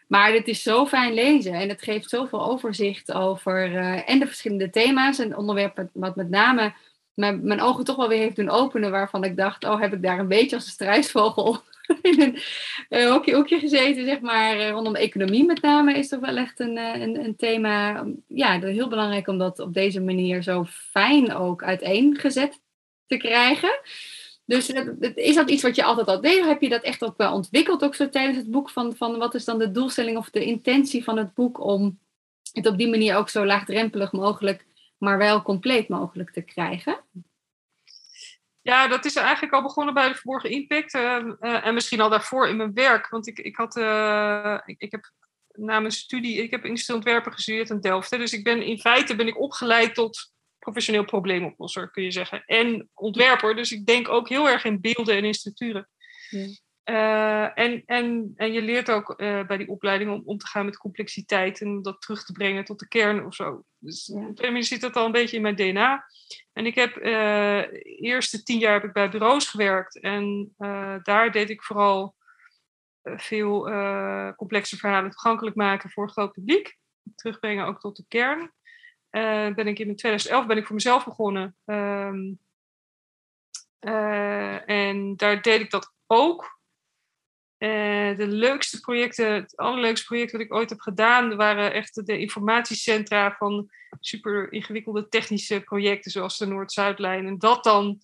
Maar 0.08 0.32
het 0.32 0.48
is 0.48 0.62
zo 0.62 0.86
fijn 0.86 1.14
lezen 1.14 1.52
en 1.52 1.68
het 1.68 1.82
geeft 1.82 2.08
zoveel 2.08 2.46
overzicht 2.46 3.12
over 3.12 3.76
en 4.04 4.18
de 4.18 4.26
verschillende 4.26 4.70
thema's 4.70 5.18
en 5.18 5.36
onderwerpen 5.36 5.90
wat 5.92 6.16
met 6.16 6.30
name 6.30 6.72
mijn, 7.14 7.44
mijn 7.44 7.60
ogen 7.60 7.84
toch 7.84 7.96
wel 7.96 8.08
weer 8.08 8.18
heeft 8.18 8.36
doen 8.36 8.50
openen, 8.50 8.90
waarvan 8.90 9.24
ik 9.24 9.36
dacht, 9.36 9.64
oh, 9.64 9.80
heb 9.80 9.92
ik 9.92 10.02
daar 10.02 10.18
een 10.18 10.28
beetje 10.28 10.56
als 10.56 10.64
een 10.64 10.70
struisvogel 10.70 11.58
in 12.02 12.38
een 12.88 13.08
hokje 13.08 13.58
gezeten, 13.58 14.04
zeg 14.04 14.20
maar. 14.20 14.56
Uh, 14.56 14.70
rondom 14.70 14.94
economie 14.94 15.44
met 15.44 15.62
name 15.62 15.98
is 15.98 16.08
toch 16.08 16.20
wel 16.20 16.36
echt 16.36 16.60
een, 16.60 16.76
uh, 16.76 17.00
een, 17.00 17.24
een, 17.24 17.36
thema. 17.36 18.04
Ja, 18.28 18.60
heel 18.60 18.88
belangrijk 18.88 19.28
om 19.28 19.38
dat 19.38 19.58
op 19.58 19.74
deze 19.74 20.00
manier 20.00 20.42
zo 20.42 20.64
fijn 20.68 21.34
ook 21.34 21.62
uiteengezet 21.62 22.60
te 23.06 23.16
krijgen. 23.16 23.80
Dus 24.46 24.70
is 25.14 25.34
dat 25.34 25.50
iets 25.50 25.62
wat 25.62 25.76
je 25.76 25.84
altijd 25.84 26.06
al 26.06 26.20
deed? 26.20 26.44
Heb 26.44 26.60
je 26.60 26.68
dat 26.68 26.82
echt 26.82 27.04
ook 27.04 27.16
wel 27.16 27.32
ontwikkeld, 27.32 27.84
ook 27.84 27.94
zo 27.94 28.08
tijdens 28.08 28.36
het 28.36 28.50
boek? 28.50 28.70
Van, 28.70 28.96
van 28.96 29.18
wat 29.18 29.34
is 29.34 29.44
dan 29.44 29.58
de 29.58 29.70
doelstelling 29.70 30.16
of 30.16 30.30
de 30.30 30.44
intentie 30.44 31.04
van 31.04 31.18
het 31.18 31.34
boek 31.34 31.60
om 31.60 31.98
het 32.52 32.66
op 32.66 32.78
die 32.78 32.88
manier 32.88 33.16
ook 33.16 33.28
zo 33.28 33.46
laagdrempelig 33.46 34.12
mogelijk, 34.12 34.66
maar 35.04 35.18
wel 35.18 35.42
compleet 35.42 35.88
mogelijk 35.88 36.30
te 36.30 36.42
krijgen? 36.42 37.04
Ja, 38.62 38.88
dat 38.88 39.04
is 39.04 39.16
eigenlijk 39.16 39.52
al 39.52 39.62
begonnen 39.62 39.94
bij 39.94 40.08
de 40.08 40.14
verborgen 40.14 40.50
impact. 40.50 40.94
Uh, 40.94 41.18
uh, 41.40 41.66
en 41.66 41.74
misschien 41.74 42.00
al 42.00 42.08
daarvoor 42.08 42.48
in 42.48 42.56
mijn 42.56 42.74
werk. 42.74 43.08
Want 43.08 43.26
ik, 43.26 43.38
ik 43.38 43.56
had. 43.56 43.76
Uh, 43.76 44.58
ik, 44.64 44.80
ik, 44.80 44.90
heb 44.90 45.12
na 45.52 45.80
mijn 45.80 45.92
studie. 45.92 46.42
Ik 46.42 46.50
heb 46.50 46.64
industrieel 46.64 46.98
ontwerpen 46.98 47.32
gestudeerd 47.32 47.70
in 47.70 47.80
Delft. 47.80 48.10
Hè, 48.10 48.18
dus 48.18 48.32
ik 48.32 48.44
ben 48.44 48.62
in 48.62 48.78
feite 48.78 49.16
ben 49.16 49.26
ik 49.26 49.40
opgeleid 49.40 49.94
tot 49.94 50.32
professioneel 50.58 51.04
probleemoplosser, 51.04 51.90
kun 51.90 52.02
je 52.02 52.10
zeggen. 52.10 52.42
En 52.44 52.90
ontwerper. 52.94 53.56
Dus 53.56 53.72
ik 53.72 53.86
denk 53.86 54.08
ook 54.08 54.28
heel 54.28 54.48
erg 54.48 54.64
in 54.64 54.80
beelden 54.80 55.16
en 55.16 55.24
in 55.24 55.34
structuren. 55.34 55.88
Ja. 56.30 56.46
Uh, 56.84 57.58
en, 57.58 57.82
en, 57.86 58.32
en 58.36 58.52
je 58.52 58.62
leert 58.62 58.90
ook 58.90 59.14
uh, 59.16 59.46
bij 59.46 59.56
die 59.56 59.68
opleiding 59.68 60.10
om 60.10 60.22
om 60.24 60.38
te 60.38 60.46
gaan 60.46 60.64
met 60.64 60.76
complexiteit 60.76 61.60
en 61.60 61.82
dat 61.82 62.00
terug 62.00 62.24
te 62.24 62.32
brengen 62.32 62.64
tot 62.64 62.78
de 62.78 62.88
kern 62.88 63.26
of 63.26 63.34
zo. 63.34 63.64
Dus 63.78 64.06
ja. 64.14 64.26
op 64.26 64.42
een 64.42 64.62
zit 64.62 64.80
dat 64.80 64.96
al 64.96 65.06
een 65.06 65.12
beetje 65.12 65.36
in 65.36 65.42
mijn 65.42 65.56
DNA. 65.56 66.04
En 66.52 66.66
ik 66.66 66.74
heb 66.74 66.96
uh, 66.96 67.02
de 67.02 67.82
eerste 68.00 68.42
tien 68.42 68.58
jaar 68.58 68.72
heb 68.72 68.84
ik 68.84 68.92
bij 68.92 69.10
bureaus 69.10 69.48
gewerkt 69.48 70.00
en 70.00 70.54
daar 71.02 71.32
deed 71.32 71.50
ik 71.50 71.62
vooral 71.62 72.14
veel 73.02 73.62
complexe 74.36 74.76
verhalen 74.76 75.10
toegankelijk 75.10 75.56
maken 75.56 75.90
voor 75.90 76.10
groot 76.10 76.32
publiek. 76.32 76.78
Terugbrengen 77.14 77.66
ook 77.66 77.80
tot 77.80 77.96
de 77.96 78.04
kern. 78.08 78.52
ben 79.54 79.66
ik 79.66 79.78
in 79.78 79.96
2011 79.96 80.46
ben 80.46 80.56
ik 80.56 80.66
voor 80.66 80.74
mezelf 80.74 81.04
begonnen. 81.04 81.56
Ehm, 81.64 82.32
en 84.66 85.16
daar 85.16 85.42
deed 85.42 85.60
ik 85.60 85.70
dat 85.70 85.92
ook. 86.06 86.54
Uh, 87.64 88.16
de 88.16 88.26
leukste 88.26 88.80
projecten, 88.80 89.32
het 89.32 89.56
allerleukste 89.56 90.06
project 90.06 90.32
dat 90.32 90.40
ik 90.40 90.54
ooit 90.54 90.70
heb 90.70 90.80
gedaan, 90.80 91.36
waren 91.36 91.72
echt 91.72 92.06
de 92.06 92.18
informatiecentra 92.18 93.34
van 93.38 93.70
super 94.00 94.52
ingewikkelde 94.52 95.08
technische 95.08 95.60
projecten, 95.60 96.10
zoals 96.10 96.38
de 96.38 96.46
Noord-Zuidlijn. 96.46 97.26
En 97.26 97.38
dat 97.38 97.64
dan 97.64 98.00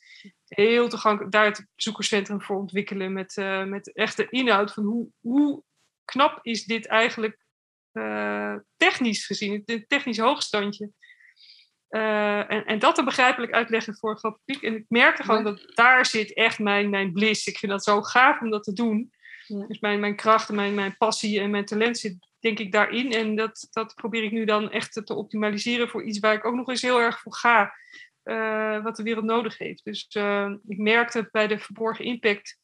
heel 0.47 0.89
toegankelijk, 0.89 1.33
daar 1.33 1.45
het 1.45 1.67
bezoekerscentrum 1.77 2.43
voor 2.43 2.57
ontwikkelen 2.57 3.13
met, 3.13 3.37
uh, 3.37 3.65
met 3.65 3.93
echte 3.93 4.27
inhoud 4.31 4.73
van 4.73 4.85
hoe, 4.85 5.09
hoe 5.21 5.63
knap 6.05 6.39
is 6.43 6.65
dit 6.65 6.87
eigenlijk 6.87 7.39
uh, 7.93 8.55
technisch 8.77 9.27
gezien, 9.27 9.63
het 9.65 9.89
technisch 9.89 10.19
hoogstandje. 10.19 10.91
en, 11.89 12.65
en 12.65 12.79
dat 12.79 12.97
dan 12.97 13.05
begrijpelijk 13.05 13.53
uitleggen 13.53 13.97
voor 13.97 14.11
een 14.11 14.19
groot 14.19 14.39
publiek. 14.45 14.63
En 14.63 14.75
ik 14.75 14.85
merkte 14.89 15.23
gewoon 15.23 15.45
dat 15.45 15.73
daar 15.75 16.07
zit 16.07 16.35
echt 16.35 16.59
mijn, 16.59 16.91
mijn 16.91 17.13
bliss. 17.13 17.47
Ik 17.47 17.59
vind 17.59 17.73
dat 17.73 17.85
zo 17.85 18.03
gaaf 18.03 18.41
om 18.41 18.51
dat 18.51 18.65
te 18.65 18.73
doen. 18.73 19.13
Dus 19.59 19.78
mijn, 19.78 20.01
mijn 20.01 20.16
kracht 20.16 20.48
en 20.48 20.55
mijn, 20.55 20.74
mijn 20.74 20.96
passie 20.96 21.40
en 21.40 21.51
mijn 21.51 21.64
talent 21.64 21.98
zit 21.98 22.28
denk 22.38 22.59
ik 22.59 22.72
daarin. 22.72 23.12
En 23.12 23.36
dat, 23.36 23.68
dat 23.70 23.94
probeer 23.94 24.22
ik 24.22 24.32
nu 24.32 24.44
dan 24.44 24.70
echt 24.70 25.07
te 25.07 25.14
optimaliseren 25.14 25.88
voor 25.88 26.03
iets 26.03 26.18
waar 26.18 26.34
ik 26.34 26.44
ook 26.44 26.55
nog 26.55 26.68
eens 26.68 26.82
heel 26.82 27.01
erg 27.01 27.20
voor 27.20 27.34
ga. 27.34 27.74
Uh, 28.24 28.82
wat 28.82 28.96
de 28.96 29.03
wereld 29.03 29.24
nodig 29.24 29.59
heeft. 29.59 29.84
Dus 29.84 30.14
uh, 30.16 30.55
ik 30.66 30.78
merkte 30.78 31.28
bij 31.30 31.46
de 31.46 31.59
verborgen 31.59 32.05
impact. 32.05 32.59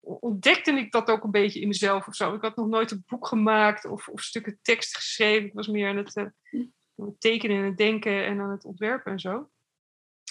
Ontdekte 0.00 0.72
ik 0.72 0.92
dat 0.92 1.10
ook 1.10 1.24
een 1.24 1.30
beetje 1.30 1.60
in 1.60 1.68
mezelf 1.68 2.06
of 2.06 2.14
zo. 2.14 2.34
Ik 2.34 2.42
had 2.42 2.56
nog 2.56 2.66
nooit 2.66 2.90
een 2.90 3.04
boek 3.06 3.26
gemaakt 3.26 3.84
of, 3.84 4.08
of 4.08 4.22
stukken 4.22 4.58
tekst 4.62 4.96
geschreven. 4.96 5.46
Ik 5.46 5.54
was 5.54 5.66
meer 5.66 5.88
aan 5.88 5.96
het, 5.96 6.16
uh, 6.16 7.06
tekenen 7.18 7.56
en 7.56 7.64
het 7.64 7.76
denken 7.76 8.24
en 8.24 8.40
aan 8.40 8.50
het 8.50 8.64
ontwerpen 8.64 9.12
en 9.12 9.20
zo. 9.20 9.50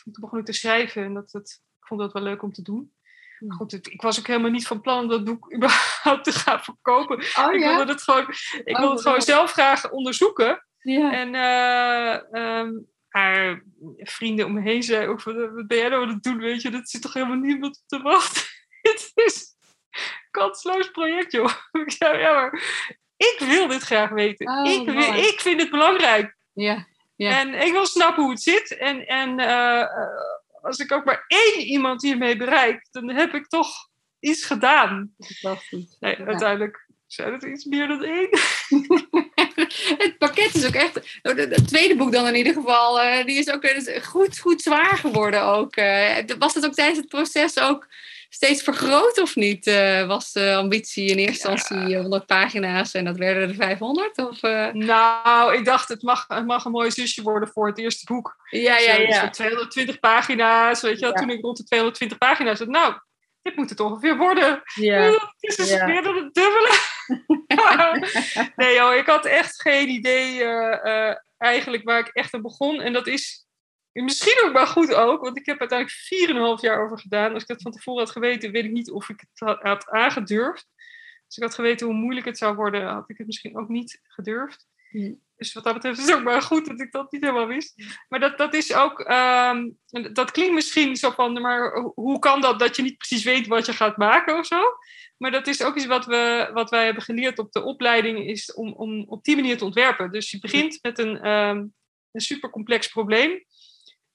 toen 0.04 0.14
begon 0.20 0.40
ik 0.40 0.46
te 0.46 0.54
schrijven 0.54 1.04
en 1.04 1.14
dat, 1.14 1.32
dat, 1.32 1.62
ik 1.80 1.88
vond 1.88 2.00
dat 2.00 2.14
wel 2.14 2.24
leuk 2.24 2.44
om 2.44 2.54
te 2.54 2.62
doen. 2.62 2.92
Goed, 3.48 3.74
ik 3.74 4.02
was 4.02 4.20
ook 4.20 4.28
helemaal 4.28 4.52
niet 4.52 4.68
van 4.68 4.82
plan 4.82 5.00
om 5.00 5.08
dat 5.08 5.24
boek 5.24 5.52
überhaupt 5.56 6.24
te 6.24 6.32
gaan 6.32 6.64
verkopen. 6.64 7.18
Oh, 7.18 7.54
ik 7.54 7.60
wilde 7.60 7.92
het 7.92 8.02
gewoon, 8.02 8.28
ik 8.64 8.78
wilde 8.78 8.90
het 8.90 8.98
oh, 8.98 9.04
gewoon 9.04 9.22
zelf 9.22 9.52
graag 9.52 9.90
onderzoeken. 9.92 10.66
Ja. 10.78 11.14
En 11.14 11.34
uh, 11.34 12.44
um, 12.60 12.88
haar 13.08 13.64
vrienden 13.98 14.46
om 14.46 14.54
me 14.54 14.62
heen 14.62 14.84
zeiden 14.84 15.10
ook 15.10 15.22
van, 15.22 15.56
wat 15.56 15.68
ben 15.68 15.78
jij 15.78 15.90
nou 15.90 16.04
aan 16.04 16.14
het 16.14 16.24
doen, 16.24 16.38
weet 16.38 16.62
je? 16.62 16.70
Dat 16.70 16.90
zit 16.90 17.02
toch 17.02 17.14
helemaal 17.14 17.38
niemand 17.38 17.78
op 17.78 17.88
te 17.88 18.02
wachten? 18.02 18.42
het 18.82 19.12
is 19.14 19.56
een 19.90 20.02
kansloos 20.32 20.92
project, 20.92 21.32
joh. 21.32 21.54
ja, 22.00 22.14
ja, 22.14 22.34
maar 22.34 22.62
ik 23.18 23.36
wil 23.40 23.68
dit 23.68 23.82
graag 23.82 24.10
weten. 24.10 24.48
Oh, 24.48 24.72
ik, 24.72 24.86
wil, 24.86 25.14
ik 25.14 25.40
vind 25.40 25.62
het 25.62 25.70
belangrijk. 25.70 26.36
Ja, 26.54 26.88
ja. 27.16 27.40
En 27.40 27.54
ik 27.54 27.72
wil 27.72 27.86
snappen 27.86 28.24
hoe 28.24 28.32
het 28.32 28.42
zit. 28.42 28.78
En, 28.78 29.08
en 29.08 29.40
uh, 29.40 29.86
als 30.68 30.78
ik 30.78 30.92
ook 30.92 31.06
maar 31.06 31.26
één 31.28 31.66
iemand 31.66 32.02
hiermee 32.02 32.38
bereik, 32.38 32.88
dan 32.92 33.10
heb 33.10 33.34
ik 33.34 33.48
toch 33.48 33.90
iets 34.20 34.46
gedaan. 34.46 35.14
Fantastisch. 35.20 35.98
Nee, 36.00 36.16
uiteindelijk 36.16 36.88
zijn 37.08 37.34
het 37.34 37.44
iets 37.44 37.66
meer 37.66 37.88
dan 37.88 38.04
één. 38.04 38.30
het 40.04 40.16
pakket 40.18 40.56
is 40.56 40.68
ook 40.68 40.74
echt. 40.74 41.20
Oh, 41.22 41.36
het 41.36 41.68
tweede 41.68 41.96
boek 41.96 42.12
dan 42.12 42.28
in 42.28 42.36
ieder 42.36 42.54
geval, 42.54 43.04
uh, 43.04 43.26
die 43.26 43.38
is 43.38 43.50
ook 43.50 43.66
goed, 44.04 44.40
goed 44.40 44.62
zwaar 44.62 44.98
geworden 44.98 45.44
ook. 45.44 45.78
Uh, 45.78 46.18
was 46.40 46.54
dat 46.54 46.66
ook 46.66 46.74
tijdens 46.74 46.98
het 46.98 47.08
proces 47.08 47.60
ook 47.60 47.88
steeds 48.30 48.64
vergroot 48.64 49.22
of 49.22 49.36
niet? 49.36 49.68
Uh, 49.68 50.08
was 50.08 50.32
de 50.32 50.56
ambitie 50.56 51.10
in 51.10 51.18
eerste 51.18 51.50
instantie 51.50 51.98
100 51.98 52.26
pagina's 52.26 52.94
en 52.94 53.06
dat 53.06 53.18
werden 53.18 53.50
er 53.50 53.56
500? 53.56 54.18
Of, 54.18 54.42
Nou, 54.74 55.56
ik 55.56 55.66
dacht 55.66 55.88
het 55.88 56.02
mag, 56.02 56.26
het 56.28 56.46
mag 56.46 56.66
een 56.66 56.72
mooi 56.72 56.92
zusje 56.92 57.22
worden 57.22 57.50
voor 57.50 57.68
het 57.68 57.78
eerste 57.78 58.06
boek. 58.06 58.36
Ja, 58.50 58.78
ja, 58.78 58.94
ja. 58.94 59.22
Dus 59.22 59.32
220 59.32 60.00
pagina's, 60.00 60.82
weet 60.82 61.00
je 61.00 61.06
wel. 61.06 61.14
Toen 61.14 61.30
ik 61.30 61.42
rond 61.42 61.58
de 61.58 61.64
220 61.64 62.18
pagina's 62.18 62.60
had, 62.60 62.68
nou, 62.68 62.94
dit 63.42 63.56
moet 63.56 63.70
het 63.70 63.80
ongeveer 63.80 64.18
worden. 64.18 64.62
Ja. 64.74 65.02
Het 65.02 65.36
is 65.40 65.56
dus 65.56 65.70
ja. 65.70 65.86
meer 65.86 66.04
dan 66.04 66.16
het 66.16 66.34
dubbele. 66.34 66.96
nee 68.56 68.76
joh, 68.76 68.96
ik 68.96 69.06
had 69.06 69.26
echt 69.26 69.62
geen 69.62 69.90
idee 69.90 70.44
uh, 70.44 71.16
eigenlijk 71.38 71.84
waar 71.84 72.00
ik 72.00 72.08
echt 72.08 72.34
aan 72.34 72.42
begon. 72.42 72.82
En 72.82 72.94
dat 72.94 73.08
is 73.08 73.47
misschien 74.04 74.42
ook 74.46 74.54
maar 74.54 74.68
goed 74.68 74.94
ook, 74.94 75.22
want 75.22 75.38
ik 75.38 75.46
heb 75.46 75.60
uiteindelijk 75.60 76.58
4,5 76.58 76.62
jaar 76.62 76.84
over 76.84 77.00
gedaan. 77.00 77.34
Als 77.34 77.42
ik 77.42 77.48
dat 77.48 77.62
van 77.62 77.72
tevoren 77.72 78.04
had 78.04 78.12
geweten, 78.12 78.52
weet 78.52 78.66
ik 78.66 78.72
niet 78.72 78.92
of 78.92 79.10
ik 79.10 79.20
het 79.20 79.60
had, 79.60 79.90
aangedurfd. 79.90 80.68
Als 81.26 81.38
ik 81.38 81.44
had 81.44 81.56
geweten 81.56 81.88
hoe 81.88 81.96
moeilijk 81.96 82.26
het 82.26 82.38
zou 82.38 82.56
worden, 82.56 82.88
had 82.88 83.10
ik 83.10 83.18
het 83.18 83.28
misschien 83.28 83.58
ook 83.58 83.68
niet 83.68 84.00
gedurfd. 84.04 84.68
Mm. 84.92 85.22
Dus 85.38 85.54
wat 85.54 85.64
dat 85.64 85.74
betreft 85.74 86.00
is 86.00 86.06
het 86.06 86.16
ook 86.16 86.24
maar 86.24 86.42
goed 86.42 86.66
dat 86.66 86.82
ik 86.82 86.92
dat 86.92 87.12
niet 87.12 87.22
helemaal 87.22 87.48
wist. 87.48 87.84
Maar 88.10 88.20
dat, 88.20 88.38
dat 88.38 88.54
is 88.54 88.74
ook, 88.74 89.00
um, 89.00 89.78
dat 90.14 90.32
klinkt 90.32 90.54
misschien 90.54 90.96
zo 90.96 91.12
van, 91.12 91.42
maar 91.42 91.72
hoe 91.96 92.20
kan 92.20 92.42
dat 92.42 92.60
dat 92.60 92.76
je 92.76 92.82
niet 92.82 92.98
precies 92.98 93.24
weet 93.24 93.48
wat 93.48 93.66
je 93.66 93.74
gaat 93.74 93.98
maken 93.98 94.38
of 94.38 94.46
zo? 94.46 94.62
Maar 95.18 95.32
dat 95.32 95.48
is 95.48 95.64
ook 95.64 95.76
iets 95.76 95.86
wat, 95.86 96.06
we, 96.06 96.50
wat 96.54 96.70
wij 96.70 96.86
hebben 96.86 97.04
geleerd 97.04 97.40
op 97.40 97.52
de 97.52 97.64
opleiding, 97.64 98.28
is 98.28 98.54
om, 98.54 98.74
om 98.74 99.04
op 99.08 99.24
die 99.24 99.36
manier 99.36 99.58
te 99.58 99.66
ontwerpen. 99.66 100.12
Dus 100.12 100.32
je 100.32 100.40
begint 100.40 100.80
met 100.82 101.00
een, 101.00 101.28
um, 101.28 101.74
een 102.12 102.22
super 102.22 102.50
complex 102.50 102.88
probleem. 102.88 103.44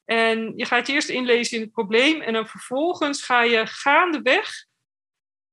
En 0.05 0.53
je 0.57 0.65
gaat 0.65 0.87
je 0.87 0.93
eerst 0.93 1.09
inlezen 1.09 1.57
in 1.57 1.63
het 1.63 1.73
probleem 1.73 2.21
en 2.21 2.33
dan 2.33 2.47
vervolgens 2.47 3.23
ga 3.23 3.43
je 3.43 3.67
gaandeweg 3.67 4.71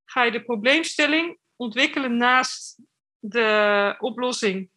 ga 0.10 0.24
je 0.24 0.32
de 0.32 0.44
probleemstelling 0.44 1.38
ontwikkelen 1.56 2.18
naast 2.18 2.78
de 3.20 3.96
oplossing. 4.00 4.70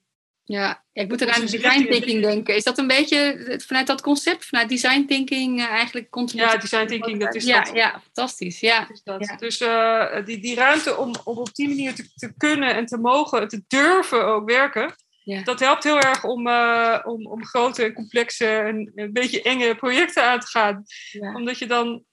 Ja, 0.45 0.85
ik 0.93 1.09
moet 1.09 1.21
er 1.21 1.31
aan 1.31 1.41
design 1.41 1.87
thinking 1.91 2.23
denken. 2.23 2.57
Is 2.57 2.65
dat 2.65 2.79
een 2.79 2.87
beetje 2.87 3.61
vanuit 3.67 3.87
dat 3.87 4.01
concept, 4.01 4.45
vanuit 4.45 4.69
design 4.69 5.05
thinking 5.07 5.59
uh, 5.59 5.65
eigenlijk 5.65 6.11
continu? 6.11 6.43
Ja, 6.43 6.57
design 6.57 6.87
thinking, 6.87 7.21
dat 7.21 7.35
is 7.35 7.45
ja, 7.45 7.63
dat. 7.63 7.75
Ja, 7.75 8.01
fantastisch. 8.03 8.61
Ja. 8.61 8.89
Dat. 9.05 9.27
ja. 9.27 9.37
Dus 9.37 9.61
uh, 9.61 10.25
die, 10.25 10.39
die 10.39 10.55
ruimte 10.55 10.97
om, 10.97 11.15
om 11.25 11.39
op 11.39 11.55
die 11.55 11.69
manier 11.69 11.95
te, 11.95 12.11
te 12.15 12.35
kunnen 12.37 12.75
en 12.75 12.87
te 12.87 12.97
mogen, 12.97 13.49
te 13.49 13.63
durven 13.69 14.27
ook 14.27 14.51
werken, 14.51 14.95
ja. 15.25 15.43
dat 15.43 15.61
helpt 15.61 15.85
heel 15.85 16.01
erg 16.01 16.25
om, 16.25 16.47
uh, 16.47 16.99
om, 17.05 17.27
om 17.27 17.45
grote, 17.45 17.93
complexe 17.93 18.47
en 18.47 18.93
een 18.95 19.13
beetje 19.13 19.43
enge 19.43 19.75
projecten 19.75 20.25
aan 20.25 20.41
te 20.41 20.47
gaan. 20.47 20.83
Ja. 21.11 21.35
Omdat 21.35 21.59
je 21.59 21.67
dan, 21.67 22.05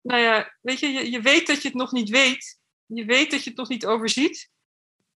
nou 0.00 0.20
ja, 0.20 0.56
weet 0.60 0.80
je, 0.80 0.88
je, 0.88 1.10
je 1.10 1.20
weet 1.20 1.46
dat 1.46 1.62
je 1.62 1.68
het 1.68 1.76
nog 1.76 1.92
niet 1.92 2.08
weet. 2.08 2.60
Je 2.86 3.04
weet 3.04 3.30
dat 3.30 3.42
je 3.42 3.50
het 3.50 3.58
nog 3.58 3.68
niet 3.68 3.86
overziet. 3.86 4.50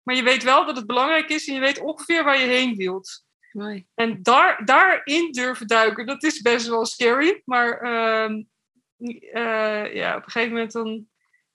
Maar 0.04 0.16
je 0.16 0.24
weet 0.24 0.44
wel 0.44 0.66
dat 0.66 0.76
het 0.76 0.88
belangrijk 0.88 1.30
is 1.30 1.48
en 1.48 1.54
je 1.54 1.60
weet 1.60 1.80
ongeveer 1.80 2.24
waar 2.24 2.40
je 2.40 2.48
heen 2.48 2.76
wilt. 2.76 3.26
Mooi. 3.52 3.86
En 3.96 4.24
daar, 4.24 4.66
daarin 4.66 5.32
durven 5.32 5.68
duiken, 5.68 6.06
dat 6.06 6.24
is 6.24 6.42
best 6.42 6.68
wel 6.68 6.86
scary. 6.86 7.42
Maar 7.46 7.84
uh, 7.84 8.38
uh, 8.98 9.94
ja, 9.94 10.16
op 10.16 10.26
een 10.26 10.32
gegeven 10.32 10.54
moment 10.54 10.72
dan 10.72 11.08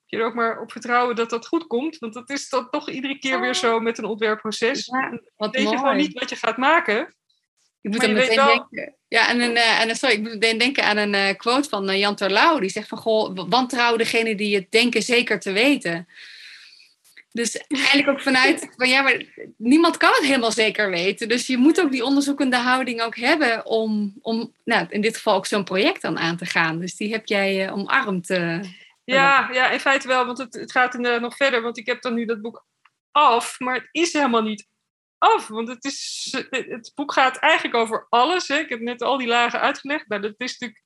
je 0.09 0.17
er 0.17 0.25
ook 0.25 0.33
maar 0.33 0.61
op 0.61 0.71
vertrouwen 0.71 1.15
dat 1.15 1.29
dat 1.29 1.47
goed 1.47 1.67
komt. 1.67 1.97
Want 1.97 2.13
dat 2.13 2.29
is 2.29 2.49
dan 2.49 2.69
toch 2.69 2.89
iedere 2.89 3.19
keer 3.19 3.41
weer 3.41 3.55
zo 3.55 3.79
met 3.79 3.97
een 3.97 4.05
ontwerpproces. 4.05 4.85
Ja, 4.85 5.19
wat 5.37 5.55
weet 5.55 5.63
mooi. 5.63 5.75
je 5.75 5.81
gewoon 5.81 5.97
niet 5.97 6.19
wat 6.19 6.29
je 6.29 6.35
gaat 6.35 6.57
maken. 6.57 7.13
Ik 7.81 7.91
moet 7.91 8.01
dan 8.01 8.13
meteen 8.13 8.35
wel- 8.35 8.47
denken. 8.47 8.95
Ja, 9.07 9.29
en 9.29 9.41
een, 9.41 9.55
eh, 9.55 9.81
en 9.81 9.95
sorry, 9.95 10.15
ik 10.15 10.21
moet 10.21 10.33
meteen 10.33 10.57
denken 10.57 10.83
aan 10.83 10.97
een 10.97 11.13
eh, 11.13 11.35
quote 11.37 11.69
van 11.69 11.89
eh, 11.89 11.99
Jan 11.99 12.15
Terlouw. 12.15 12.59
Die 12.59 12.69
zegt 12.69 12.87
van, 12.87 12.97
goh, 12.97 13.49
wantrouw 13.49 13.95
degene 13.95 14.35
die 14.35 14.55
het 14.55 14.71
denken 14.71 15.01
zeker 15.01 15.39
te 15.39 15.51
weten. 15.51 16.07
Dus 17.31 17.57
eigenlijk 17.67 18.07
ook 18.09 18.21
vanuit, 18.21 18.69
van 18.77 18.89
ja, 18.89 19.01
maar 19.01 19.23
niemand 19.57 19.97
kan 19.97 20.13
het 20.13 20.25
helemaal 20.25 20.51
zeker 20.51 20.89
weten. 20.89 21.27
Dus 21.27 21.47
je 21.47 21.57
moet 21.57 21.81
ook 21.81 21.91
die 21.91 22.05
onderzoekende 22.05 22.57
houding 22.57 23.01
ook 23.01 23.15
hebben 23.15 23.65
om, 23.65 24.13
om 24.21 24.53
nou, 24.63 24.85
in 24.89 25.01
dit 25.01 25.15
geval 25.15 25.35
ook 25.35 25.45
zo'n 25.45 25.63
project 25.63 26.01
dan 26.01 26.19
aan 26.19 26.37
te 26.37 26.45
gaan. 26.45 26.79
Dus 26.79 26.95
die 26.95 27.11
heb 27.11 27.25
jij 27.25 27.71
omarmd. 27.71 28.27
Ja, 29.13 29.49
ja, 29.51 29.69
in 29.69 29.79
feite 29.79 30.07
wel, 30.07 30.25
want 30.25 30.37
het, 30.37 30.53
het 30.53 30.71
gaat 30.71 30.93
inderdaad 30.93 31.21
nog 31.21 31.35
verder. 31.35 31.61
Want 31.61 31.77
ik 31.77 31.85
heb 31.85 32.01
dan 32.01 32.13
nu 32.13 32.25
dat 32.25 32.41
boek 32.41 32.65
af, 33.11 33.59
maar 33.59 33.73
het 33.73 33.87
is 33.91 34.13
helemaal 34.13 34.41
niet 34.41 34.67
af. 35.17 35.47
Want 35.47 35.67
het, 35.67 35.85
is, 35.85 36.27
het 36.49 36.91
boek 36.95 37.13
gaat 37.13 37.37
eigenlijk 37.37 37.75
over 37.75 38.07
alles. 38.09 38.47
Hè. 38.47 38.57
Ik 38.57 38.69
heb 38.69 38.79
net 38.79 39.01
al 39.01 39.17
die 39.17 39.27
lagen 39.27 39.59
uitgelegd. 39.59 40.07
Nou, 40.07 40.21
dat 40.21 40.33
is 40.37 40.57
natuurlijk, 40.57 40.83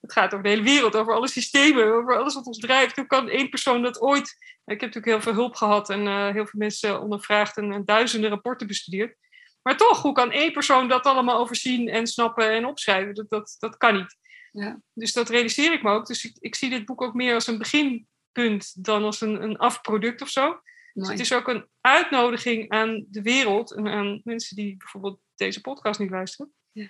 het 0.00 0.12
gaat 0.12 0.32
over 0.32 0.42
de 0.42 0.48
hele 0.48 0.62
wereld, 0.62 0.96
over 0.96 1.14
alle 1.14 1.28
systemen, 1.28 1.92
over 1.92 2.18
alles 2.18 2.34
wat 2.34 2.46
ons 2.46 2.58
drijft. 2.58 2.96
Hoe 2.96 3.06
kan 3.06 3.28
één 3.28 3.48
persoon 3.48 3.82
dat 3.82 4.00
ooit... 4.00 4.36
Ik 4.64 4.80
heb 4.80 4.94
natuurlijk 4.94 5.06
heel 5.06 5.20
veel 5.20 5.42
hulp 5.42 5.56
gehad 5.56 5.90
en 5.90 6.06
uh, 6.06 6.24
heel 6.24 6.46
veel 6.46 6.60
mensen 6.60 7.00
ondervraagd 7.00 7.56
en, 7.56 7.72
en 7.72 7.84
duizenden 7.84 8.30
rapporten 8.30 8.66
bestudeerd. 8.66 9.16
Maar 9.62 9.76
toch, 9.76 10.02
hoe 10.02 10.12
kan 10.12 10.30
één 10.30 10.52
persoon 10.52 10.88
dat 10.88 11.06
allemaal 11.06 11.38
overzien 11.38 11.88
en 11.88 12.06
snappen 12.06 12.50
en 12.50 12.66
opschrijven? 12.66 13.14
Dat, 13.14 13.28
dat, 13.28 13.56
dat 13.58 13.76
kan 13.76 13.94
niet. 13.94 14.16
Ja. 14.54 14.80
Dus 14.92 15.12
dat 15.12 15.28
realiseer 15.28 15.72
ik 15.72 15.82
me 15.82 15.90
ook. 15.90 16.06
Dus 16.06 16.24
ik, 16.24 16.36
ik 16.38 16.54
zie 16.54 16.70
dit 16.70 16.84
boek 16.84 17.02
ook 17.02 17.14
meer 17.14 17.34
als 17.34 17.46
een 17.46 17.58
beginpunt 17.58 18.84
dan 18.84 19.04
als 19.04 19.20
een, 19.20 19.42
een 19.42 19.56
afproduct 19.56 20.22
of 20.22 20.28
zo. 20.28 20.60
Dus 20.92 21.08
het 21.08 21.20
is 21.20 21.32
ook 21.32 21.48
een 21.48 21.68
uitnodiging 21.80 22.70
aan 22.70 23.04
de 23.08 23.22
wereld 23.22 23.72
en 23.74 23.88
aan 23.88 24.20
mensen 24.24 24.56
die 24.56 24.76
bijvoorbeeld 24.76 25.20
deze 25.34 25.60
podcast 25.60 26.00
niet 26.00 26.10
luisteren, 26.10 26.52
Ja. 26.72 26.88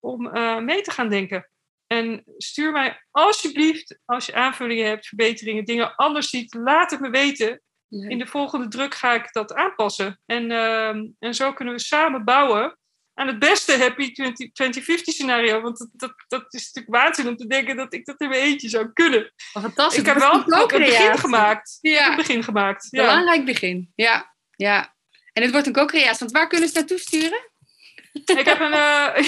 om 0.00 0.26
uh, 0.26 0.58
mee 0.58 0.82
te 0.82 0.90
gaan 0.90 1.08
denken. 1.08 1.50
En 1.86 2.24
stuur 2.36 2.72
mij 2.72 3.06
alsjeblieft, 3.10 3.98
als 4.04 4.26
je 4.26 4.34
aanvullingen 4.34 4.86
hebt, 4.86 5.06
verbeteringen, 5.06 5.64
dingen 5.64 5.94
anders 5.94 6.28
ziet, 6.28 6.54
laat 6.54 6.90
het 6.90 7.00
me 7.00 7.10
weten. 7.10 7.60
Ja. 7.88 8.08
In 8.08 8.18
de 8.18 8.26
volgende 8.26 8.68
druk 8.68 8.94
ga 8.94 9.14
ik 9.14 9.32
dat 9.32 9.54
aanpassen. 9.54 10.20
En, 10.24 10.50
uh, 10.50 10.88
en 11.18 11.34
zo 11.34 11.52
kunnen 11.52 11.74
we 11.74 11.80
samen 11.80 12.24
bouwen 12.24 12.78
aan 13.16 13.26
het 13.26 13.38
beste 13.38 13.78
happy 13.78 14.12
2050 14.12 15.14
scenario. 15.14 15.60
Want 15.60 15.78
dat, 15.78 15.88
dat, 15.92 16.14
dat 16.28 16.54
is 16.54 16.72
natuurlijk 16.72 17.02
waanzin 17.04 17.28
om 17.28 17.36
te 17.36 17.46
denken 17.46 17.76
dat 17.76 17.94
ik 17.94 18.06
dat 18.06 18.20
in 18.20 18.28
mijn 18.28 18.42
eentje 18.42 18.68
zou 18.68 18.92
kunnen. 18.92 19.32
Fantastisch. 19.36 20.00
Ik 20.00 20.06
heb 20.06 20.16
wel 20.16 20.34
een 20.34 20.68
begin 20.68 21.18
gemaakt. 21.18 21.78
Ja. 21.80 22.10
Een 22.10 22.16
begin 22.16 22.42
gemaakt. 22.42 22.86
Ja. 22.90 23.02
Belangrijk 23.02 23.44
begin. 23.44 23.92
Ja, 23.94 24.34
ja. 24.50 24.94
En 25.32 25.42
het 25.42 25.50
wordt 25.50 25.66
een 25.66 25.72
co-creatie. 25.72 26.18
Want 26.18 26.30
waar 26.30 26.46
kunnen 26.46 26.68
ze 26.68 26.74
naartoe 26.74 26.98
sturen? 26.98 27.50
Ik 28.12 28.44
heb 28.44 28.60
een... 28.60 28.72
eh, 28.72 29.24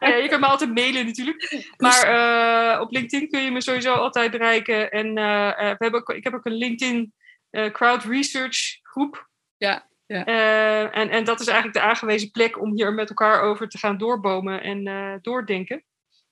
ja, 0.00 0.14
je 0.14 0.28
kan 0.28 0.40
me 0.40 0.46
altijd 0.46 0.74
mailen 0.74 1.06
natuurlijk. 1.06 1.64
Maar 1.76 2.02
eh, 2.02 2.80
op 2.80 2.92
LinkedIn 2.92 3.28
kun 3.28 3.42
je 3.42 3.50
me 3.50 3.62
sowieso 3.62 3.94
altijd 3.94 4.30
bereiken. 4.30 4.90
En 4.90 5.06
eh, 5.06 5.56
we 5.56 5.76
hebben 5.78 6.16
ik 6.16 6.24
heb 6.24 6.34
ook 6.34 6.44
een 6.44 6.56
LinkedIn 6.56 7.12
Crowd 7.50 8.04
Research 8.04 8.58
groep. 8.82 9.28
Ja, 9.56 9.87
ja. 10.08 10.24
Eh, 10.24 11.00
en, 11.00 11.10
en 11.10 11.24
dat 11.24 11.40
is 11.40 11.46
eigenlijk 11.46 11.78
de 11.78 11.84
aangewezen 11.84 12.30
plek 12.30 12.60
om 12.60 12.74
hier 12.74 12.92
met 12.92 13.08
elkaar 13.08 13.40
over 13.40 13.68
te 13.68 13.78
gaan 13.78 13.98
doorbomen 13.98 14.62
en 14.62 14.86
eh, 14.86 15.14
doordenken. 15.22 15.82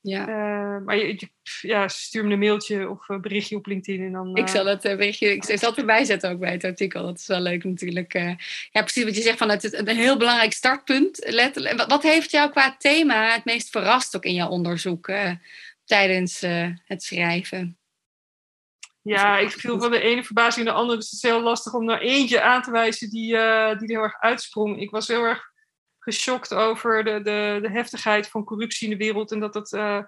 Ja. 0.00 0.20
Eh, 0.28 0.84
maar 0.84 0.96
je, 0.96 1.06
je- 1.06 1.30
ja, 1.60 1.88
stuur 1.88 2.24
me 2.24 2.32
een 2.32 2.38
mailtje 2.38 2.90
of 2.90 3.08
een 3.08 3.20
berichtje 3.20 3.56
op 3.56 3.66
LinkedIn. 3.66 4.04
En 4.04 4.12
dan, 4.12 4.36
Ik 4.36 4.48
zal 4.48 4.66
het 4.66 4.84
eh, 4.84 4.96
berichtje, 4.96 5.32
ik 5.32 5.44
zal 5.44 5.68
het 5.70 5.78
erbij 5.78 6.04
zetten 6.04 6.30
ook 6.30 6.38
bij 6.38 6.52
het 6.52 6.64
artikel. 6.64 7.02
Dat 7.02 7.18
is 7.18 7.26
wel 7.26 7.40
leuk 7.40 7.64
natuurlijk. 7.64 8.12
ja, 8.12 8.36
precies 8.70 9.04
wat 9.04 9.16
je 9.16 9.22
zegt 9.22 9.38
van 9.38 9.48
het 9.48 9.64
is 9.64 9.72
een 9.72 9.86
heel 9.88 10.16
belangrijk 10.16 10.52
startpunt. 10.52 11.24
Letterlijk. 11.28 11.76
Wat, 11.76 11.90
wat 11.90 12.02
heeft 12.02 12.30
jou 12.30 12.50
qua 12.50 12.76
thema 12.78 13.32
het 13.32 13.44
meest 13.44 13.70
verrast 13.70 14.16
ook 14.16 14.24
in 14.24 14.34
jouw 14.34 14.48
onderzoek 14.48 15.10
tijdens 15.84 16.40
het 16.84 17.02
schrijven? 17.02 17.78
Ja, 19.06 19.38
ik 19.38 19.50
viel 19.50 19.80
van 19.80 19.90
de 19.90 20.00
ene 20.00 20.24
verbazing 20.24 20.64
naar 20.64 20.74
de 20.74 20.80
andere. 20.80 20.98
Dus 20.98 21.10
het 21.10 21.22
is 21.22 21.30
heel 21.30 21.42
lastig 21.42 21.72
om 21.74 21.90
er 21.90 22.00
eentje 22.00 22.42
aan 22.42 22.62
te 22.62 22.70
wijzen 22.70 23.10
die, 23.10 23.36
eh, 23.36 23.78
die 23.78 23.88
er 23.88 23.94
heel 23.94 24.02
erg 24.02 24.20
uitsprong. 24.20 24.80
Ik 24.80 24.90
was 24.90 25.08
heel 25.08 25.22
erg 25.22 25.50
geschokt 25.98 26.54
over 26.54 27.04
de, 27.04 27.20
de, 27.22 27.58
de 27.62 27.70
heftigheid 27.70 28.28
van 28.28 28.44
corruptie 28.44 28.90
in 28.90 28.98
de 28.98 29.04
wereld. 29.04 29.32
En 29.32 29.40
dat 29.40 29.52
dat 29.52 29.72
eh, 29.72 29.96
eh, 29.96 30.04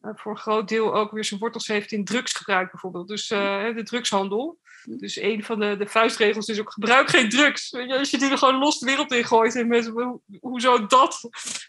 voor 0.00 0.32
een 0.32 0.38
groot 0.38 0.68
deel 0.68 0.94
ook 0.94 1.10
weer 1.10 1.24
zijn 1.24 1.40
wortels 1.40 1.66
heeft 1.66 1.92
in 1.92 2.04
drugsgebruik 2.04 2.70
bijvoorbeeld. 2.70 3.08
Dus 3.08 3.28
de 3.28 3.80
drugshandel. 3.84 4.58
Dus 4.84 5.20
een 5.20 5.44
van 5.44 5.60
de, 5.60 5.76
de 5.76 5.86
vuistregels 5.86 6.48
is 6.48 6.60
ook 6.60 6.72
gebruik 6.72 7.08
geen 7.08 7.28
drugs. 7.28 7.74
Als 7.74 8.10
je 8.10 8.18
die 8.18 8.30
er 8.30 8.38
gewoon 8.38 8.58
los 8.58 8.78
de 8.78 8.86
wereld 8.86 9.12
in 9.12 9.24
gooit. 9.24 9.54
En 9.54 9.68
mensen, 9.68 9.92
ho- 9.92 10.22
hoezo 10.40 10.86
dat? 10.86 11.20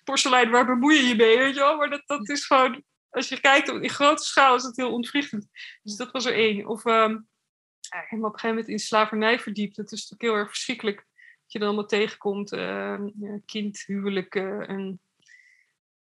Porselein, 0.04 0.50
waar 0.50 0.66
bemoei 0.66 0.96
je 0.96 1.08
je 1.08 1.16
mee? 1.16 1.38
Weet 1.38 1.54
je 1.54 1.60
wel? 1.60 1.78
Maar 1.78 1.90
dat, 1.90 2.04
dat 2.06 2.30
is 2.30 2.46
gewoon 2.46 2.84
als 3.18 3.30
je 3.30 3.40
kijkt 3.40 3.70
op 3.70 3.82
in 3.82 3.90
grote 3.90 4.24
schaal 4.24 4.56
is 4.56 4.64
dat 4.64 4.76
heel 4.76 4.94
ontwrichtend. 4.94 5.48
Dus 5.84 5.96
dat 5.96 6.12
was 6.12 6.26
er 6.26 6.34
één. 6.34 6.66
Of 6.66 6.86
ehm, 6.86 7.18
helemaal 7.90 8.30
op 8.30 8.34
een 8.34 8.40
gegeven 8.40 8.50
moment 8.50 8.68
in 8.68 8.80
slavernij 8.80 9.40
verdiept. 9.40 9.76
Dat 9.76 9.92
is 9.92 10.10
natuurlijk 10.10 10.22
heel 10.22 10.34
erg 10.34 10.50
verschrikkelijk. 10.50 10.98
Dat 10.98 11.52
je 11.52 11.60
dan 11.60 11.68
allemaal 11.68 11.88
tegenkomt. 11.88 12.52
ehm 12.52 13.10
ja, 13.20 13.40
kindhuwelijken 13.46 14.68
en... 14.68 15.02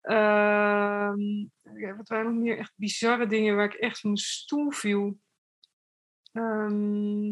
ehm, 0.00 1.46
wat 1.96 2.08
waren 2.08 2.34
nog 2.34 2.42
meer 2.42 2.58
echt 2.58 2.72
bizarre 2.76 3.26
dingen 3.26 3.56
waar 3.56 3.74
ik 3.74 3.74
echt 3.74 4.00
van 4.00 4.10
mijn 4.10 4.22
stoel 4.22 4.70
viel? 4.70 5.18
Ehm, 6.32 7.26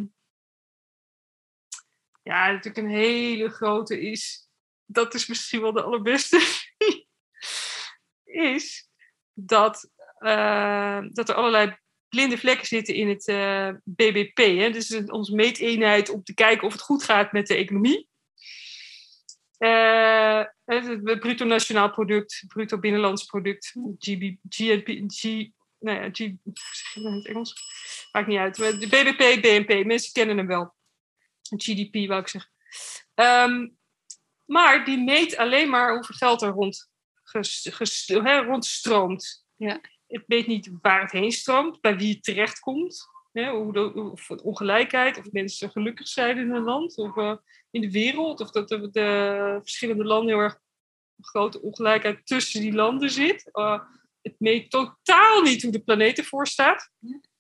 ja, 2.22 2.46
natuurlijk 2.46 2.76
een 2.76 2.88
hele 2.88 3.48
grote 3.48 4.00
is... 4.00 4.50
Dat 4.84 5.14
is 5.14 5.26
misschien 5.26 5.60
wel 5.60 5.72
de 5.72 5.82
allerbeste. 5.82 6.40
is 8.24 8.91
dat, 9.34 9.90
eh, 10.18 11.00
dat 11.08 11.28
er 11.28 11.34
allerlei 11.34 11.76
blinde 12.08 12.38
vlekken 12.38 12.66
zitten 12.66 12.94
in 12.94 13.08
het 13.08 13.28
eh, 13.28 13.68
BBP. 13.84 14.36
Hè? 14.36 14.70
Dus 14.70 15.04
onze 15.04 15.34
meeteenheid 15.34 16.10
om 16.10 16.22
te 16.22 16.34
kijken 16.34 16.66
of 16.66 16.72
het 16.72 16.82
goed 16.82 17.04
gaat 17.04 17.32
met 17.32 17.46
de 17.46 17.54
economie. 17.54 18.08
Eh, 19.58 20.44
het, 20.64 21.02
bruto 21.20 21.44
nationaal 21.44 21.90
product, 21.90 22.44
bruto 22.48 22.78
binnenlands 22.78 23.24
product, 23.24 23.74
GB, 23.98 24.34
GNP, 24.48 24.88
G, 25.06 25.22
nou 25.78 26.02
ja, 26.02 26.08
G, 26.12 26.18
in 26.18 26.40
het 26.94 27.26
Engels? 27.26 27.54
Maakt 28.12 28.26
niet 28.26 28.38
uit. 28.38 28.58
Maar 28.58 28.78
De 28.78 28.86
BBP, 28.86 29.42
BNP, 29.42 29.86
mensen 29.86 30.12
kennen 30.12 30.36
hem 30.36 30.46
wel. 30.46 30.74
GDP, 31.56 32.08
wou 32.08 32.20
ik 32.20 32.28
zeggen. 32.28 32.50
Ehm, 33.14 33.68
maar 34.44 34.84
die 34.84 34.98
meet 34.98 35.36
alleen 35.36 35.70
maar 35.70 35.94
hoeveel 35.94 36.14
geld 36.14 36.42
er 36.42 36.50
rond 36.50 36.91
ges- 37.32 37.68
ges- 37.70 38.06
hè, 38.06 38.38
rondstroomt. 38.38 39.46
Ja. 39.56 39.80
Het 40.06 40.24
weet 40.26 40.46
niet 40.46 40.70
waar 40.82 41.00
het 41.00 41.12
heen 41.12 41.32
stroomt, 41.32 41.80
bij 41.80 41.96
wie 41.96 42.14
het 42.14 42.24
terechtkomt. 42.24 43.10
Hè, 43.32 43.50
hoe 43.50 43.72
de, 43.72 43.94
of 43.94 44.30
ongelijkheid, 44.30 45.18
of 45.18 45.32
mensen 45.32 45.70
gelukkig 45.70 46.08
zijn 46.08 46.38
in 46.38 46.50
een 46.50 46.62
land 46.62 46.96
of 46.96 47.16
eh, 47.16 47.36
in 47.70 47.80
de 47.80 47.90
wereld. 47.90 48.40
Of 48.40 48.50
dat 48.50 48.68
de, 48.68 48.90
de 48.90 49.58
verschillende 49.60 50.04
landen 50.04 50.34
heel 50.34 50.42
erg 50.42 50.58
grote 51.20 51.62
ongelijkheid 51.62 52.26
tussen 52.26 52.60
die 52.60 52.72
landen 52.72 53.10
zit. 53.10 53.48
Eh, 53.52 53.80
het 54.22 54.34
meet 54.38 54.70
totaal 54.70 55.42
niet 55.42 55.62
hoe 55.62 55.72
de 55.72 55.82
planeet 55.82 56.18
ervoor 56.18 56.46
staat. 56.46 56.90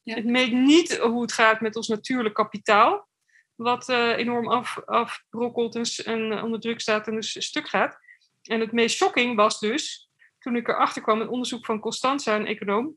Ja. 0.02 0.14
Het 0.14 0.24
meet 0.24 0.52
niet 0.52 0.98
hoe 0.98 1.22
het 1.22 1.32
gaat 1.32 1.60
met 1.60 1.76
ons 1.76 1.88
natuurlijk 1.88 2.34
kapitaal. 2.34 3.08
Wat 3.54 3.88
eh, 3.88 4.16
enorm 4.16 4.48
af, 4.48 4.78
afbrokkelt 4.84 5.74
en, 5.74 6.06
en 6.32 6.42
onder 6.42 6.60
druk 6.60 6.80
staat 6.80 7.06
en 7.06 7.14
dus 7.14 7.46
stuk 7.46 7.68
gaat. 7.68 7.98
En 8.42 8.60
het 8.60 8.72
meest 8.72 8.96
shocking 8.96 9.36
was 9.36 9.60
dus, 9.60 10.10
toen 10.38 10.56
ik 10.56 10.68
erachter 10.68 11.02
kwam, 11.02 11.20
een 11.20 11.28
onderzoek 11.28 11.64
van 11.64 11.80
Constanza, 11.80 12.36
een 12.36 12.46
econoom, 12.46 12.96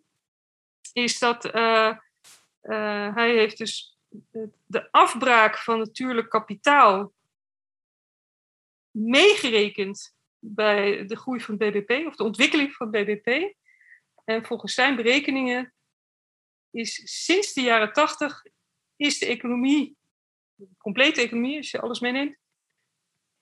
is 0.93 1.19
dat 1.19 1.45
eh, 1.45 1.97
eh, 2.61 3.15
hij 3.15 3.35
heeft 3.35 3.57
dus 3.57 3.97
de 4.65 4.91
afbraak 4.91 5.57
van 5.57 5.79
natuurlijk 5.79 6.29
kapitaal 6.29 7.13
meegerekend 8.91 10.15
bij 10.39 11.05
de 11.05 11.17
groei 11.17 11.41
van 11.41 11.57
BBP, 11.57 12.05
of 12.07 12.15
de 12.15 12.23
ontwikkeling 12.23 12.73
van 12.73 12.91
BBP. 12.91 13.55
En 14.23 14.45
volgens 14.45 14.73
zijn 14.73 14.95
berekeningen 14.95 15.73
is 16.71 17.23
sinds 17.23 17.53
de 17.53 17.61
jaren 17.61 17.93
tachtig 17.93 18.45
is 18.95 19.19
de 19.19 19.25
economie, 19.25 19.97
de 20.55 20.67
complete 20.77 21.21
economie, 21.21 21.57
als 21.57 21.71
je 21.71 21.81
alles 21.81 21.99
meeneemt, 21.99 22.37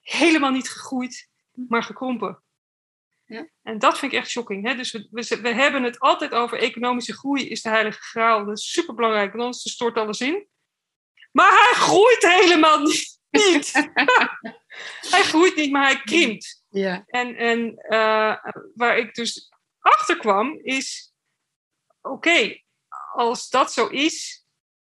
helemaal 0.00 0.50
niet 0.50 0.68
gegroeid, 0.68 1.28
maar 1.68 1.82
gekrompen. 1.82 2.42
Ja. 3.24 3.48
En 3.62 3.78
dat 3.78 3.98
vind 3.98 4.12
ik 4.12 4.18
echt 4.18 4.30
shocking. 4.30 4.66
Hè? 4.66 4.74
Dus 4.74 4.92
we, 4.92 5.08
we, 5.10 5.40
we 5.40 5.48
hebben 5.48 5.82
het 5.82 5.98
altijd 5.98 6.32
over 6.32 6.58
economische 6.58 7.12
groei 7.12 7.48
is 7.48 7.62
de 7.62 7.68
heilige 7.68 8.00
graal. 8.00 8.44
Dat 8.44 8.58
is 8.58 8.70
superbelangrijk, 8.70 9.30
want 9.30 9.42
anders 9.42 9.72
stort 9.72 9.96
alles 9.96 10.20
in. 10.20 10.48
Maar 11.32 11.50
hij 11.50 11.72
groeit 11.72 12.22
helemaal 12.22 12.78
niet. 12.78 13.20
niet. 13.30 13.72
hij 15.14 15.22
groeit 15.22 15.56
niet, 15.56 15.70
maar 15.70 15.84
hij 15.84 16.00
krimpt. 16.00 16.64
Ja. 16.68 17.04
En, 17.06 17.36
en 17.36 17.76
eh, 17.76 18.36
waar 18.74 18.98
ik 18.98 19.14
dus 19.14 19.50
achter 19.78 20.16
kwam 20.16 20.60
is: 20.62 21.12
oké, 22.00 22.60
als 23.12 23.48
dat 23.48 23.72
zo 23.72 23.86
is, 23.86 24.43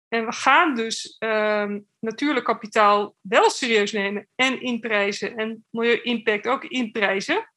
en 0.09 0.27
we 0.27 0.33
gaan 0.33 0.75
dus 0.75 1.17
ehm, 1.19 1.81
natuurlijk 1.99 2.45
kapitaal 2.45 3.17
wel 3.21 3.51
serieus 3.51 3.93
nemen 3.93 4.29
en 4.35 4.61
inprijzen, 4.61 5.37
en 5.37 5.67
milieu-impact 5.71 6.47
ook 6.47 6.65
inprijzen, 6.65 7.53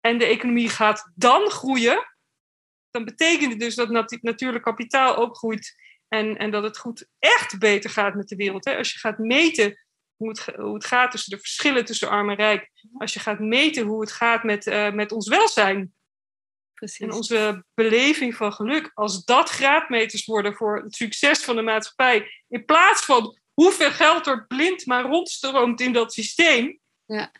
en 0.00 0.18
de 0.18 0.24
economie 0.24 0.68
gaat 0.68 1.12
dan 1.14 1.50
groeien, 1.50 2.16
dan 2.90 3.04
betekent 3.04 3.50
het 3.50 3.60
dus 3.60 3.74
dat 3.74 3.90
nat- 3.90 4.18
natuurlijk 4.20 4.64
kapitaal 4.64 5.16
ook 5.16 5.36
groeit 5.36 5.74
en, 6.08 6.36
en 6.36 6.50
dat 6.50 6.62
het 6.62 6.78
goed 6.78 7.08
echt 7.18 7.58
beter 7.58 7.90
gaat 7.90 8.14
met 8.14 8.28
de 8.28 8.36
wereld. 8.36 8.64
Hè? 8.64 8.76
Als 8.76 8.92
je 8.92 8.98
gaat 8.98 9.18
meten 9.18 9.86
hoe 10.16 10.28
het, 10.28 10.44
hoe 10.44 10.74
het 10.74 10.84
gaat 10.84 11.10
tussen 11.10 11.30
de 11.30 11.38
verschillen 11.38 11.84
tussen 11.84 12.08
arm 12.08 12.30
en 12.30 12.36
rijk, 12.36 12.70
als 12.98 13.14
je 13.14 13.20
gaat 13.20 13.38
meten 13.38 13.86
hoe 13.86 14.00
het 14.00 14.12
gaat 14.12 14.42
met, 14.42 14.66
eh, 14.66 14.92
met 14.92 15.12
ons 15.12 15.28
welzijn 15.28 15.94
Precies. 16.76 17.06
en 17.06 17.12
onze 17.12 17.64
beleving 17.74 18.34
van 18.34 18.52
geluk, 18.52 18.90
als 18.94 19.24
dat 19.24 19.50
graadmeters 19.50 20.24
worden 20.24 20.54
voor 20.54 20.82
het 20.82 20.94
succes 20.94 21.44
van 21.44 21.56
de 21.56 21.62
maatschappij, 21.62 22.30
in 22.48 22.64
plaats 22.64 23.04
van 23.04 23.38
hoeveel 23.52 23.90
geld 23.90 24.26
er 24.26 24.46
blind 24.46 24.86
maar 24.86 25.04
rondstroomt 25.04 25.80
in 25.80 25.92
dat 25.92 26.12
systeem, 26.12 26.78
Ja. 27.06 27.32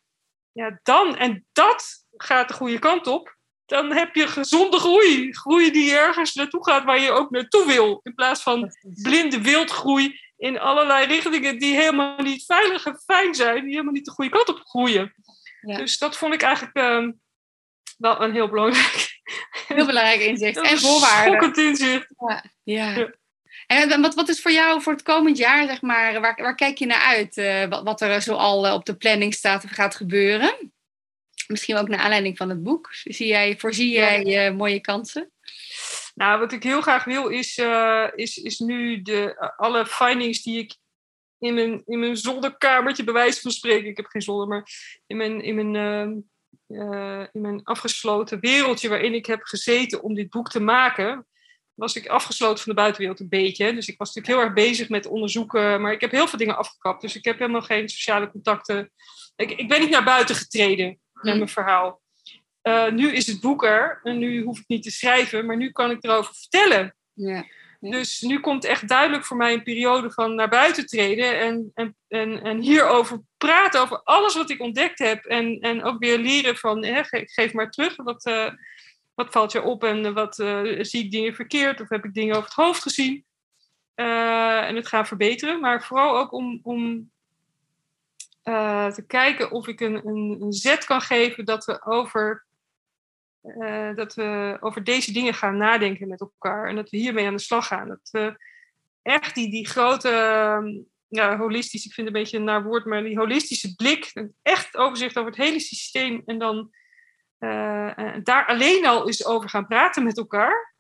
ja, 0.53 0.81
dan, 0.83 1.17
en 1.17 1.47
dat 1.53 2.07
gaat 2.17 2.49
de 2.49 2.55
goede 2.55 2.79
kant 2.79 3.07
op, 3.07 3.37
dan 3.65 3.93
heb 3.93 4.15
je 4.15 4.27
gezonde 4.27 4.79
groei. 4.79 5.33
Groei 5.33 5.71
die 5.71 5.93
ergens 5.95 6.35
naartoe 6.35 6.65
gaat 6.65 6.85
waar 6.85 7.01
je 7.01 7.11
ook 7.11 7.31
naartoe 7.31 7.67
wil, 7.67 8.01
in 8.03 8.15
plaats 8.15 8.43
van 8.43 8.77
blinde 9.03 9.41
wildgroei 9.41 10.21
in 10.37 10.59
allerlei 10.59 11.07
richtingen 11.07 11.59
die 11.59 11.75
helemaal 11.75 12.23
niet 12.23 12.45
veilig 12.45 12.87
en 12.87 13.01
fijn 13.05 13.35
zijn, 13.35 13.63
die 13.63 13.71
helemaal 13.71 13.93
niet 13.93 14.05
de 14.05 14.11
goede 14.11 14.31
kant 14.31 14.49
op 14.49 14.61
groeien. 14.65 15.15
Ja. 15.61 15.77
Dus 15.77 15.99
dat 15.99 16.17
vond 16.17 16.35
ik 16.35 16.43
eigenlijk 16.43 16.77
ehm, 16.77 17.13
wel 17.97 18.23
een 18.23 18.33
heel 18.33 18.49
belangrijk 18.49 19.16
Heel 19.69 19.87
belangrijk 19.87 20.21
inzicht. 20.21 20.57
En 20.57 20.79
voorwaarden. 20.79 21.33
Schokkend 21.35 21.57
inzicht. 21.59 22.07
Ja. 22.19 22.45
Ja. 22.63 23.11
En 23.67 24.01
wat, 24.01 24.15
wat 24.15 24.29
is 24.29 24.43
voor 24.43 24.51
jou 24.51 24.83
voor 24.83 24.93
het 24.93 25.03
komend 25.03 25.39
jaar, 25.39 25.67
zeg 25.67 25.83
maar, 25.83 26.21
waar, 26.21 26.35
waar 26.37 26.55
kijk 26.55 26.79
je 26.79 26.87
naar 26.87 27.01
uit? 27.01 27.37
eh, 27.37 27.69
wat, 27.69 27.83
wat 27.83 28.01
er 28.01 28.23
zo 28.23 28.35
al 28.35 28.67
eh, 28.67 28.73
op 28.73 28.85
de 28.85 28.97
planning 28.97 29.35
staat 29.35 29.65
of 29.65 29.71
gaat 29.71 29.95
gebeuren? 29.95 30.73
Misschien 31.47 31.77
ook 31.77 31.89
naar 31.89 31.99
aanleiding 31.99 32.37
van 32.37 32.49
het 32.49 32.63
boek. 32.63 32.89
Zie 32.93 33.27
jij, 33.27 33.59
voorzie 33.59 33.91
Ja. 33.91 34.21
jij 34.21 34.47
eh, 34.47 34.55
mooie 34.55 34.81
kansen? 34.81 35.31
Nou, 36.15 36.39
wat 36.39 36.53
ik 36.53 36.63
heel 36.63 36.81
graag 36.81 37.05
wil 37.05 37.29
is, 37.29 37.59
is, 38.15 38.37
is 38.37 38.59
nu 38.59 39.03
de, 39.03 39.53
alle 39.57 39.87
findings 39.87 40.43
die 40.43 40.59
ik 40.59 40.75
in 41.39 41.55
mijn, 41.55 41.83
in 41.87 41.99
mijn 41.99 42.17
zolderkamertje, 42.17 43.05
bij 43.05 43.15
wijze 43.15 43.41
van 43.41 43.51
spreken. 43.51 43.89
Ik 43.89 43.97
heb 43.97 44.07
geen 44.07 44.23
zolder, 44.23 44.49
maar 44.49 44.69
in 45.07 45.17
mijn, 45.17 45.43
in 45.43 45.55
mijn, 45.55 46.31
eh, 46.67 47.25
in 47.33 47.41
mijn 47.41 47.65
afgesloten 47.65 48.41
wereldje 48.41 48.89
waarin 48.89 49.15
ik 49.15 49.27
heb 49.27 49.43
gezeten 49.43 50.03
om 50.03 50.15
dit 50.15 50.31
boek 50.31 50.51
te 50.51 50.61
maken, 50.61 51.27
was 51.75 51.97
ik 51.97 52.07
afgesloten 52.07 52.65
van 52.65 52.73
de 52.73 52.81
buitenwereld 52.81 53.21
een 53.21 53.29
beetje. 53.29 53.75
Dus 53.75 53.89
ik 53.89 53.99
was 53.99 54.15
natuurlijk 54.15 54.37
heel 54.37 54.45
erg 54.45 54.67
bezig 54.67 54.89
met 54.89 55.07
onderzoeken, 55.07 55.81
maar 55.81 55.93
ik 55.93 56.01
heb 56.01 56.11
heel 56.11 56.29
veel 56.29 56.39
dingen 56.39 56.57
afgekapt. 56.57 57.01
Dus 57.01 57.17
ik 57.17 57.25
heb 57.25 57.39
helemaal 57.39 57.63
geen 57.63 57.89
sociale 57.89 58.31
contacten. 58.31 58.93
Ik, 59.37 59.51
ik 59.51 59.69
ben 59.69 59.81
niet 59.81 59.91
naar 59.91 60.05
buiten 60.05 60.35
getreden 60.35 60.99
met 61.13 61.37
mijn 61.37 61.49
verhaal. 61.49 62.01
Eh, 62.63 62.91
nu 62.91 63.13
is 63.13 63.27
het 63.27 63.41
boek 63.41 63.65
er 63.65 64.01
en 64.03 64.19
nu 64.19 64.43
hoef 64.43 64.59
ik 64.59 64.65
niet 64.67 64.83
te 64.83 64.91
schrijven, 64.91 65.47
maar 65.47 65.57
nu 65.57 65.71
kan 65.71 65.91
ik 65.91 66.05
erover 66.05 66.35
vertellen. 66.35 66.97
Ja. 67.13 67.47
Dus 67.81 68.21
nu 68.21 68.41
komt 68.41 68.65
echt 68.65 68.89
duidelijk 68.89 69.25
voor 69.25 69.37
mij 69.37 69.53
een 69.53 69.63
periode 69.63 70.11
van 70.11 70.35
naar 70.35 70.49
buiten 70.49 70.87
treden 70.87 71.41
en, 71.41 71.71
en, 71.75 71.97
en, 72.09 72.43
en 72.43 72.61
hierover 72.61 73.21
praten, 73.37 73.81
over 73.81 74.01
alles 74.03 74.35
wat 74.35 74.51
ik 74.51 74.61
ontdekt 74.61 74.99
heb. 74.99 75.25
En, 75.25 75.61
en 75.61 75.85
ook 75.85 75.99
weer 75.99 76.19
leren 76.19 76.57
van, 76.57 76.85
hè, 76.85 77.03
geef 77.05 77.53
maar 77.53 77.71
terug, 77.71 77.97
wat, 77.97 78.25
eh, 78.25 78.53
wat 79.15 79.33
valt 79.33 79.53
je 79.53 79.63
op 79.63 79.85
en 79.85 80.15
wat 80.15 80.39
uh, 80.39 80.79
zie 80.81 81.05
ik 81.05 81.11
dingen 81.11 81.35
verkeerd 81.35 81.81
of 81.81 81.89
heb 81.89 82.05
ik 82.05 82.15
dingen 82.15 82.35
over 82.35 82.49
het 82.49 82.57
hoofd 82.57 82.83
gezien. 82.83 83.25
Uh, 83.97 84.69
en 84.69 84.77
het 84.77 84.89
gaan 84.89 85.07
verbeteren, 85.07 85.61
maar 85.61 85.85
vooral 85.85 86.19
ook 86.19 86.33
om, 86.33 86.61
om 86.63 87.11
te 88.43 89.05
kijken 89.07 89.51
of 89.51 89.67
ik 89.67 89.81
een, 89.81 90.07
een 90.07 90.53
zet 90.53 90.85
kan 90.85 91.01
geven 91.01 91.45
dat 91.45 91.65
we 91.65 91.85
over 91.85 92.46
uh, 93.59 93.95
dat 93.95 94.15
we 94.15 94.57
over 94.61 94.85
deze 94.85 95.13
dingen 95.13 95.35
gaan 95.35 95.57
nadenken 95.57 96.09
met 96.09 96.21
elkaar. 96.21 96.69
En 96.69 96.77
dat 96.77 96.91
we 96.91 96.97
hiermee 96.97 97.27
aan 97.27 97.37
de 97.37 97.43
slag 97.43 97.67
gaan. 97.67 97.89
Dat 97.89 98.09
we 98.11 98.37
echt 99.03 99.35
die, 99.35 99.51
die 99.51 99.67
grote, 99.67 100.09
uh, 100.63 100.83
ja, 101.09 101.37
holistisch, 101.37 101.87
ik 101.87 101.93
vind 101.93 102.07
het 102.07 102.17
een 102.17 102.23
beetje 102.23 102.39
een 102.39 102.45
naar 102.45 102.63
woord, 102.63 102.85
maar 102.85 103.03
die 103.03 103.19
holistische 103.19 103.75
blik, 103.75 104.13
echt 104.43 104.77
overzicht 104.77 105.19
over 105.19 105.31
het 105.31 105.41
hele 105.41 105.61
systeem. 105.61 106.23
En 106.27 106.39
dan 106.39 106.71
uh, 107.41 108.15
daar 108.23 108.47
alleen 108.47 108.87
al 108.87 109.07
eens 109.07 109.27
over 109.27 109.49
gaan 109.49 109.67
praten 109.67 110.05
met 110.05 110.19
elkaar. 110.19 110.75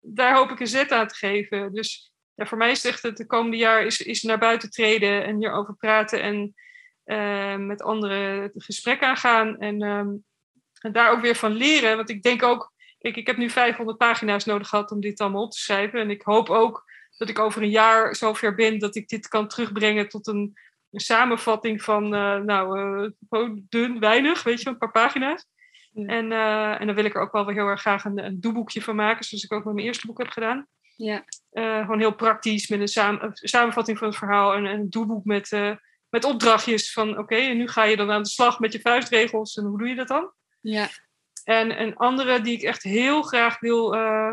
Daar 0.00 0.34
hoop 0.34 0.50
ik 0.50 0.60
een 0.60 0.66
zet 0.66 0.92
aan 0.92 1.06
te 1.06 1.14
geven. 1.14 1.72
Dus 1.72 2.12
ja, 2.34 2.46
voor 2.46 2.58
mij 2.58 2.70
is 2.70 2.82
het 2.82 2.92
echt 2.92 3.02
het 3.02 3.16
de 3.16 3.26
komende 3.26 3.56
jaar 3.56 3.84
is, 3.84 4.00
is 4.00 4.22
naar 4.22 4.38
buiten 4.38 4.70
treden 4.70 5.24
en 5.24 5.36
hierover 5.36 5.74
praten 5.74 6.22
en 6.22 6.54
met 7.66 7.82
anderen 7.82 8.42
het 8.42 8.64
gesprek 8.64 9.02
aangaan. 9.02 9.58
En 9.58 9.82
um, 9.82 10.24
en 10.84 10.92
daar 10.92 11.10
ook 11.10 11.20
weer 11.20 11.34
van 11.34 11.52
leren. 11.52 11.96
Want 11.96 12.08
ik 12.08 12.22
denk 12.22 12.42
ook, 12.42 12.72
kijk, 12.98 13.16
ik 13.16 13.26
heb 13.26 13.36
nu 13.36 13.50
500 13.50 13.98
pagina's 13.98 14.44
nodig 14.44 14.68
gehad 14.68 14.90
om 14.90 15.00
dit 15.00 15.20
allemaal 15.20 15.42
op 15.42 15.50
te 15.50 15.58
schrijven. 15.58 16.00
En 16.00 16.10
ik 16.10 16.22
hoop 16.22 16.50
ook 16.50 16.84
dat 17.16 17.28
ik 17.28 17.38
over 17.38 17.62
een 17.62 17.70
jaar 17.70 18.16
zover 18.16 18.54
ben 18.54 18.78
dat 18.78 18.96
ik 18.96 19.08
dit 19.08 19.28
kan 19.28 19.48
terugbrengen 19.48 20.08
tot 20.08 20.26
een, 20.26 20.58
een 20.90 21.00
samenvatting 21.00 21.82
van, 21.82 22.04
uh, 22.14 22.36
nou, 22.36 22.80
uh, 23.30 23.50
dun, 23.68 24.00
weinig, 24.00 24.42
weet 24.42 24.60
je, 24.60 24.68
een 24.68 24.78
paar 24.78 24.90
pagina's. 24.90 25.46
Ja. 25.92 26.06
En, 26.06 26.30
uh, 26.30 26.80
en 26.80 26.86
dan 26.86 26.94
wil 26.94 27.04
ik 27.04 27.14
er 27.14 27.20
ook 27.20 27.32
wel 27.32 27.46
weer 27.46 27.54
heel 27.54 27.66
erg 27.66 27.80
graag 27.80 28.04
een, 28.04 28.24
een 28.24 28.40
doeboekje 28.40 28.82
van 28.82 28.96
maken, 28.96 29.24
zoals 29.24 29.44
ik 29.44 29.52
ook 29.52 29.64
met 29.64 29.74
mijn 29.74 29.86
eerste 29.86 30.06
boek 30.06 30.18
heb 30.18 30.28
gedaan. 30.28 30.66
Ja. 30.96 31.24
gewoon 31.52 31.98
heel 31.98 32.14
praktisch, 32.14 32.68
met 32.68 32.80
een, 32.80 32.88
samen, 32.88 33.22
een, 33.22 33.32
samenvatting 33.34 33.98
van 33.98 34.08
het 34.08 34.16
verhaal 34.16 34.54
en, 34.54 34.66
en 34.66 34.80
een 34.80 34.90
doeboek 34.90 35.24
met, 35.24 35.50
met 36.08 36.24
opdrachtjes 36.24 36.92
van, 36.92 37.10
oké, 37.10 37.20
okay, 37.20 37.50
en 37.50 37.56
nu 37.56 37.68
ga 37.68 37.84
je 37.84 37.96
dan 37.96 38.10
aan 38.10 38.22
de 38.22 38.28
slag 38.28 38.58
met 38.58 38.72
je 38.72 38.80
vuistregels 38.80 39.56
en 39.56 39.64
hoe 39.64 39.78
doe 39.78 39.88
je 39.88 39.94
dat 39.94 40.08
dan? 40.08 40.32
Ja. 40.64 40.88
En 41.44 41.80
een 41.80 41.96
andere 41.96 42.40
die 42.40 42.54
ik 42.56 42.62
echt 42.62 42.82
heel 42.82 43.22
graag 43.22 43.60
wil, 43.60 43.94
uh, 43.94 44.32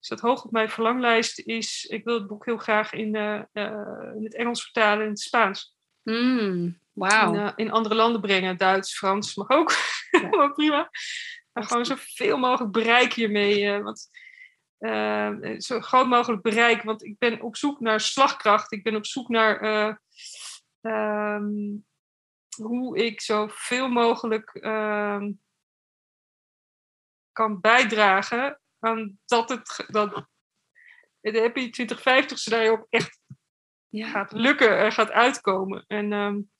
staat 0.00 0.20
hoog 0.20 0.44
op 0.44 0.50
mijn 0.50 0.70
verlanglijst, 0.70 1.38
is 1.38 1.84
ik 1.84 2.04
wil 2.04 2.14
het 2.14 2.26
boek 2.26 2.44
heel 2.44 2.56
graag 2.56 2.92
in, 2.92 3.14
uh, 3.14 3.42
uh, 3.52 4.14
in 4.16 4.24
het 4.24 4.34
Engels 4.34 4.62
vertalen 4.62 5.04
in 5.04 5.10
het 5.10 5.20
Spaans. 5.20 5.76
Mm, 6.02 6.78
Wauw. 6.92 7.34
In, 7.34 7.52
in, 7.56 7.70
andere 7.70 7.94
landen 7.94 8.20
brengen, 8.20 8.56
Duits, 8.56 8.98
Frans 8.98 9.34
mag 9.34 9.50
ook, 9.50 9.72
ja. 10.10 10.48
prima. 10.54 10.90
Maar 11.52 11.64
gewoon 11.64 11.86
zoveel 11.86 12.36
mogelijk 12.36 12.72
bereik 12.72 13.12
hiermee. 13.12 13.82
want, 13.82 14.08
zo 15.58 15.80
groot 15.80 16.06
mogelijk 16.06 16.42
bereik, 16.42 16.82
want 16.82 17.04
ik 17.04 17.18
ben 17.18 17.40
op 17.40 17.56
zoek 17.56 17.80
naar 17.80 18.00
slagkracht. 18.00 18.72
Ik 18.72 18.82
ben 18.82 18.96
op 18.96 19.06
zoek 19.06 19.28
naar 19.28 19.98
um, 20.80 21.84
hoe 22.56 23.04
ik 23.04 23.20
zoveel 23.20 23.88
mogelijk 23.88 24.54
ehm, 24.54 25.30
kan 27.34 27.60
bijdragen 27.60 28.60
aan 28.78 29.18
dat 29.24 29.48
het 29.48 29.84
dat 29.86 30.26
de 31.20 31.40
Happy 31.40 31.70
2050 31.70 32.38
scenario 32.38 32.72
ook 32.72 32.86
echt 32.90 33.20
ja. 33.88 34.08
gaat 34.08 34.32
lukken 34.32 34.78
en 34.78 34.92
gaat 34.92 35.10
uitkomen. 35.10 35.84
En 35.86 36.12
um, 36.12 36.50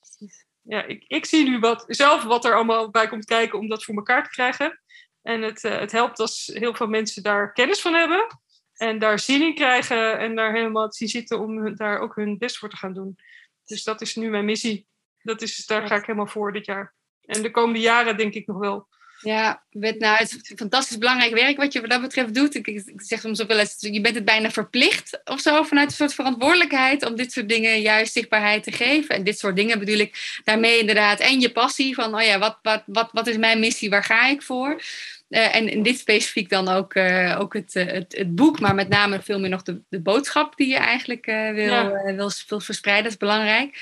ja, 0.61 0.85
ik, 0.85 1.05
ik 1.07 1.27
zie 1.27 1.49
nu 1.49 1.59
wat, 1.59 1.85
zelf 1.87 2.23
wat 2.23 2.45
er 2.45 2.55
allemaal 2.55 2.91
bij 2.91 3.09
komt 3.09 3.25
kijken 3.25 3.59
om 3.59 3.69
dat 3.69 3.85
voor 3.85 3.95
elkaar 3.95 4.25
te 4.25 4.31
krijgen. 4.31 4.81
En 5.23 5.43
het, 5.43 5.65
uh, 5.65 5.79
het 5.79 5.93
helpt 5.93 6.19
als 6.21 6.51
heel 6.55 6.75
veel 6.75 6.87
mensen 6.87 7.23
daar 7.23 7.53
kennis 7.53 7.81
van 7.81 7.95
hebben. 7.95 8.27
En 8.75 8.99
daar 8.99 9.19
zin 9.19 9.43
in 9.43 9.55
krijgen 9.55 10.19
en 10.19 10.35
daar 10.35 10.53
helemaal 10.53 10.93
zien 10.93 11.09
zitten 11.09 11.41
om 11.41 11.77
daar 11.77 11.99
ook 11.99 12.17
hun 12.17 12.39
best 12.39 12.59
voor 12.59 12.69
te 12.69 12.77
gaan 12.77 12.95
doen. 12.95 13.17
Dus 13.65 13.85
dat 13.85 14.01
is 14.01 14.17
nu 14.17 14.29
mijn 14.29 14.45
missie. 14.45 14.87
Dat 15.23 15.43
is, 15.43 15.67
daar 15.67 15.87
ga 15.87 15.95
ik 15.95 16.07
helemaal 16.07 16.27
voor 16.27 16.53
dit 16.53 16.67
jaar. 16.67 16.95
En 17.21 17.43
de 17.43 17.51
komende 17.51 17.81
jaren 17.81 18.17
denk 18.17 18.35
ik 18.35 18.47
nog 18.47 18.59
wel. 18.59 18.89
Ja, 19.25 19.63
met, 19.71 19.99
nou, 19.99 20.17
het 20.17 20.31
is 20.33 20.53
fantastisch 20.57 20.99
belangrijk 20.99 21.35
werk 21.35 21.57
wat 21.57 21.73
je 21.73 21.81
wat 21.81 21.91
dat 21.91 22.01
betreft 22.01 22.35
doet. 22.35 22.55
Ik, 22.55 22.67
ik 22.67 22.93
zeg 22.97 23.21
soms 23.21 23.43
ook 23.43 23.49
wel 23.49 23.59
eens, 23.59 23.77
je 23.79 24.01
bent 24.01 24.15
het 24.15 24.25
bijna 24.25 24.51
verplicht 24.51 25.21
of 25.25 25.41
zo, 25.41 25.63
vanuit 25.63 25.89
een 25.89 25.95
soort 25.95 26.15
verantwoordelijkheid 26.15 27.07
om 27.07 27.17
dit 27.17 27.33
soort 27.33 27.49
dingen 27.49 27.81
juist 27.81 28.13
zichtbaarheid 28.13 28.63
te 28.63 28.73
geven. 28.73 29.15
En 29.15 29.25
dit 29.25 29.39
soort 29.39 29.57
dingen 29.57 29.79
bedoel 29.79 29.99
ik 29.99 30.41
daarmee 30.45 30.79
inderdaad. 30.79 31.21
En 31.21 31.41
je 31.41 31.53
passie 31.53 31.95
van, 31.95 32.15
oh 32.15 32.23
ja, 32.23 32.39
wat, 32.39 32.59
wat, 32.63 32.83
wat, 32.87 33.09
wat 33.13 33.27
is 33.27 33.37
mijn 33.37 33.61
missie, 33.61 33.91
waar 33.91 34.05
ga 34.05 34.27
ik 34.29 34.43
voor? 34.43 34.83
Uh, 35.29 35.57
en 35.57 35.69
in 35.69 35.83
dit 35.83 35.99
specifiek 35.99 36.49
dan 36.49 36.69
ook, 36.69 36.95
uh, 36.95 37.37
ook 37.41 37.55
het, 37.55 37.75
uh, 37.75 37.87
het, 37.87 38.15
het, 38.17 38.35
boek, 38.35 38.61
maar 38.61 38.75
met 38.75 38.89
name 38.89 39.23
veel 39.23 39.41
meer 39.41 39.51
nog 39.51 39.63
de, 39.63 39.81
de 39.89 40.01
boodschap 40.01 40.57
die 40.57 40.69
je 40.69 40.77
eigenlijk 40.77 41.27
wil, 41.27 41.55
ja. 41.55 42.15
wil, 42.15 42.31
wil 42.49 42.61
verspreiden, 42.61 43.05
dat 43.05 43.13
is 43.13 43.19
belangrijk. 43.19 43.77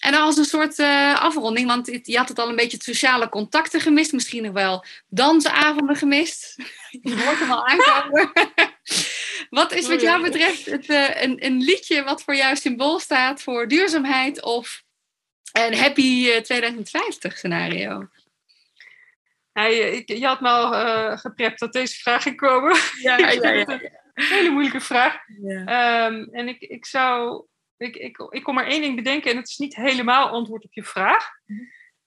En 0.00 0.12
dan 0.12 0.20
als 0.20 0.36
een 0.36 0.44
soort 0.44 0.78
uh, 0.78 1.22
afronding, 1.22 1.66
want 1.66 2.00
je 2.02 2.16
had 2.16 2.28
het 2.28 2.38
al 2.38 2.48
een 2.48 2.56
beetje 2.56 2.76
het 2.76 2.86
sociale 2.86 3.28
contacten 3.28 3.80
gemist, 3.80 4.12
misschien 4.12 4.42
nog 4.42 4.52
wel 4.52 4.84
dansavonden 5.08 5.96
gemist. 5.96 6.56
je 7.02 7.24
hoort 7.24 7.38
hem 7.38 7.50
al 7.50 7.66
aankomen. 7.66 8.32
wat 9.60 9.72
is 9.72 9.88
wat 9.88 10.00
jou 10.00 10.22
betreft 10.22 10.66
het, 10.66 10.88
uh, 10.88 11.22
een, 11.22 11.44
een, 11.44 11.60
liedje 11.60 12.02
wat 12.02 12.22
voor 12.22 12.34
jou 12.34 12.56
symbool 12.56 12.98
staat 12.98 13.42
voor 13.42 13.68
duurzaamheid 13.68 14.42
of 14.42 14.82
een 15.52 15.78
happy 15.78 16.26
uh, 16.26 16.36
2050 16.36 17.36
scenario? 17.36 18.08
Ja, 19.52 19.64
je, 19.64 20.26
had 20.26 20.40
me 20.40 20.48
al 20.48 21.18
geprept 21.18 21.58
dat 21.58 21.72
deze 21.72 21.94
vraag 21.94 22.22
ging 22.22 22.36
komen. 22.36 22.76
Ja, 23.02 23.18
ja, 23.18 23.30
ja, 23.30 23.50
ja. 23.50 23.66
Een 24.14 24.26
hele 24.26 24.50
moeilijke 24.50 24.80
vraag. 24.80 25.16
Um, 25.42 26.28
en 26.32 26.48
ik, 26.48 26.60
ik 26.60 26.86
zou 26.86 27.44
ik, 27.80 27.96
ik, 27.96 28.18
ik 28.30 28.42
kom 28.42 28.54
maar 28.54 28.66
één 28.66 28.80
ding 28.80 28.96
bedenken 28.96 29.30
en 29.30 29.36
het 29.36 29.48
is 29.48 29.56
niet 29.56 29.76
helemaal 29.76 30.28
antwoord 30.28 30.64
op 30.64 30.72
je 30.72 30.84
vraag. 30.84 31.28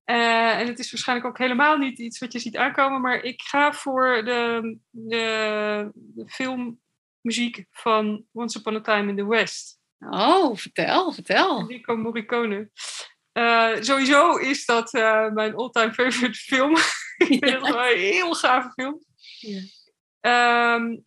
Uh, 0.06 0.60
en 0.60 0.68
het 0.68 0.80
is 0.80 0.92
waarschijnlijk 0.92 1.28
ook 1.28 1.38
helemaal 1.38 1.78
niet 1.78 2.00
iets 2.00 2.20
wat 2.20 2.32
je 2.32 2.40
ziet 2.40 2.58
aankomen, 2.58 3.02
maar 3.02 3.24
ik 3.24 3.42
ga 3.42 3.74
voor 3.74 4.26
de, 4.26 4.78
de, 4.90 5.92
de 5.94 6.28
filmmuziek 6.28 7.66
van 7.72 8.26
Once 8.32 8.60
Upon 8.60 8.76
a 8.76 8.82
Time 8.82 9.10
in 9.10 9.16
the 9.16 9.28
West. 9.28 9.80
Oh, 10.00 10.58
vertel, 10.58 11.12
vertel. 11.12 11.60
Enrico 11.60 11.96
Morricone. 11.96 12.70
Uh, 13.34 13.76
sowieso 13.80 14.38
is 14.38 14.66
dat 14.66 14.94
uh, 14.94 15.32
mijn 15.32 15.56
all-time 15.56 15.94
favorite 15.94 16.40
film. 16.40 16.76
ik 17.18 17.28
vind 17.28 17.46
ja. 17.46 17.60
het 17.60 17.76
een 17.76 17.98
heel 17.98 18.34
gave 18.34 18.72
film. 18.72 19.00
Ja. 19.40 20.76
Um, 20.76 21.06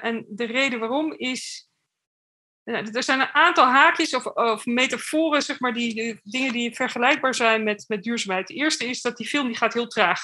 en 0.00 0.24
de 0.28 0.44
reden 0.44 0.78
waarom 0.78 1.12
is 1.12 1.68
er 2.64 3.02
zijn 3.02 3.20
een 3.20 3.32
aantal 3.32 3.64
haakjes 3.64 4.14
of, 4.14 4.26
of 4.26 4.66
metaforen, 4.66 5.42
zeg 5.42 5.60
maar, 5.60 5.72
die, 5.72 5.94
die, 5.94 6.20
dingen 6.22 6.52
die 6.52 6.74
vergelijkbaar 6.74 7.34
zijn 7.34 7.62
met, 7.62 7.84
met 7.88 8.02
duurzaamheid. 8.02 8.46
De 8.46 8.54
eerste 8.54 8.86
is 8.86 9.00
dat 9.00 9.16
die 9.16 9.26
film 9.26 9.46
die 9.46 9.56
gaat 9.56 9.74
heel 9.74 9.86
traag. 9.86 10.20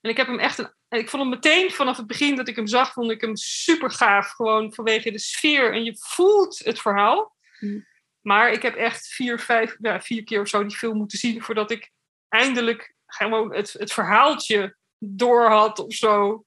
En 0.00 0.10
ik 0.10 0.16
heb 0.16 0.26
hem 0.26 0.38
echt, 0.38 0.58
een, 0.58 0.72
ik 0.88 1.08
vond 1.08 1.22
hem 1.22 1.30
meteen 1.30 1.70
vanaf 1.70 1.96
het 1.96 2.06
begin 2.06 2.36
dat 2.36 2.48
ik 2.48 2.56
hem 2.56 2.66
zag, 2.66 2.92
vond 2.92 3.10
ik 3.10 3.20
hem 3.20 3.36
super 3.36 3.90
gaaf. 3.90 4.30
Gewoon 4.30 4.74
vanwege 4.74 5.10
de 5.10 5.18
sfeer 5.18 5.72
en 5.72 5.84
je 5.84 5.96
voelt 5.98 6.58
het 6.58 6.80
verhaal. 6.80 7.36
Mm. 7.60 7.86
Maar 8.20 8.52
ik 8.52 8.62
heb 8.62 8.74
echt 8.74 9.06
vier, 9.06 9.40
vijf, 9.40 9.76
ja, 9.80 10.00
vier 10.00 10.24
keer 10.24 10.40
of 10.40 10.48
zo 10.48 10.66
die 10.66 10.76
film 10.76 10.96
moeten 10.96 11.18
zien 11.18 11.42
voordat 11.42 11.70
ik 11.70 11.90
eindelijk 12.28 12.94
gewoon 13.06 13.54
het, 13.54 13.72
het 13.72 13.92
verhaaltje 13.92 14.76
door 14.98 15.48
had 15.48 15.78
of 15.78 15.94
zo 15.94 16.44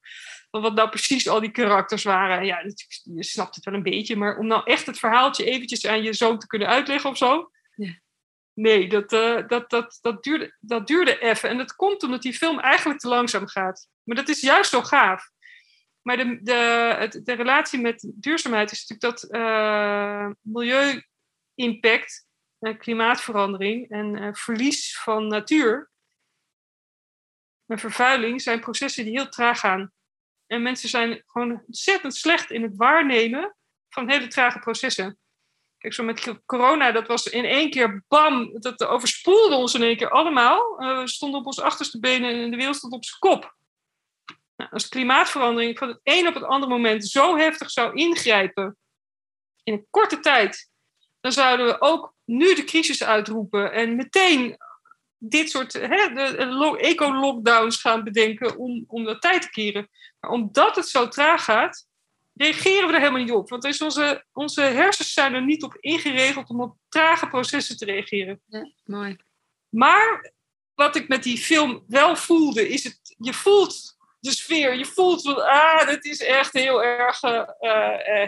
wat 0.50 0.74
nou 0.74 0.88
precies 0.88 1.28
al 1.28 1.40
die 1.40 1.50
karakters 1.50 2.02
waren. 2.02 2.44
Ja, 2.44 2.64
je 3.04 3.24
snapt 3.24 3.54
het 3.54 3.64
wel 3.64 3.74
een 3.74 3.82
beetje, 3.82 4.16
maar 4.16 4.38
om 4.38 4.46
nou 4.46 4.62
echt 4.64 4.86
het 4.86 4.98
verhaaltje 4.98 5.44
eventjes 5.44 5.86
aan 5.86 6.02
je 6.02 6.12
zoon 6.12 6.38
te 6.38 6.46
kunnen 6.46 6.68
uitleggen 6.68 7.10
of 7.10 7.16
zo. 7.16 7.50
Ja. 7.74 7.98
Nee, 8.52 8.88
dat, 8.88 9.12
uh, 9.12 9.48
dat, 9.48 9.70
dat, 9.70 9.98
dat, 10.00 10.22
duurde, 10.22 10.56
dat 10.60 10.86
duurde 10.86 11.18
even. 11.18 11.48
En 11.48 11.56
dat 11.56 11.76
komt 11.76 12.02
omdat 12.02 12.22
die 12.22 12.34
film 12.34 12.58
eigenlijk 12.58 13.00
te 13.00 13.08
langzaam 13.08 13.46
gaat. 13.46 13.88
Maar 14.02 14.16
dat 14.16 14.28
is 14.28 14.40
juist 14.40 14.70
zo 14.70 14.82
gaaf. 14.82 15.30
Maar 16.02 16.16
de, 16.16 16.38
de, 16.42 16.52
het, 16.98 17.20
de 17.24 17.32
relatie 17.32 17.80
met 17.80 18.12
duurzaamheid 18.14 18.72
is 18.72 18.86
natuurlijk 18.86 19.20
dat 19.20 19.34
uh, 19.34 20.30
milieu 20.40 21.02
impact, 21.54 22.26
klimaatverandering 22.78 23.90
en 23.90 24.36
verlies 24.36 24.98
van 24.98 25.26
natuur 25.26 25.90
en 27.66 27.78
vervuiling 27.78 28.42
zijn 28.42 28.60
processen 28.60 29.04
die 29.04 29.12
heel 29.12 29.28
traag 29.28 29.60
gaan. 29.60 29.92
En 30.50 30.62
mensen 30.62 30.88
zijn 30.88 31.22
gewoon 31.26 31.62
ontzettend 31.66 32.14
slecht 32.14 32.50
in 32.50 32.62
het 32.62 32.76
waarnemen 32.76 33.56
van 33.88 34.10
hele 34.10 34.26
trage 34.26 34.58
processen. 34.58 35.18
Kijk, 35.78 35.94
zo 35.94 36.04
met 36.04 36.34
corona, 36.46 36.92
dat 36.92 37.06
was 37.06 37.26
in 37.26 37.44
één 37.44 37.70
keer 37.70 38.04
bam, 38.08 38.60
dat 38.60 38.84
overspoelde 38.84 39.54
ons 39.54 39.74
in 39.74 39.82
één 39.82 39.96
keer 39.96 40.10
allemaal. 40.10 40.82
Uh, 40.82 40.98
we 40.98 41.08
stonden 41.08 41.40
op 41.40 41.46
ons 41.46 41.60
achterste 41.60 42.00
benen 42.00 42.42
en 42.42 42.50
de 42.50 42.56
wereld 42.56 42.76
stond 42.76 42.92
op 42.92 43.04
zijn 43.04 43.18
kop. 43.18 43.54
Nou, 44.56 44.70
als 44.70 44.88
klimaatverandering 44.88 45.78
van 45.78 45.88
het 45.88 46.00
een 46.02 46.28
op 46.28 46.34
het 46.34 46.44
andere 46.44 46.72
moment 46.72 47.06
zo 47.06 47.36
heftig 47.36 47.70
zou 47.70 47.94
ingrijpen, 47.94 48.76
in 49.62 49.72
een 49.72 49.86
korte 49.90 50.20
tijd, 50.20 50.70
dan 51.20 51.32
zouden 51.32 51.66
we 51.66 51.80
ook 51.80 52.14
nu 52.24 52.54
de 52.54 52.64
crisis 52.64 53.04
uitroepen 53.04 53.72
en 53.72 53.96
meteen 53.96 54.56
dit 55.22 55.50
soort 55.50 55.74
eco-lockdowns 56.76 57.76
gaan 57.76 58.04
bedenken 58.04 58.56
om, 58.56 58.84
om 58.86 59.04
dat 59.04 59.20
tijd 59.20 59.42
te 59.42 59.50
keren. 59.50 59.88
Maar 60.20 60.30
omdat 60.30 60.76
het 60.76 60.88
zo 60.88 61.08
traag 61.08 61.44
gaat, 61.44 61.86
reageren 62.34 62.86
we 62.86 62.92
er 62.92 62.98
helemaal 62.98 63.22
niet 63.22 63.32
op. 63.32 63.48
Want 63.48 63.64
is 63.64 63.82
onze, 63.82 64.24
onze 64.32 64.60
hersens 64.60 65.12
zijn 65.12 65.34
er 65.34 65.44
niet 65.44 65.62
op 65.62 65.76
ingeregeld 65.80 66.48
om 66.48 66.60
op 66.60 66.76
trage 66.88 67.26
processen 67.26 67.76
te 67.76 67.84
reageren. 67.84 68.40
Ja, 68.46 68.70
mooi. 68.84 69.16
Maar 69.68 70.32
wat 70.74 70.96
ik 70.96 71.08
met 71.08 71.22
die 71.22 71.38
film 71.38 71.84
wel 71.86 72.16
voelde, 72.16 72.68
is 72.68 72.84
het, 72.84 73.14
je 73.18 73.32
voelt 73.32 73.98
de 74.20 74.30
sfeer. 74.30 74.74
Je 74.74 74.84
voelt 74.84 75.22
van, 75.22 75.46
ah, 75.46 75.86
dit 75.86 76.04
is 76.04 76.20
echt 76.20 76.54
een 76.54 76.60
heel 76.60 76.84
erg 76.84 77.22
uh, 77.22 77.48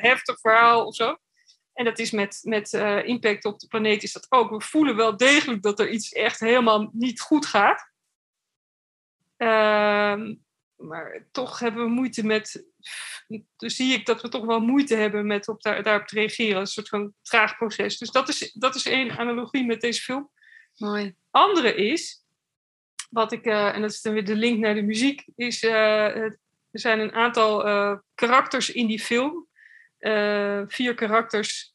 heftig 0.00 0.40
verhaal 0.40 0.86
of 0.86 0.94
zo. 0.94 1.16
En 1.72 1.84
dat 1.84 1.98
is 1.98 2.10
met, 2.10 2.40
met 2.42 2.72
uh, 2.72 3.06
impact 3.06 3.44
op 3.44 3.58
de 3.58 3.66
planeet 3.66 4.02
is 4.02 4.12
dat 4.12 4.26
ook. 4.28 4.50
We 4.50 4.60
voelen 4.60 4.96
wel 4.96 5.16
degelijk 5.16 5.62
dat 5.62 5.80
er 5.80 5.90
iets 5.90 6.12
echt 6.12 6.40
helemaal 6.40 6.90
niet 6.92 7.20
goed 7.20 7.46
gaat. 7.46 7.90
Uh, 9.36 10.34
maar 10.76 11.26
toch 11.30 11.58
hebben 11.58 11.84
we 11.84 11.90
moeite 11.90 12.26
met. 12.26 12.66
Dus 13.56 13.76
zie 13.76 13.92
ik 13.92 14.06
dat 14.06 14.22
we 14.22 14.28
toch 14.28 14.44
wel 14.44 14.60
moeite 14.60 14.94
hebben 14.94 15.26
met 15.26 15.48
op 15.48 15.62
daar, 15.62 15.82
daarop 15.82 16.06
te 16.06 16.14
reageren. 16.14 16.60
Een 16.60 16.66
soort 16.66 16.88
van 16.88 17.14
traag 17.22 17.56
proces. 17.56 17.98
Dus 17.98 18.10
dat 18.10 18.28
is, 18.28 18.52
dat 18.52 18.74
is 18.74 18.86
één 18.86 19.18
analogie 19.18 19.64
met 19.64 19.80
deze 19.80 20.02
film. 20.02 20.30
Mooi. 20.76 21.14
Andere 21.30 21.74
is, 21.74 22.24
wat 23.10 23.32
ik, 23.32 23.46
uh, 23.46 23.74
en 23.74 23.80
dat 23.80 23.90
is 23.90 24.00
dan 24.00 24.12
weer 24.12 24.24
de 24.24 24.36
link 24.36 24.58
naar 24.58 24.74
de 24.74 24.82
muziek, 24.82 25.24
is 25.36 25.62
uh, 25.62 26.16
er 26.16 26.38
zijn 26.70 27.00
een 27.00 27.12
aantal 27.12 27.62
karakters 28.14 28.70
in 28.70 28.86
die 28.86 29.00
film. 29.00 29.50
Vier 30.68 30.94
karakters, 30.94 31.74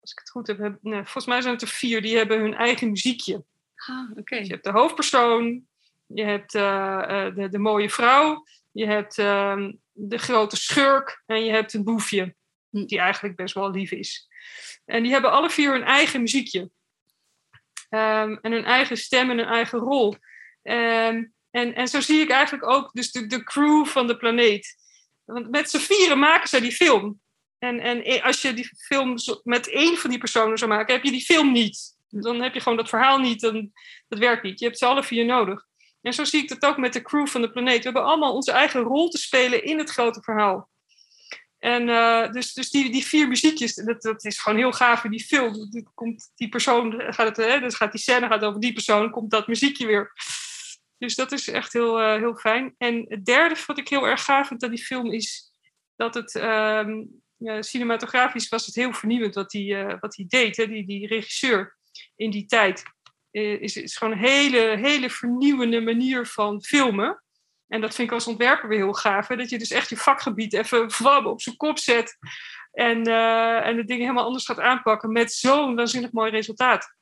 als 0.00 0.12
ik 0.12 0.18
het 0.18 0.30
goed 0.30 0.46
heb, 0.46 0.58
heb 0.58 0.78
nee, 0.80 1.02
volgens 1.02 1.26
mij 1.26 1.40
zijn 1.40 1.52
het 1.52 1.62
er 1.62 1.68
vier, 1.68 2.02
die 2.02 2.16
hebben 2.16 2.40
hun 2.40 2.54
eigen 2.54 2.90
muziekje. 2.90 3.44
Ah, 3.74 4.10
oké. 4.16 4.36
Dus 4.36 4.46
je 4.46 4.52
hebt 4.52 4.64
de 4.64 4.70
hoofdpersoon, 4.70 5.66
je 6.06 6.24
hebt 6.24 6.54
uh, 6.54 7.34
de, 7.34 7.48
de, 7.48 7.58
mooie 7.58 7.90
vrouw, 7.90 8.44
je 8.70 8.86
hebt 8.86 9.18
uh, 9.18 9.68
de 9.92 10.18
grote 10.18 10.56
schurk 10.56 11.22
en 11.26 11.44
je 11.44 11.50
hebt 11.50 11.74
een 11.74 11.84
boefje, 11.84 12.34
hm. 12.70 12.84
die 12.84 12.98
eigenlijk 12.98 13.36
best 13.36 13.54
wel 13.54 13.70
lief 13.70 13.90
is. 13.90 14.28
En 14.84 15.02
die 15.02 15.12
hebben 15.12 15.30
alle 15.30 15.50
vier 15.50 15.72
hun 15.72 15.84
eigen 15.84 16.20
muziekje. 16.20 16.60
Um, 17.90 18.38
en 18.40 18.52
hun 18.52 18.64
eigen 18.64 18.96
stem 18.96 19.30
en 19.30 19.38
hun 19.38 19.46
eigen 19.46 19.78
rol. 19.78 20.16
Um, 20.62 21.32
en, 21.50 21.74
en 21.74 21.88
zo 21.88 22.00
zie 22.00 22.20
ik 22.20 22.30
eigenlijk 22.30 22.66
ook 22.66 22.92
dus 22.92 23.12
de, 23.12 23.26
de 23.26 23.44
crew 23.44 23.86
van 23.86 24.06
de 24.06 24.16
planeet. 24.16 24.76
Want 25.24 25.50
met 25.50 25.70
z'n 25.70 25.78
vieren 25.78 26.18
maken 26.18 26.48
zij 26.48 26.60
die 26.60 26.72
film. 26.72 27.20
En, 27.62 27.80
en 27.80 28.22
als 28.22 28.42
je 28.42 28.54
die 28.54 28.70
film 28.76 29.16
met 29.42 29.68
één 29.68 29.96
van 29.96 30.10
die 30.10 30.18
personen 30.18 30.58
zou 30.58 30.70
maken, 30.70 30.94
heb 30.94 31.04
je 31.04 31.10
die 31.10 31.24
film 31.24 31.52
niet. 31.52 31.96
Dan 32.08 32.40
heb 32.40 32.54
je 32.54 32.60
gewoon 32.60 32.78
dat 32.78 32.88
verhaal 32.88 33.18
niet, 33.18 33.40
dan, 33.40 33.72
dat 34.08 34.18
werkt 34.18 34.42
niet. 34.42 34.58
Je 34.58 34.64
hebt 34.64 34.78
ze 34.78 34.86
alle 34.86 35.02
vier 35.02 35.24
nodig. 35.24 35.66
En 36.00 36.12
zo 36.12 36.24
zie 36.24 36.42
ik 36.42 36.48
het 36.48 36.64
ook 36.64 36.76
met 36.76 36.92
de 36.92 37.02
crew 37.02 37.26
van 37.26 37.40
de 37.40 37.50
planeet. 37.50 37.78
We 37.78 37.84
hebben 37.84 38.04
allemaal 38.04 38.34
onze 38.34 38.52
eigen 38.52 38.80
rol 38.80 39.08
te 39.08 39.18
spelen 39.18 39.64
in 39.64 39.78
het 39.78 39.90
grote 39.90 40.22
verhaal. 40.22 40.70
En 41.58 41.88
uh, 41.88 42.30
dus, 42.30 42.52
dus 42.52 42.70
die, 42.70 42.90
die 42.90 43.04
vier 43.04 43.28
muziekjes, 43.28 43.74
dat, 43.74 44.02
dat 44.02 44.24
is 44.24 44.38
gewoon 44.38 44.58
heel 44.58 44.72
gaaf 44.72 45.04
in 45.04 45.10
die 45.10 45.24
film. 45.24 45.70
Komt 45.94 46.32
die 46.34 46.48
persoon, 46.48 47.00
gaat 47.12 47.26
het, 47.26 47.36
hè, 47.36 47.60
dus 47.60 47.74
gaat 47.74 47.92
die 47.92 48.00
scène 48.00 48.26
gaat 48.26 48.44
over 48.44 48.60
die 48.60 48.72
persoon, 48.72 49.10
komt 49.10 49.30
dat 49.30 49.46
muziekje 49.46 49.86
weer. 49.86 50.12
Dus 50.98 51.14
dat 51.14 51.32
is 51.32 51.48
echt 51.48 51.72
heel, 51.72 52.00
uh, 52.00 52.14
heel 52.14 52.36
fijn. 52.36 52.74
En 52.78 53.04
het 53.08 53.24
derde 53.24 53.56
wat 53.66 53.78
ik 53.78 53.88
heel 53.88 54.06
erg 54.06 54.24
gaaf 54.24 54.48
vind 54.48 54.62
aan 54.64 54.70
die 54.70 54.84
film 54.84 55.12
is 55.12 55.50
dat 55.96 56.14
het 56.14 56.34
um, 56.34 57.21
ja, 57.42 57.62
cinematografisch 57.62 58.48
was 58.48 58.66
het 58.66 58.74
heel 58.74 58.92
vernieuwend 58.92 59.34
wat 59.34 59.52
hij, 59.52 59.62
uh, 59.62 59.94
wat 60.00 60.16
hij 60.16 60.24
deed, 60.28 60.56
hè, 60.56 60.66
die, 60.66 60.86
die 60.86 61.06
regisseur 61.06 61.76
in 62.16 62.30
die 62.30 62.46
tijd. 62.46 62.82
Eh, 63.30 63.60
is, 63.60 63.76
is 63.76 63.96
gewoon 63.96 64.12
een 64.12 64.24
hele, 64.24 64.76
hele 64.76 65.10
vernieuwende 65.10 65.80
manier 65.80 66.26
van 66.26 66.62
filmen. 66.62 67.22
En 67.68 67.80
dat 67.80 67.94
vind 67.94 68.08
ik 68.08 68.14
als 68.14 68.26
ontwerper 68.26 68.68
weer 68.68 68.78
heel 68.78 68.92
gaaf. 68.92 69.28
Hè? 69.28 69.36
Dat 69.36 69.50
je 69.50 69.58
dus 69.58 69.70
echt 69.70 69.88
je 69.88 69.96
vakgebied 69.96 70.52
even 70.52 71.26
op 71.26 71.40
zijn 71.40 71.56
kop 71.56 71.78
zet. 71.78 72.18
En, 72.72 73.08
uh, 73.08 73.66
en 73.66 73.76
de 73.76 73.84
dingen 73.84 74.02
helemaal 74.02 74.24
anders 74.24 74.44
gaat 74.44 74.60
aanpakken. 74.60 75.12
Met 75.12 75.32
zo'n 75.32 75.74
waanzinnig 75.74 76.12
mooi 76.12 76.30
resultaat. 76.30 76.94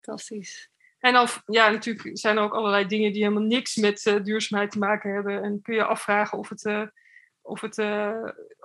Fantastisch. 0.00 0.70
En 0.98 1.12
dan, 1.12 1.28
ja, 1.46 1.70
natuurlijk 1.70 2.10
zijn 2.12 2.36
er 2.36 2.42
ook 2.42 2.54
allerlei 2.54 2.86
dingen 2.86 3.12
die 3.12 3.22
helemaal 3.22 3.42
niks 3.42 3.76
met 3.76 4.20
duurzaamheid 4.22 4.70
te 4.70 4.78
maken 4.78 5.14
hebben. 5.14 5.42
En 5.42 5.62
kun 5.62 5.74
je 5.74 5.84
afvragen 5.84 6.38
of 6.38 6.48
het, 6.48 6.90
of, 7.42 7.60
het, 7.60 7.78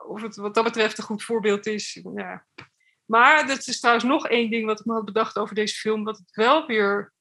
of 0.06 0.22
het 0.22 0.36
wat 0.36 0.54
dat 0.54 0.64
betreft 0.64 0.98
een 0.98 1.04
goed 1.04 1.24
voorbeeld 1.24 1.66
is. 1.66 2.00
Ja, 2.16 2.46
maar 3.06 3.48
dat 3.48 3.68
is 3.68 3.80
trouwens 3.80 4.06
nog 4.06 4.28
één 4.28 4.50
ding 4.50 4.66
wat 4.66 4.80
ik 4.80 4.86
me 4.86 4.94
had 4.94 5.06
bedacht 5.06 5.38
over 5.38 5.56
deze 5.56 5.76
film, 5.76 6.04
wat 6.04 6.18
het 6.18 6.36
wel 6.36 6.66
weer 6.66 7.14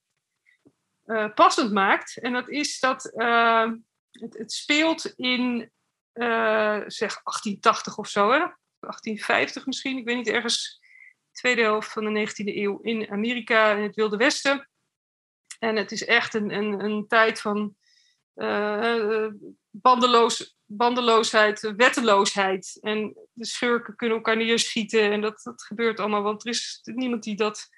uh, 1.07 1.35
passend 1.35 1.73
maakt. 1.73 2.19
En 2.19 2.33
dat 2.33 2.49
is 2.49 2.81
dat 2.81 3.13
uh, 3.15 3.71
het, 4.11 4.39
het, 4.39 4.53
speelt 4.53 5.13
in 5.17 5.73
zeg 6.87 7.23
1880 7.23 7.99
of 7.99 8.09
zo, 8.09 8.31
hè? 8.31 8.39
1850 8.39 9.67
misschien, 9.67 9.99
ik 9.99 10.05
weet 10.05 10.17
niet, 10.17 10.29
ergens 10.29 10.81
tweede 11.31 11.63
helft 11.63 11.93
van 11.93 12.15
de 12.15 12.29
19e 12.29 12.35
eeuw 12.35 12.79
in 12.81 13.11
Amerika, 13.11 13.73
in 13.73 13.83
het 13.83 13.95
Wilde 13.95 14.17
Westen. 14.17 14.69
En 15.59 15.77
het 15.77 15.93
is 15.93 16.05
echt 16.05 16.35
een, 16.35 16.51
een, 16.55 16.85
een 16.85 17.07
tijd 17.07 17.41
van 17.41 17.77
bandeloos 19.83 20.57
bandeloosheid, 20.67 21.73
wetteloosheid. 21.77 22.79
En 22.81 23.17
de 23.33 23.47
schurken 23.47 23.97
kunnen 23.97 24.17
elkaar 24.17 24.37
neerschieten. 24.37 25.13
En 25.13 25.21
dat, 25.21 25.41
dat 25.43 25.63
gebeurt 25.63 26.01
allemaal, 26.01 26.23
want 26.23 26.45
er 26.45 26.51
is 26.51 26.81
niemand 26.83 27.23
die 27.23 27.37
dat 27.37 27.69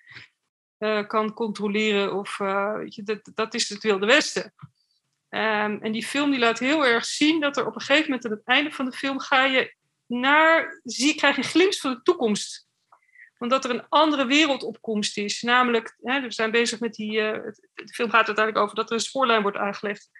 uh, 0.78 1.06
kan 1.06 1.32
controleren. 1.32 2.14
Of, 2.14 2.38
uh, 2.38 2.76
weet 2.76 2.94
je, 2.94 3.02
dat, 3.02 3.30
dat 3.34 3.54
is 3.54 3.68
het 3.68 3.82
Wilde 3.82 4.06
Westen. 4.06 4.54
Um, 5.30 5.82
en 5.82 5.92
die 5.92 6.06
film 6.06 6.30
die 6.30 6.38
laat 6.38 6.58
heel 6.58 6.86
erg 6.86 7.04
zien 7.04 7.40
dat 7.40 7.56
er 7.56 7.66
op 7.66 7.74
een 7.74 7.80
gegeven 7.80 8.04
moment 8.04 8.24
aan 8.24 8.30
het 8.30 8.44
einde 8.44 8.70
van 8.70 8.84
de 8.84 8.92
film 8.92 9.20
ga 9.20 9.44
je 9.44 9.74
naar, 10.06 10.80
zie, 10.84 11.14
krijg 11.14 11.36
je 11.36 11.42
een 11.42 11.48
glimp 11.48 11.74
van 11.74 11.90
de 11.90 12.02
toekomst. 12.02 12.68
Omdat 13.38 13.64
er 13.64 13.70
een 13.70 13.88
andere 13.88 14.26
wereldopkomst 14.26 15.16
is. 15.16 15.42
Namelijk, 15.42 15.96
hè, 16.02 16.20
we 16.20 16.32
zijn 16.32 16.50
bezig 16.50 16.80
met 16.80 16.94
die. 16.94 17.12
Uh, 17.12 17.32
de 17.74 17.92
film 17.94 18.10
gaat 18.10 18.26
uiteindelijk 18.26 18.64
over 18.64 18.76
dat 18.76 18.88
er 18.88 18.94
een 18.94 19.00
spoorlijn 19.00 19.42
wordt 19.42 19.56
aangelegd. 19.56 20.10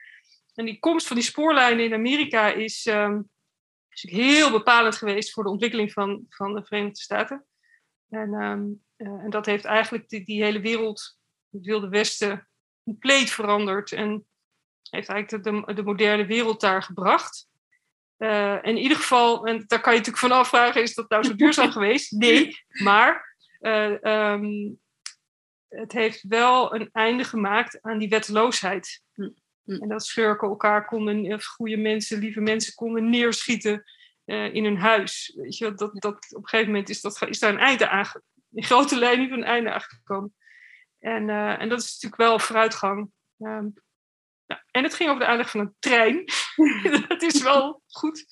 En 0.56 0.64
die 0.64 0.78
komst 0.78 1.06
van 1.06 1.16
die 1.16 1.24
spoorlijnen 1.24 1.84
in 1.84 1.94
Amerika 1.94 2.48
is, 2.48 2.86
um, 2.86 3.30
is 3.88 4.10
heel 4.10 4.50
bepalend 4.50 4.96
geweest 4.96 5.32
voor 5.32 5.42
de 5.42 5.50
ontwikkeling 5.50 5.92
van, 5.92 6.26
van 6.28 6.54
de 6.54 6.64
Verenigde 6.64 7.00
Staten. 7.00 7.46
En, 8.08 8.32
um, 8.32 8.84
uh, 8.96 9.24
en 9.24 9.30
dat 9.30 9.46
heeft 9.46 9.64
eigenlijk 9.64 10.08
die, 10.08 10.24
die, 10.24 10.42
hele 10.42 10.60
wereld, 10.60 11.18
het 11.50 11.64
Wilde 11.64 11.88
Westen, 11.88 12.48
compleet 12.84 13.30
veranderd. 13.30 13.92
En 13.92 14.26
heeft 14.90 15.08
eigenlijk 15.08 15.44
de, 15.44 15.74
de 15.74 15.82
moderne 15.82 16.26
wereld 16.26 16.60
daar 16.60 16.82
gebracht. 16.82 17.48
Uh, 18.18 18.58
in 18.62 18.76
ieder 18.76 18.96
geval, 18.96 19.46
en 19.46 19.64
daar 19.66 19.80
kan 19.80 19.92
je 19.92 19.98
natuurlijk 19.98 20.26
van 20.26 20.38
afvragen, 20.38 20.82
is 20.82 20.94
dat 20.94 21.08
nou 21.08 21.24
zo 21.24 21.34
duurzaam 21.34 21.70
geweest? 21.78 22.12
Nee, 22.12 22.56
maar 22.82 23.36
uh, 23.60 24.32
um, 24.32 24.80
het 25.68 25.92
heeft 25.92 26.22
wel 26.22 26.74
een 26.74 26.88
einde 26.92 27.24
gemaakt 27.24 27.82
aan 27.82 27.98
die 27.98 28.08
wetteloosheid. 28.08 29.02
Hm. 29.66 29.82
En 29.82 29.88
dat 29.88 30.04
schurken 30.04 30.48
elkaar 30.48 30.84
konden, 30.84 31.42
goede 31.42 31.76
mensen, 31.76 32.18
lieve 32.18 32.40
mensen 32.40 32.74
konden 32.74 33.10
neerschieten 33.10 33.84
uh, 34.24 34.54
in 34.54 34.64
hun 34.64 34.78
huis. 34.78 35.32
Weet 35.36 35.56
je, 35.56 35.74
dat, 35.74 35.94
dat, 35.94 36.14
op 36.34 36.42
een 36.42 36.48
gegeven 36.48 36.72
moment 36.72 36.88
is, 36.88 37.00
dat, 37.00 37.28
is 37.28 37.38
daar 37.38 37.52
een 37.52 37.58
einde 37.58 37.88
aan, 37.88 38.06
in 38.52 38.64
grote 38.64 38.98
lijnen 38.98 39.32
een 39.32 39.44
einde 39.44 39.72
aangekomen. 39.72 40.34
En, 40.98 41.28
uh, 41.28 41.60
en 41.60 41.68
dat 41.68 41.78
is 41.78 41.92
natuurlijk 41.92 42.16
wel 42.22 42.38
vooruitgang. 42.38 43.10
Um, 43.38 43.74
nou, 44.46 44.60
en 44.70 44.82
het 44.82 44.94
ging 44.94 45.08
over 45.10 45.20
de 45.20 45.28
aanleg 45.28 45.50
van 45.50 45.60
een 45.60 45.76
trein. 45.78 46.24
dat 47.08 47.22
is 47.22 47.42
wel 47.42 47.82
goed. 47.86 48.24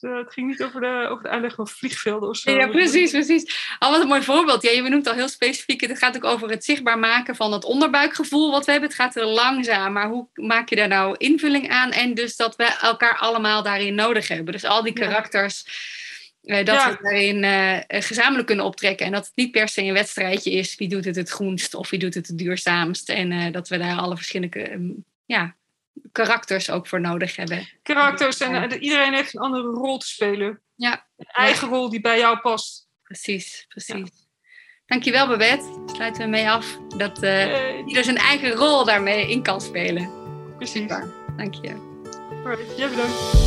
Dus 0.00 0.10
uh, 0.10 0.16
het 0.16 0.32
ging 0.32 0.48
niet 0.48 0.62
over 0.62 0.80
de, 0.80 1.06
over 1.10 1.22
de 1.22 1.28
aanleg 1.28 1.54
van 1.54 1.68
vliegvelden 1.68 2.28
of 2.28 2.36
zo. 2.36 2.50
Ja, 2.50 2.68
precies, 2.68 3.10
precies. 3.10 3.74
Al 3.78 3.90
wat 3.90 4.00
een 4.00 4.08
mooi 4.08 4.22
voorbeeld. 4.22 4.62
Ja, 4.62 4.70
je 4.70 4.82
benoemt 4.82 5.06
al 5.06 5.14
heel 5.14 5.28
specifiek. 5.28 5.80
Het 5.80 5.98
gaat 5.98 6.16
ook 6.16 6.24
over 6.24 6.50
het 6.50 6.64
zichtbaar 6.64 6.98
maken 6.98 7.36
van 7.36 7.52
het 7.52 7.64
onderbuikgevoel 7.64 8.50
wat 8.50 8.64
we 8.64 8.70
hebben. 8.70 8.88
Het 8.88 8.98
gaat 8.98 9.16
er 9.16 9.24
langzaam, 9.26 9.92
maar 9.92 10.08
hoe 10.08 10.28
maak 10.34 10.68
je 10.68 10.76
daar 10.76 10.88
nou 10.88 11.14
invulling 11.18 11.70
aan? 11.70 11.90
En 11.90 12.14
dus 12.14 12.36
dat 12.36 12.56
we 12.56 12.64
elkaar 12.64 13.18
allemaal 13.18 13.62
daarin 13.62 13.94
nodig 13.94 14.28
hebben. 14.28 14.52
Dus 14.52 14.64
al 14.64 14.82
die 14.82 14.92
karakters. 14.92 15.64
dat 16.42 16.66
Ja. 16.66 16.90
we 16.90 16.98
daarin 17.02 17.44
eh, 17.44 18.00
gezamenlijk 18.00 18.46
kunnen 18.46 18.64
optrekken. 18.64 19.06
En 19.06 19.12
dat 19.12 19.24
het 19.24 19.36
niet 19.36 19.50
per 19.50 19.68
se 19.68 19.82
een 19.82 19.92
wedstrijdje 19.92 20.50
is. 20.50 20.76
Wie 20.76 20.88
doet 20.88 21.04
het 21.04 21.16
het 21.16 21.30
groenst 21.30 21.74
of 21.74 21.90
wie 21.90 21.98
doet 21.98 22.14
het 22.14 22.26
het 22.26 22.38
duurzaamst. 22.38 23.08
En 23.08 23.32
eh, 23.32 23.52
dat 23.52 23.68
we 23.68 23.78
daar 23.78 23.96
alle 23.96 24.16
verschillende 24.16 24.80
ja, 25.26 25.56
karakters 26.12 26.70
ook 26.70 26.86
voor 26.86 27.00
nodig 27.00 27.36
hebben. 27.36 27.68
Karakters 27.82 28.40
en 28.40 28.70
eh, 28.70 28.82
iedereen 28.82 29.12
heeft 29.14 29.34
een 29.34 29.40
andere 29.40 29.62
rol 29.62 29.98
te 29.98 30.06
spelen. 30.06 30.60
Ja, 30.74 31.06
Een 31.16 31.26
eigen 31.26 31.68
rol 31.68 31.88
die 31.90 32.00
bij 32.00 32.18
jou 32.18 32.38
past. 32.38 32.88
precies. 33.02 33.64
precies. 33.68 34.10
Dankjewel 34.86 35.28
Babette. 35.28 35.82
Sluiten 35.86 36.22
we 36.22 36.28
mee 36.28 36.50
af. 36.50 36.78
Dat 36.96 37.22
eh 37.22 37.68
Eh, 37.78 37.86
ieder 37.86 38.04
zijn 38.04 38.16
eigen 38.16 38.50
rol 38.52 38.84
daarmee 38.84 39.30
in 39.30 39.42
kan 39.42 39.60
spelen. 39.60 40.10
precies. 40.56 40.80
Super. 40.80 41.12
Dank 41.36 41.54
je. 41.54 41.74
Alright, 42.44 42.76
jij 42.76 42.88
bedankt. 42.88 43.46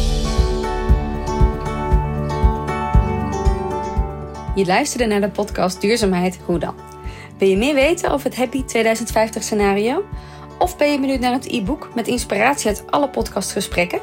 Je 4.56 4.66
luisterde 4.66 5.06
naar 5.06 5.22
de 5.22 5.30
podcast 5.30 5.82
Duurzaamheid 5.82 6.40
Hoe 6.46 6.60
dan? 6.60 6.76
Wil 7.38 7.48
je 7.50 7.58
meer 7.58 7.74
weten 7.74 8.12
over 8.12 8.26
het 8.26 8.36
Happy 8.38 8.64
2050 8.64 9.44
scenario? 9.44 10.06
Of 10.62 10.78
ben 10.78 10.92
je 10.92 11.00
benieuwd 11.00 11.20
naar 11.20 11.34
het 11.34 11.52
e-book 11.52 11.90
met 11.96 12.08
inspiratie 12.08 12.68
uit 12.68 12.84
alle 12.90 13.10
podcastgesprekken? 13.10 14.00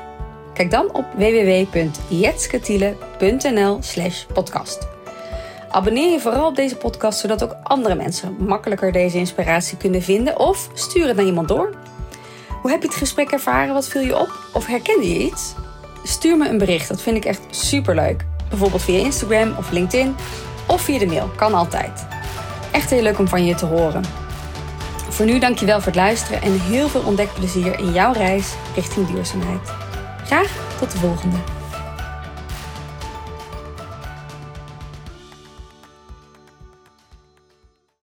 Kijk 0.55 0.71
dan 0.71 0.95
op 0.95 1.05
www.jetsketiele.nl 1.17 3.79
slash 3.81 4.25
podcast. 4.25 4.89
Abonneer 5.71 6.13
je 6.13 6.21
vooral 6.21 6.47
op 6.47 6.57
deze 6.57 6.77
podcast, 6.77 7.19
zodat 7.19 7.43
ook 7.43 7.57
andere 7.63 7.95
mensen 7.95 8.37
makkelijker 8.39 8.93
deze 8.93 9.19
inspiratie 9.19 9.77
kunnen 9.77 10.03
vinden 10.03 10.39
of 10.39 10.71
stuur 10.75 11.07
het 11.07 11.17
naar 11.17 11.25
iemand 11.25 11.49
door. 11.49 11.75
Hoe 12.63 12.71
heb 12.71 12.83
je 12.83 12.89
het 12.89 12.97
gesprek 12.97 13.31
ervaren? 13.31 13.75
Wat 13.75 13.89
viel 13.89 14.03
je 14.03 14.19
op? 14.19 14.33
Of 14.53 14.67
herkende 14.67 15.09
je 15.09 15.19
iets? 15.19 15.55
Stuur 16.03 16.37
me 16.37 16.49
een 16.49 16.59
bericht, 16.59 16.89
dat 16.89 17.03
vind 17.03 17.17
ik 17.17 17.25
echt 17.25 17.41
superleuk. 17.51 18.25
Bijvoorbeeld 18.49 18.83
via 18.83 18.99
Instagram 18.99 19.55
of 19.59 19.71
LinkedIn 19.71 20.15
of 20.67 20.81
via 20.81 20.99
de 20.99 21.07
mail, 21.07 21.31
kan 21.37 21.55
altijd. 21.55 22.07
Echt 22.73 22.91
heel 22.91 23.03
leuk 23.03 23.19
om 23.19 23.29
van 23.29 23.45
je 23.45 23.55
te 23.55 23.67
horen. 23.67 24.28
Voor 25.19 25.27
nu 25.27 25.39
dankjewel 25.39 25.77
voor 25.77 25.87
het 25.87 25.95
luisteren 25.95 26.43
en 26.43 26.61
heel 26.61 26.89
veel 26.89 27.01
ontdekplezier 27.01 27.79
in 27.79 27.93
jouw 27.93 28.13
reis 28.13 28.55
richting 28.75 29.07
duurzaamheid. 29.07 29.73
Graag 30.25 30.77
tot 30.79 30.93
de 30.93 30.99
volgende. 30.99 31.58